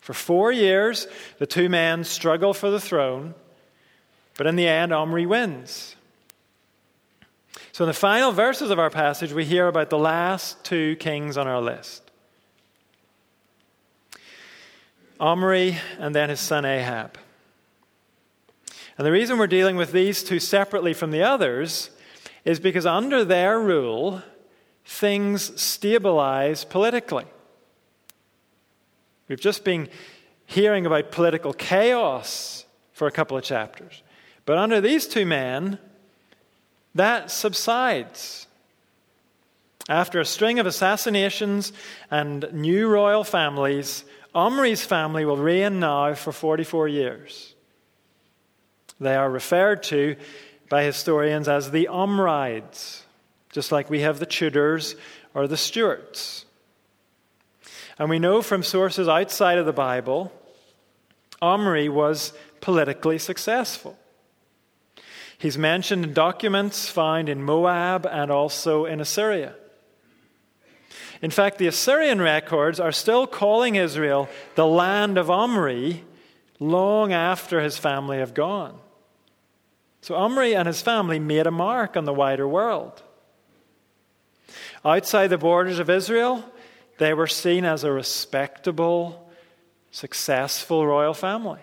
For 0.10 0.16
four 0.16 0.52
years, 0.52 1.06
the 1.38 1.46
two 1.46 1.70
men 1.70 2.04
struggle 2.04 2.52
for 2.56 2.72
the 2.72 2.80
throne. 2.80 3.36
But 4.38 4.48
in 4.48 4.56
the 4.56 4.68
end, 4.68 4.92
Omri 4.92 5.28
wins. 5.28 5.96
So, 7.72 7.84
in 7.84 7.90
the 7.90 7.94
final 7.94 8.32
verses 8.32 8.72
of 8.72 8.80
our 8.80 8.90
passage, 8.90 9.34
we 9.34 9.46
hear 9.46 9.68
about 9.68 9.92
the 9.92 10.00
last 10.00 10.64
two 10.64 10.96
kings 10.96 11.38
on 11.38 11.46
our 11.46 11.62
list 11.62 12.10
Omri 15.20 15.78
and 16.00 16.16
then 16.16 16.30
his 16.30 16.40
son 16.40 16.66
Ahab. 16.66 17.20
And 18.98 19.06
the 19.06 19.12
reason 19.12 19.38
we're 19.38 19.46
dealing 19.46 19.76
with 19.76 19.92
these 19.92 20.24
two 20.24 20.40
separately 20.40 20.96
from 20.96 21.12
the 21.12 21.22
others 21.22 21.92
is 22.46 22.60
because 22.60 22.88
under 22.88 23.24
their 23.24 23.60
rule, 23.60 24.24
things 24.84 25.62
stabilize 25.62 26.66
politically. 26.66 27.28
We've 29.30 29.40
just 29.40 29.64
been 29.64 29.88
hearing 30.46 30.86
about 30.86 31.12
political 31.12 31.54
chaos 31.54 32.66
for 32.92 33.08
a 33.08 33.12
couple 33.12 33.38
of 33.38 33.44
chapters. 33.44 34.04
But 34.46 34.58
under 34.58 34.82
these 34.82 35.08
two 35.08 35.26
men, 35.26 35.78
that 36.96 37.30
subsides. 37.30 38.48
After 39.88 40.20
a 40.20 40.26
string 40.26 40.60
of 40.60 40.66
assassinations 40.66 41.72
and 42.10 42.52
new 42.52 42.88
royal 42.88 43.24
families, 43.24 44.04
Omri's 44.34 44.84
family 44.84 45.26
will 45.26 45.38
reign 45.38 45.80
now 45.80 46.16
for 46.16 46.32
44 46.32 46.88
years. 46.88 47.56
They 49.00 49.16
are 49.16 49.30
referred 49.30 49.84
to 49.84 50.16
by 50.70 50.84
historians 50.84 51.48
as 51.48 51.72
the 51.72 51.88
Omrides, 51.88 53.04
just 53.52 53.72
like 53.72 53.90
we 53.90 54.02
have 54.02 54.20
the 54.20 54.26
Tudors 54.26 54.96
or 55.34 55.48
the 55.48 55.58
Stuarts. 55.58 56.46
And 58.00 58.10
we 58.10 58.18
know 58.18 58.42
from 58.42 58.64
sources 58.64 59.10
outside 59.10 59.58
of 59.58 59.66
the 59.66 59.74
Bible, 59.74 60.32
Omri 61.42 61.90
was 61.90 62.32
politically 62.62 63.20
successful. 63.20 63.98
He's 65.38 65.58
mentioned 65.58 66.04
in 66.06 66.14
documents 66.14 66.90
found 66.90 67.30
in 67.30 67.44
Moab 67.44 68.06
and 68.06 68.32
also 68.32 68.86
in 68.86 69.02
Assyria. 69.02 69.54
In 71.22 71.32
fact, 71.32 71.58
the 71.58 71.68
Assyrian 71.68 72.22
records 72.22 72.80
are 72.80 72.94
still 72.94 73.28
calling 73.28 73.76
Israel 73.76 74.30
the 74.56 74.66
land 74.66 75.18
of 75.18 75.30
Omri 75.30 76.06
long 76.60 77.12
after 77.12 77.62
his 77.62 77.78
family 77.78 78.20
have 78.20 78.34
gone. 78.34 78.80
So 80.02 80.16
Omri 80.16 80.56
and 80.56 80.68
his 80.68 80.82
family 80.82 81.20
made 81.20 81.48
a 81.48 81.52
mark 81.52 81.98
on 81.98 82.06
the 82.06 82.14
wider 82.14 82.48
world. 82.48 83.02
Outside 84.86 85.28
the 85.28 85.38
borders 85.38 85.80
of 85.80 85.90
Israel, 85.90 86.46
they 87.00 87.14
were 87.14 87.28
seen 87.28 87.66
as 87.66 87.84
a 87.84 87.92
respectable, 87.92 89.30
successful 89.90 90.86
royal 90.86 91.14
family. 91.14 91.62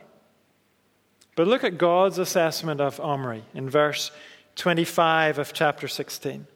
But 1.37 1.47
look 1.47 1.63
at 1.63 1.79
God's 1.79 2.19
assessment 2.19 2.81
of 2.81 2.99
Omri 2.99 3.45
in 3.55 3.71
verse 3.71 4.11
25 4.57 5.39
of 5.39 5.53
chapter 5.53 5.87
16. 5.87 6.47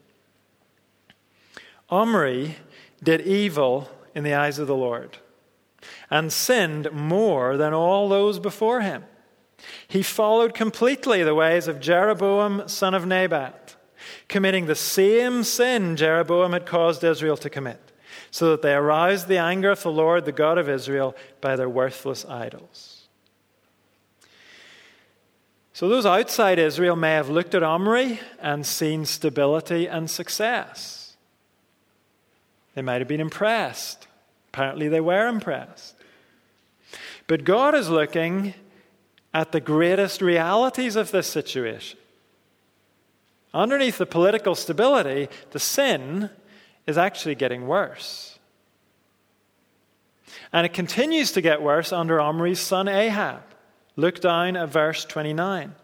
Omri 1.91 2.57
did 3.03 3.20
evil 3.20 3.91
in 4.14 4.24
the 4.24 4.35
eyes 4.35 4.59
of 4.59 4.66
the 4.66 4.74
Lord 4.74 5.18
and 6.11 6.33
sinned 6.33 6.91
more 6.93 7.57
than 7.57 7.72
all 7.72 8.09
those 8.09 8.39
before 8.39 8.81
him. 8.81 9.05
He 9.87 10.03
followed 10.03 10.55
completely 10.55 11.22
the 11.22 11.35
ways 11.35 11.68
of 11.68 11.81
Jeroboam, 11.81 12.66
son 12.66 12.95
of 12.95 13.07
Nebat, 13.07 13.76
committing 14.28 14.66
the 14.66 14.74
same 14.74 15.45
sin 15.45 15.97
Jeroboam 15.97 16.53
had 16.53 16.64
caused 16.64 17.05
Israel 17.05 17.37
to 17.39 17.51
commit, 17.51 17.89
so 18.31 18.51
that 18.51 18.62
they 18.62 18.74
aroused 18.74 19.28
the 19.28 19.39
anger 19.39 19.70
of 19.70 19.83
the 19.83 19.91
Lord, 19.91 20.24
the 20.24 20.33
God 20.33 20.59
of 20.59 20.68
Israel, 20.68 21.16
by 21.41 21.57
their 21.57 21.68
worthless 21.68 22.24
idols. 22.24 23.09
So, 25.72 25.89
those 25.89 26.05
outside 26.05 26.59
Israel 26.59 26.97
may 26.97 27.12
have 27.12 27.31
looked 27.31 27.55
at 27.55 27.62
Omri 27.62 28.20
and 28.39 28.66
seen 28.66 29.05
stability 29.07 29.87
and 29.87 30.11
success. 30.11 31.16
They 32.74 32.83
might 32.83 33.01
have 33.01 33.09
been 33.09 33.20
impressed. 33.20 34.07
Apparently, 34.53 34.89
they 34.89 35.01
were 35.01 35.26
impressed. 35.26 35.95
But 37.26 37.45
God 37.45 37.74
is 37.74 37.89
looking 37.89 38.55
at 39.33 39.53
the 39.53 39.61
greatest 39.61 40.20
realities 40.20 40.97
of 40.97 41.12
this 41.12 41.28
situation. 41.28 41.99
Underneath 43.55 43.99
the 43.99 44.07
political 44.07 44.55
stability, 44.55 45.28
the 45.53 45.61
sin 45.61 46.31
is 46.87 46.99
actually 46.99 47.35
getting 47.35 47.66
worse. 47.66 48.39
And 50.53 50.66
it 50.66 50.72
continues 50.72 51.33
to 51.33 51.41
get 51.41 51.62
worse 51.62 51.93
under 51.93 52.20
Omri's 52.20 52.61
son 52.61 52.89
Ahab. 52.89 53.43
Look 53.97 54.20
down 54.20 54.57
at 54.57 54.68
verse 54.68 55.05
29. 55.05 55.74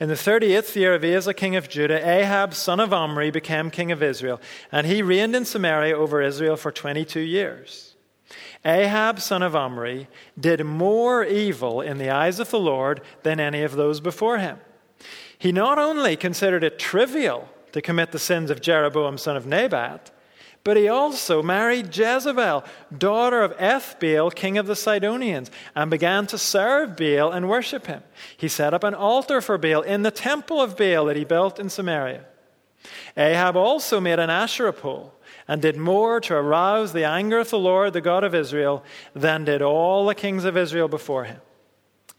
In 0.00 0.08
the 0.08 0.14
38th 0.14 0.76
year 0.76 0.94
of 0.94 1.04
Asa, 1.04 1.34
king 1.34 1.56
of 1.56 1.68
Judah, 1.68 2.08
Ahab, 2.08 2.54
son 2.54 2.78
of 2.78 2.92
Omri, 2.92 3.30
became 3.30 3.70
king 3.70 3.90
of 3.90 4.02
Israel, 4.02 4.40
and 4.70 4.86
he 4.86 5.02
reigned 5.02 5.34
in 5.34 5.44
Samaria 5.44 5.96
over 5.96 6.22
Israel 6.22 6.56
for 6.56 6.70
22 6.70 7.20
years. 7.20 7.96
Ahab, 8.64 9.20
son 9.20 9.42
of 9.42 9.56
Omri, 9.56 10.08
did 10.38 10.64
more 10.64 11.24
evil 11.24 11.80
in 11.80 11.98
the 11.98 12.10
eyes 12.10 12.38
of 12.38 12.50
the 12.50 12.60
Lord 12.60 13.00
than 13.22 13.40
any 13.40 13.62
of 13.62 13.72
those 13.72 14.00
before 14.00 14.38
him. 14.38 14.58
He 15.36 15.50
not 15.50 15.78
only 15.78 16.16
considered 16.16 16.62
it 16.62 16.78
trivial 16.78 17.48
to 17.72 17.82
commit 17.82 18.12
the 18.12 18.18
sins 18.18 18.50
of 18.50 18.60
Jeroboam, 18.60 19.18
son 19.18 19.36
of 19.36 19.46
Nebat, 19.46 20.10
but 20.64 20.76
he 20.76 20.88
also 20.88 21.42
married 21.42 21.96
Jezebel, 21.96 22.64
daughter 22.96 23.42
of 23.42 23.56
Ethbaal, 23.56 24.34
king 24.34 24.58
of 24.58 24.66
the 24.66 24.76
Sidonians, 24.76 25.50
and 25.74 25.90
began 25.90 26.26
to 26.26 26.36
serve 26.36 26.96
Baal 26.96 27.30
and 27.30 27.48
worship 27.48 27.86
him. 27.86 28.02
He 28.36 28.48
set 28.48 28.74
up 28.74 28.84
an 28.84 28.94
altar 28.94 29.40
for 29.40 29.56
Baal 29.56 29.82
in 29.82 30.02
the 30.02 30.10
temple 30.10 30.60
of 30.60 30.76
Baal 30.76 31.06
that 31.06 31.16
he 31.16 31.24
built 31.24 31.58
in 31.58 31.70
Samaria. 31.70 32.24
Ahab 33.16 33.56
also 33.56 34.00
made 34.00 34.18
an 34.18 34.30
Asherah 34.30 34.72
pole 34.72 35.14
and 35.46 35.62
did 35.62 35.76
more 35.76 36.20
to 36.20 36.34
arouse 36.34 36.92
the 36.92 37.04
anger 37.04 37.38
of 37.38 37.50
the 37.50 37.58
Lord, 37.58 37.94
the 37.94 38.00
God 38.00 38.22
of 38.22 38.34
Israel, 38.34 38.84
than 39.14 39.44
did 39.44 39.62
all 39.62 40.06
the 40.06 40.14
kings 40.14 40.44
of 40.44 40.56
Israel 40.56 40.88
before 40.88 41.24
him. 41.24 41.40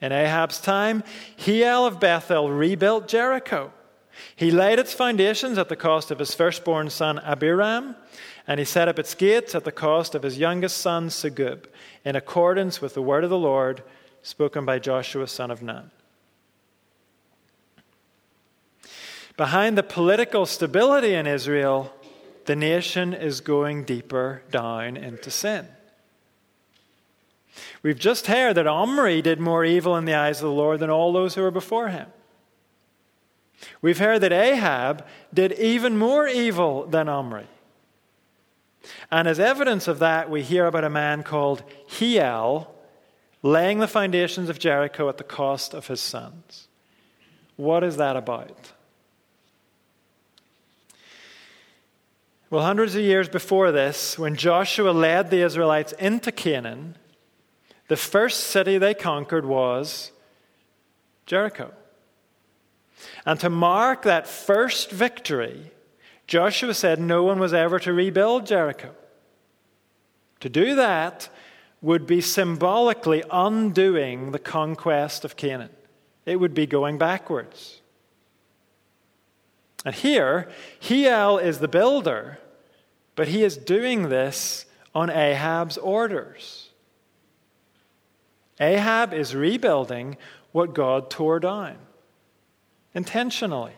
In 0.01 0.11
Ahab's 0.11 0.59
time, 0.59 1.03
Hiel 1.37 1.85
of 1.85 1.99
Bethel 1.99 2.49
rebuilt 2.49 3.07
Jericho. 3.07 3.71
He 4.35 4.51
laid 4.51 4.79
its 4.79 4.93
foundations 4.93 5.57
at 5.57 5.69
the 5.69 5.75
cost 5.75 6.11
of 6.11 6.19
his 6.19 6.33
firstborn 6.33 6.89
son 6.89 7.19
Abiram 7.19 7.95
and 8.49 8.59
he 8.59 8.65
set 8.65 8.87
up 8.87 8.97
its 8.97 9.13
gates 9.13 9.53
at 9.53 9.63
the 9.63 9.71
cost 9.71 10.15
of 10.15 10.23
his 10.23 10.39
youngest 10.39 10.79
son, 10.79 11.09
Segub, 11.09 11.65
in 12.03 12.15
accordance 12.15 12.81
with 12.81 12.95
the 12.95 13.01
word 13.01 13.23
of 13.23 13.29
the 13.29 13.37
Lord 13.37 13.83
spoken 14.23 14.65
by 14.65 14.79
Joshua, 14.79 15.27
son 15.27 15.51
of 15.51 15.61
Nun. 15.61 15.91
Behind 19.37 19.77
the 19.77 19.83
political 19.83 20.47
stability 20.47 21.13
in 21.13 21.27
Israel, 21.27 21.93
the 22.45 22.55
nation 22.55 23.13
is 23.13 23.39
going 23.39 23.83
deeper 23.83 24.41
down 24.49 24.97
into 24.97 25.29
sin. 25.29 25.67
We've 27.83 27.99
just 27.99 28.25
heard 28.25 28.55
that 28.55 28.65
Omri 28.65 29.21
did 29.21 29.39
more 29.39 29.63
evil 29.63 29.95
in 29.95 30.05
the 30.05 30.15
eyes 30.15 30.39
of 30.39 30.49
the 30.49 30.55
Lord 30.55 30.79
than 30.79 30.89
all 30.89 31.13
those 31.13 31.35
who 31.35 31.43
were 31.43 31.51
before 31.51 31.89
him. 31.89 32.07
We've 33.81 33.99
heard 33.99 34.21
that 34.21 34.33
Ahab 34.33 35.05
did 35.33 35.53
even 35.53 35.97
more 35.97 36.27
evil 36.27 36.85
than 36.85 37.07
Omri. 37.07 37.47
And 39.11 39.27
as 39.27 39.39
evidence 39.39 39.87
of 39.87 39.99
that, 39.99 40.29
we 40.29 40.41
hear 40.41 40.65
about 40.65 40.83
a 40.83 40.89
man 40.89 41.23
called 41.23 41.63
Hiel 41.87 42.67
laying 43.41 43.79
the 43.79 43.87
foundations 43.87 44.49
of 44.49 44.59
Jericho 44.59 45.07
at 45.07 45.17
the 45.17 45.23
cost 45.23 45.73
of 45.73 45.87
his 45.87 46.01
sons. 46.01 46.67
What 47.55 47.83
is 47.83 47.97
that 47.97 48.17
about? 48.17 48.73
Well, 52.49 52.63
hundreds 52.63 52.95
of 52.95 53.01
years 53.01 53.29
before 53.29 53.71
this, 53.71 54.17
when 54.17 54.35
Joshua 54.35 54.91
led 54.91 55.29
the 55.29 55.41
Israelites 55.41 55.93
into 55.93 56.31
Canaan, 56.31 56.95
the 57.87 57.95
first 57.95 58.45
city 58.45 58.77
they 58.77 58.93
conquered 58.93 59.45
was 59.45 60.11
Jericho. 61.25 61.71
And 63.25 63.39
to 63.39 63.49
mark 63.49 64.03
that 64.03 64.27
first 64.27 64.91
victory, 64.91 65.71
Joshua 66.27 66.73
said 66.73 66.99
no 66.99 67.23
one 67.23 67.39
was 67.39 67.53
ever 67.53 67.79
to 67.79 67.93
rebuild 67.93 68.45
Jericho. 68.45 68.93
To 70.41 70.49
do 70.49 70.75
that 70.75 71.29
would 71.81 72.05
be 72.05 72.21
symbolically 72.21 73.23
undoing 73.31 74.31
the 74.31 74.39
conquest 74.39 75.25
of 75.25 75.35
Canaan, 75.35 75.71
it 76.25 76.35
would 76.35 76.53
be 76.53 76.67
going 76.67 76.97
backwards. 76.97 77.81
And 79.85 79.95
here, 79.95 80.49
Hiel 80.81 81.41
is 81.41 81.59
the 81.59 81.69
builder, 81.69 82.37
but 83.15 83.29
he 83.29 83.43
is 83.43 83.55
doing 83.55 84.09
this 84.09 84.65
on 84.93 85.09
Ahab's 85.09 85.77
orders. 85.77 86.69
Ahab 88.59 89.13
is 89.13 89.33
rebuilding 89.33 90.17
what 90.51 90.75
God 90.75 91.09
tore 91.09 91.39
down 91.39 91.77
intentionally. 92.99 93.71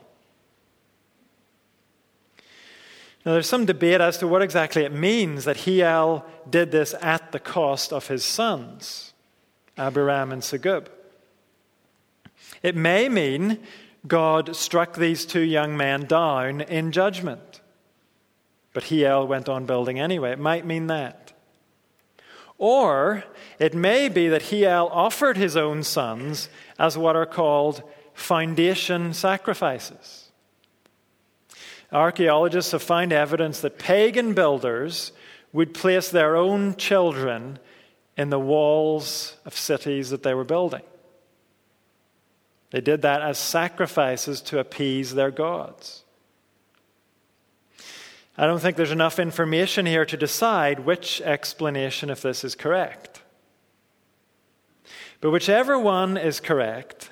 Now, 3.24 3.34
there's 3.34 3.48
some 3.48 3.66
debate 3.66 4.02
as 4.02 4.18
to 4.18 4.28
what 4.28 4.42
exactly 4.42 4.84
it 4.84 4.92
means 4.92 5.46
that 5.46 5.58
Hiel 5.58 6.26
did 6.50 6.72
this 6.72 6.96
at 7.04 7.32
the 7.32 7.40
cost 7.40 7.94
of 7.94 8.08
his 8.08 8.24
sons, 8.24 9.14
Abiram 9.78 10.32
and 10.32 10.42
Segub. 10.42 10.88
It 12.64 12.76
may 12.76 13.10
mean 13.10 13.60
God 14.08 14.56
struck 14.56 14.96
these 14.96 15.24
two 15.28 15.42
young 15.42 15.78
men 15.78 16.08
down 16.08 16.62
in 16.62 16.92
judgment. 16.92 17.62
But 18.74 18.86
Hiel 18.86 19.28
went 19.28 19.48
on 19.48 19.68
building 19.68 20.00
anyway. 20.00 20.32
It 20.32 20.40
might 20.40 20.66
mean 20.66 20.88
that. 20.88 21.32
Or 22.58 23.24
it 23.60 23.76
may 23.76 24.10
be 24.10 24.30
that 24.30 24.50
Hiel 24.50 24.90
offered 24.92 25.38
his 25.38 25.56
own 25.56 25.84
sons 25.84 26.50
as 26.80 26.98
what 26.98 27.16
are 27.16 27.28
called 27.28 27.84
foundation 28.14 29.14
sacrifices. 29.14 30.32
Archaeologists 31.92 32.72
have 32.72 32.84
found 32.84 33.12
evidence 33.12 33.60
that 33.62 33.78
pagan 33.78 34.34
builders 34.34 35.12
would 35.52 35.74
place 35.74 36.10
their 36.10 36.36
own 36.36 36.76
children 36.76 37.60
in 38.18 38.30
the 38.30 38.40
walls 38.40 39.36
of 39.46 39.58
cities 39.58 40.10
that 40.10 40.24
they 40.24 40.34
were 40.34 40.44
building. 40.44 40.84
They 42.72 42.82
did 42.82 43.02
that 43.02 43.22
as 43.22 43.38
sacrifices 43.38 44.42
to 44.44 44.60
appease 44.60 45.14
their 45.14 45.32
gods. 45.32 46.04
I 48.38 48.48
don't 48.48 48.60
think 48.60 48.78
there's 48.78 48.92
enough 48.92 49.20
information 49.20 49.86
here 49.86 50.06
to 50.06 50.18
decide 50.18 50.80
which 50.80 51.22
explanation 51.22 52.10
of 52.10 52.22
this 52.22 52.46
is 52.46 52.56
correct. 52.56 53.22
But 55.20 55.32
whichever 55.32 55.78
one 55.78 56.18
is 56.18 56.40
correct, 56.40 57.11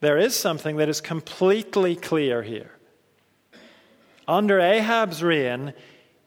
there 0.00 0.18
is 0.18 0.36
something 0.36 0.76
that 0.76 0.88
is 0.88 1.00
completely 1.00 1.96
clear 1.96 2.42
here. 2.42 2.72
Under 4.26 4.60
Ahab's 4.60 5.22
reign, 5.22 5.72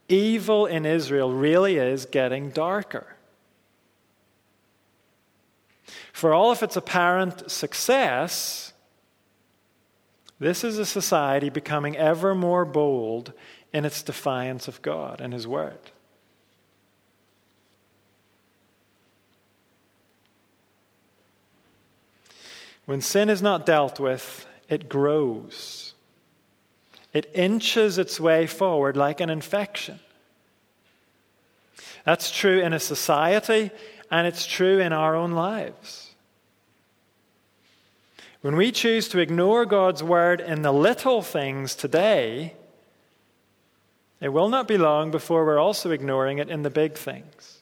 evil 0.10 0.66
in 0.66 0.86
Israel 0.86 1.32
really 1.32 1.78
is 1.78 2.06
getting 2.06 2.50
darker. 2.50 3.16
For 6.12 6.34
all 6.34 6.52
of 6.52 6.62
its 6.62 6.76
apparent 6.76 7.50
success, 7.50 8.74
this 10.40 10.64
is 10.64 10.78
a 10.78 10.86
society 10.86 11.50
becoming 11.50 11.96
ever 11.96 12.36
more 12.36 12.66
bold 12.66 13.34
in 13.72 13.86
its 13.86 14.04
defiance 14.04 14.68
of 14.68 14.82
God 14.82 15.22
and 15.22 15.34
His 15.34 15.48
Word. 15.48 15.92
When 22.92 23.00
sin 23.00 23.30
is 23.30 23.42
not 23.42 23.66
dealt 23.66 24.02
with, 24.02 24.46
it 24.68 24.90
grows. 24.90 25.94
It 27.14 27.32
inches 27.34 27.98
its 27.98 28.20
way 28.20 28.48
forward 28.48 28.98
like 28.98 29.22
an 29.22 29.30
infection. 29.30 30.02
That's 32.04 32.32
true 32.32 32.60
in 32.60 32.74
a 32.74 32.82
society, 32.82 33.72
and 34.12 34.28
it's 34.28 34.46
true 34.46 34.82
in 34.82 34.92
our 34.92 35.16
own 35.16 35.32
lives. 35.32 36.14
When 38.42 38.58
we 38.58 38.74
choose 38.74 39.08
to 39.08 39.20
ignore 39.20 39.66
God's 39.66 40.04
word 40.04 40.42
in 40.42 40.62
the 40.62 40.74
little 40.74 41.22
things 41.22 41.76
today, 41.76 42.56
it 44.20 44.34
will 44.34 44.50
not 44.50 44.68
be 44.68 44.78
long 44.78 45.12
before 45.12 45.46
we're 45.46 45.58
also 45.58 45.92
ignoring 45.92 46.40
it 46.40 46.50
in 46.50 46.64
the 46.64 46.70
big 46.70 46.96
things. 46.96 47.61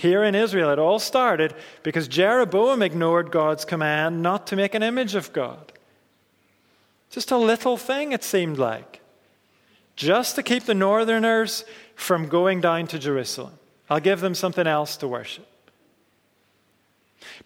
Here 0.00 0.24
in 0.24 0.34
Israel, 0.34 0.70
it 0.70 0.78
all 0.78 0.98
started 0.98 1.54
because 1.82 2.08
Jeroboam 2.08 2.80
ignored 2.80 3.30
God's 3.30 3.66
command 3.66 4.22
not 4.22 4.46
to 4.46 4.56
make 4.56 4.74
an 4.74 4.82
image 4.82 5.14
of 5.14 5.30
God. 5.34 5.74
Just 7.10 7.30
a 7.30 7.36
little 7.36 7.76
thing, 7.76 8.12
it 8.12 8.24
seemed 8.24 8.56
like. 8.56 9.02
Just 9.96 10.36
to 10.36 10.42
keep 10.42 10.64
the 10.64 10.72
northerners 10.72 11.66
from 11.96 12.28
going 12.28 12.62
down 12.62 12.86
to 12.86 12.98
Jerusalem. 12.98 13.52
I'll 13.90 14.00
give 14.00 14.22
them 14.22 14.34
something 14.34 14.66
else 14.66 14.96
to 14.96 15.06
worship. 15.06 15.46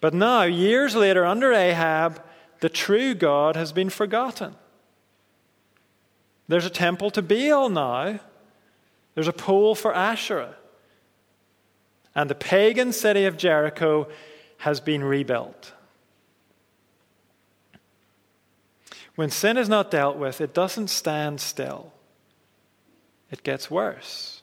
But 0.00 0.14
now, 0.14 0.42
years 0.42 0.94
later, 0.94 1.26
under 1.26 1.52
Ahab, 1.52 2.22
the 2.60 2.68
true 2.68 3.16
God 3.16 3.56
has 3.56 3.72
been 3.72 3.90
forgotten. 3.90 4.54
There's 6.46 6.66
a 6.66 6.70
temple 6.70 7.10
to 7.10 7.22
Baal 7.22 7.68
now, 7.68 8.20
there's 9.16 9.26
a 9.26 9.32
pole 9.32 9.74
for 9.74 9.92
Asherah. 9.92 10.54
And 12.14 12.30
the 12.30 12.34
pagan 12.34 12.92
city 12.92 13.24
of 13.24 13.36
Jericho 13.36 14.08
has 14.58 14.80
been 14.80 15.02
rebuilt. 15.02 15.72
When 19.16 19.30
sin 19.30 19.56
is 19.56 19.68
not 19.68 19.90
dealt 19.90 20.16
with, 20.16 20.40
it 20.40 20.54
doesn't 20.54 20.88
stand 20.88 21.40
still, 21.40 21.92
it 23.30 23.42
gets 23.42 23.70
worse. 23.70 24.42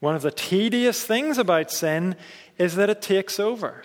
One 0.00 0.16
of 0.16 0.22
the 0.22 0.32
tedious 0.32 1.04
things 1.04 1.38
about 1.38 1.70
sin 1.70 2.16
is 2.58 2.74
that 2.74 2.90
it 2.90 3.00
takes 3.00 3.38
over. 3.38 3.84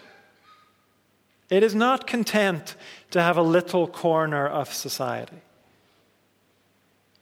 It 1.49 1.63
is 1.63 1.75
not 1.75 2.07
content 2.07 2.75
to 3.11 3.21
have 3.21 3.37
a 3.37 3.41
little 3.43 3.87
corner 3.87 4.47
of 4.47 4.73
society. 4.73 5.41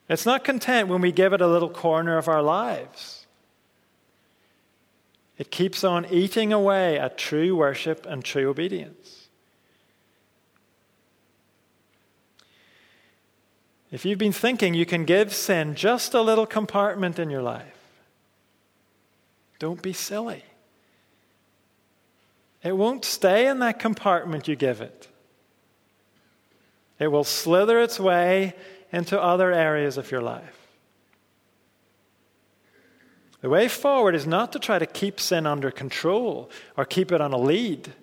It's 0.08 0.26
not 0.26 0.44
content 0.44 0.88
when 0.88 1.02
we 1.02 1.12
give 1.12 1.34
it 1.34 1.42
a 1.42 1.48
little 1.48 1.70
corner 1.70 2.18
of 2.18 2.28
our 2.28 2.42
lives. 2.42 3.15
It 5.38 5.52
keeps 5.52 5.84
on 5.84 6.06
eating 6.06 6.54
away 6.54 6.98
at 6.98 7.18
true 7.18 7.56
worship 7.56 8.06
and 8.06 8.24
true 8.24 8.50
obedience. 8.50 9.28
If 13.92 14.06
you've 14.06 14.20
been 14.20 14.32
thinking 14.32 14.74
you 14.74 14.86
can 14.86 15.06
give 15.06 15.34
sin 15.34 15.76
just 15.76 16.14
a 16.14 16.22
little 16.22 16.46
compartment 16.46 17.20
in 17.20 17.30
your 17.30 17.42
life, 17.42 17.78
don't 19.60 19.82
be 19.82 19.94
silly. 19.94 20.44
It 22.64 22.76
won't 22.76 23.06
stay 23.06 23.48
in 23.48 23.60
that 23.60 23.80
compartment 23.80 24.48
you 24.48 24.56
give 24.56 24.82
it. 24.82 25.08
It 27.00 27.08
will 27.08 27.24
slither 27.24 27.80
its 27.80 28.00
way 28.00 28.56
into 28.92 29.22
other 29.22 29.52
areas 29.52 29.98
of 29.98 30.12
your 30.12 30.22
life. 30.22 30.65
The 33.46 33.52
way 33.52 33.68
forward 33.68 34.16
is 34.16 34.26
not 34.26 34.54
to 34.54 34.60
try 34.60 34.80
to 34.80 34.88
keep 34.88 35.20
sin 35.20 35.46
under 35.46 35.70
control 35.70 36.50
or 36.76 36.84
keep 36.84 37.12
it 37.12 37.22
on 37.22 37.32
a 37.32 37.38
lead. 37.38 37.94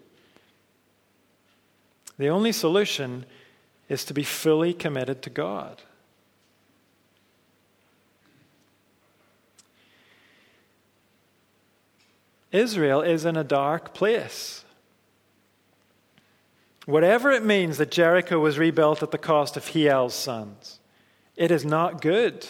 The 2.16 2.28
only 2.28 2.52
solution 2.52 3.26
is 3.88 4.04
to 4.04 4.14
be 4.14 4.22
fully 4.22 4.72
committed 4.72 5.20
to 5.22 5.30
God. 5.30 5.82
Israel 12.52 13.02
is 13.02 13.24
in 13.24 13.36
a 13.36 13.42
dark 13.42 13.92
place. 13.92 14.64
Whatever 16.86 17.32
it 17.32 17.44
means 17.44 17.78
that 17.78 17.90
Jericho 17.90 18.38
was 18.38 18.60
rebuilt 18.60 19.02
at 19.02 19.10
the 19.10 19.18
cost 19.18 19.56
of 19.56 19.66
Hiel's 19.66 20.14
sons, 20.14 20.78
it 21.34 21.50
is 21.50 21.64
not 21.64 22.00
good. 22.00 22.46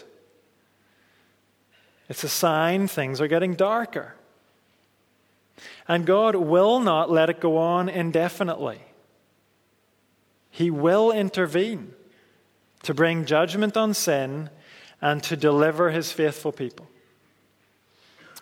It's 2.13 2.25
a 2.25 2.29
sign 2.29 2.89
things 2.89 3.23
are 3.23 3.27
getting 3.27 3.55
darker. 3.55 4.15
And 5.89 6.05
God 6.05 6.37
will 6.37 6.79
not 6.79 7.11
let 7.11 7.31
it 7.31 7.41
go 7.41 7.57
on 7.57 7.89
indefinitely. 7.89 8.83
He 10.51 10.71
will 10.71 11.11
intervene 11.11 11.95
to 12.83 12.93
bring 12.93 13.25
judgment 13.25 13.79
on 13.79 13.95
sin 13.95 14.51
and 15.01 15.23
to 15.23 15.39
deliver 15.39 15.91
his 15.91 16.13
faithful 16.13 16.53
people. 16.53 16.87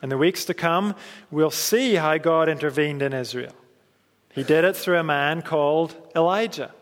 In 0.03 0.09
the 0.09 0.19
weeks 0.19 0.45
to 0.47 0.53
come, 0.55 0.97
we'll 1.31 1.53
see 1.53 1.95
how 1.95 2.19
God 2.19 2.49
intervened 2.49 3.03
in 3.03 3.13
Israel. 3.13 3.55
He 4.33 4.43
did 4.43 4.65
it 4.65 4.75
through 4.75 4.99
a 4.99 5.05
man 5.05 5.43
called 5.43 5.95
Elijah. 6.17 6.73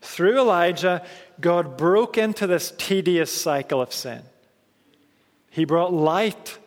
Through 0.00 0.40
Elijah, 0.40 1.06
God 1.40 1.76
broke 1.76 2.18
into 2.18 2.48
this 2.48 2.74
tedious 2.76 3.30
cycle 3.30 3.80
of 3.80 3.94
sin. 3.94 4.22
He 5.50 5.64
brought 5.64 5.92
light 5.92 6.58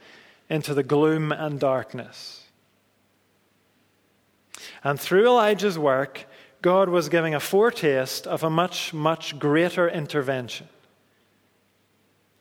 into 0.49 0.73
the 0.73 0.83
gloom 0.83 1.31
and 1.31 1.59
darkness. 1.59 2.43
And 4.83 4.99
through 4.99 5.25
Elijah's 5.25 5.79
work, 5.79 6.25
God 6.61 6.89
was 6.89 7.09
giving 7.09 7.33
a 7.33 7.39
foretaste 7.39 8.27
of 8.27 8.43
a 8.43 8.49
much, 8.49 8.93
much 8.93 9.39
greater 9.39 9.89
intervention. 9.89 10.67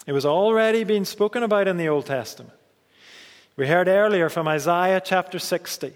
It 0.06 0.12
was 0.12 0.26
already 0.26 0.84
being 0.84 1.04
spoken 1.04 1.42
about 1.42 1.68
in 1.68 1.76
the 1.76 1.88
Old 1.88 2.06
Testament. 2.06 2.52
We 3.56 3.68
heard 3.68 3.86
earlier 3.86 4.28
from 4.28 4.48
Isaiah 4.48 5.00
chapter 5.04 5.38
60, 5.38 5.92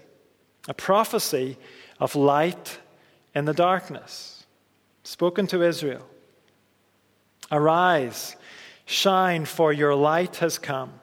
a 0.69 0.73
prophecy 0.73 1.57
of 1.99 2.15
light 2.15 2.79
in 3.35 3.45
the 3.45 3.53
darkness, 3.53 4.45
spoken 5.03 5.47
to 5.47 5.63
Israel. 5.63 6.07
Arise, 7.51 8.35
shine, 8.87 9.45
for 9.45 9.71
your 9.71 9.93
light 9.93 10.37
has 10.37 10.57
come, 10.57 10.93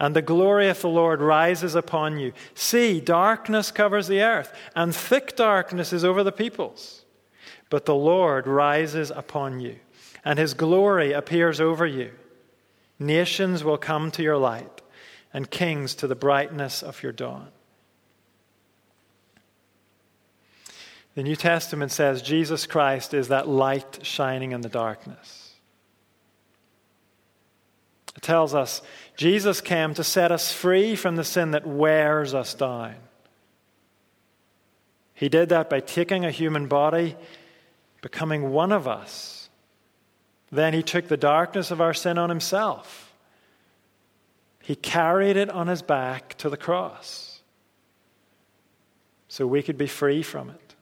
and 0.00 0.16
the 0.16 0.22
glory 0.22 0.68
of 0.68 0.80
the 0.80 0.88
Lord 0.88 1.20
rises 1.20 1.76
upon 1.76 2.18
you. 2.18 2.32
See, 2.54 2.98
darkness 2.98 3.70
covers 3.70 4.08
the 4.08 4.22
earth, 4.22 4.52
and 4.74 4.92
thick 4.92 5.36
darkness 5.36 5.92
is 5.92 6.04
over 6.04 6.24
the 6.24 6.32
peoples. 6.32 7.04
But 7.70 7.84
the 7.84 7.94
Lord 7.94 8.46
rises 8.46 9.10
upon 9.10 9.60
you, 9.60 9.76
and 10.24 10.38
his 10.38 10.54
glory 10.54 11.12
appears 11.12 11.60
over 11.60 11.86
you. 11.86 12.10
Nations 12.98 13.62
will 13.62 13.78
come 13.78 14.10
to 14.12 14.22
your 14.22 14.38
light 14.38 14.80
and 15.32 15.50
kings 15.50 15.94
to 15.96 16.06
the 16.06 16.14
brightness 16.14 16.82
of 16.82 17.02
your 17.02 17.12
dawn. 17.12 17.48
The 21.14 21.22
New 21.22 21.36
Testament 21.36 21.92
says 21.92 22.22
Jesus 22.22 22.66
Christ 22.66 23.12
is 23.12 23.28
that 23.28 23.46
light 23.46 24.00
shining 24.02 24.52
in 24.52 24.62
the 24.62 24.68
darkness. 24.70 25.43
It 28.16 28.22
tells 28.22 28.54
us 28.54 28.82
Jesus 29.16 29.60
came 29.60 29.94
to 29.94 30.04
set 30.04 30.30
us 30.30 30.52
free 30.52 30.96
from 30.96 31.16
the 31.16 31.24
sin 31.24 31.52
that 31.52 31.66
wears 31.66 32.34
us 32.34 32.54
down. 32.54 32.96
He 35.14 35.28
did 35.28 35.48
that 35.50 35.70
by 35.70 35.80
taking 35.80 36.24
a 36.24 36.30
human 36.30 36.66
body, 36.66 37.16
becoming 38.02 38.50
one 38.50 38.72
of 38.72 38.88
us. 38.88 39.48
Then 40.50 40.74
he 40.74 40.82
took 40.82 41.08
the 41.08 41.16
darkness 41.16 41.70
of 41.70 41.80
our 41.80 41.94
sin 41.94 42.18
on 42.18 42.28
himself. 42.28 43.12
He 44.62 44.74
carried 44.74 45.36
it 45.36 45.50
on 45.50 45.66
his 45.66 45.82
back 45.82 46.36
to 46.38 46.48
the 46.48 46.56
cross 46.56 47.42
so 49.28 49.46
we 49.46 49.62
could 49.62 49.76
be 49.76 49.86
free 49.86 50.22
from 50.22 50.50
it. 50.50 50.74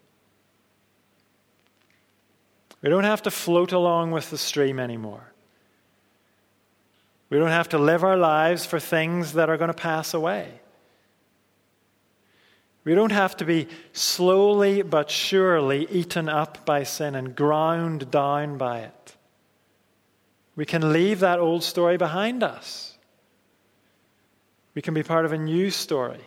We 2.82 2.90
don't 2.90 3.04
have 3.04 3.22
to 3.22 3.30
float 3.30 3.72
along 3.72 4.10
with 4.10 4.30
the 4.30 4.38
stream 4.38 4.78
anymore. 4.78 5.31
We 7.32 7.38
don't 7.38 7.48
have 7.48 7.70
to 7.70 7.78
live 7.78 8.04
our 8.04 8.18
lives 8.18 8.66
for 8.66 8.78
things 8.78 9.32
that 9.32 9.48
are 9.48 9.56
going 9.56 9.70
to 9.70 9.74
pass 9.74 10.12
away. 10.12 10.52
We 12.84 12.94
don't 12.94 13.10
have 13.10 13.38
to 13.38 13.46
be 13.46 13.68
slowly 13.94 14.82
but 14.82 15.10
surely 15.10 15.86
eaten 15.90 16.28
up 16.28 16.66
by 16.66 16.82
sin 16.82 17.14
and 17.14 17.34
ground 17.34 18.10
down 18.10 18.58
by 18.58 18.80
it. 18.80 19.16
We 20.56 20.66
can 20.66 20.92
leave 20.92 21.20
that 21.20 21.38
old 21.38 21.64
story 21.64 21.96
behind 21.96 22.42
us. 22.42 22.98
We 24.74 24.82
can 24.82 24.92
be 24.92 25.02
part 25.02 25.24
of 25.24 25.32
a 25.32 25.38
new 25.38 25.70
story. 25.70 26.20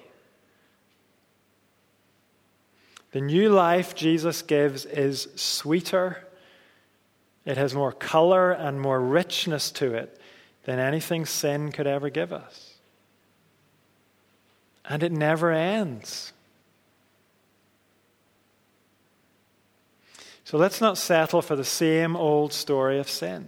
The 3.12 3.22
new 3.22 3.50
life 3.50 3.94
Jesus 3.94 4.42
gives 4.42 4.86
is 4.86 5.28
sweeter, 5.36 6.26
it 7.46 7.58
has 7.58 7.76
more 7.76 7.92
color 7.92 8.52
and 8.52 8.82
more 8.82 9.00
richness 9.00 9.70
to 9.74 9.94
it 9.94 10.20
than 10.66 10.80
anything 10.80 11.26
sin 11.26 11.72
could 11.72 11.88
ever 11.88 12.10
give 12.10 12.34
us. 12.34 12.74
And 14.84 15.02
it 15.02 15.12
never 15.12 15.52
ends. 15.52 16.34
So 20.44 20.58
let's 20.58 20.82
not 20.82 20.98
settle 20.98 21.42
for 21.42 21.56
the 21.56 21.64
same 21.64 22.16
old 22.16 22.54
story 22.54 23.00
of 23.00 23.10
sin. 23.10 23.48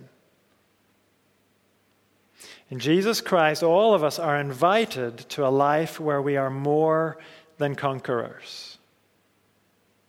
In 2.70 2.80
Jesus 2.80 3.22
Christ, 3.22 3.64
all 3.64 3.94
of 3.94 4.04
us 4.04 4.20
are 4.20 4.40
invited 4.40 5.18
to 5.30 5.46
a 5.46 5.50
life 5.50 6.00
where 6.00 6.22
we 6.22 6.38
are 6.38 6.50
more 6.50 7.18
than 7.60 7.76
conquerors. 7.76 8.78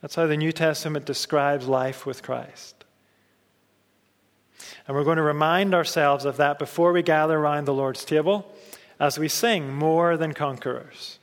That's 0.01 0.15
how 0.15 0.27
the 0.27 0.37
New 0.37 0.53
Testament 0.53 1.05
describes 1.05 1.69
life 1.69 2.05
with 2.07 2.23
Christ. 2.23 2.78
And 4.89 4.97
we're 4.97 5.05
going 5.05 5.19
to 5.19 5.23
remind 5.23 5.75
ourselves 5.75 6.25
of 6.25 6.39
that 6.39 6.59
before 6.59 6.93
we 6.93 7.03
gather 7.03 7.39
around 7.39 7.67
the 7.67 7.75
Lord's 7.75 8.07
table 8.07 8.51
as 8.99 9.19
we 9.19 9.29
sing 9.29 9.75
More 9.75 10.17
Than 10.17 10.33
Conquerors. 10.33 11.18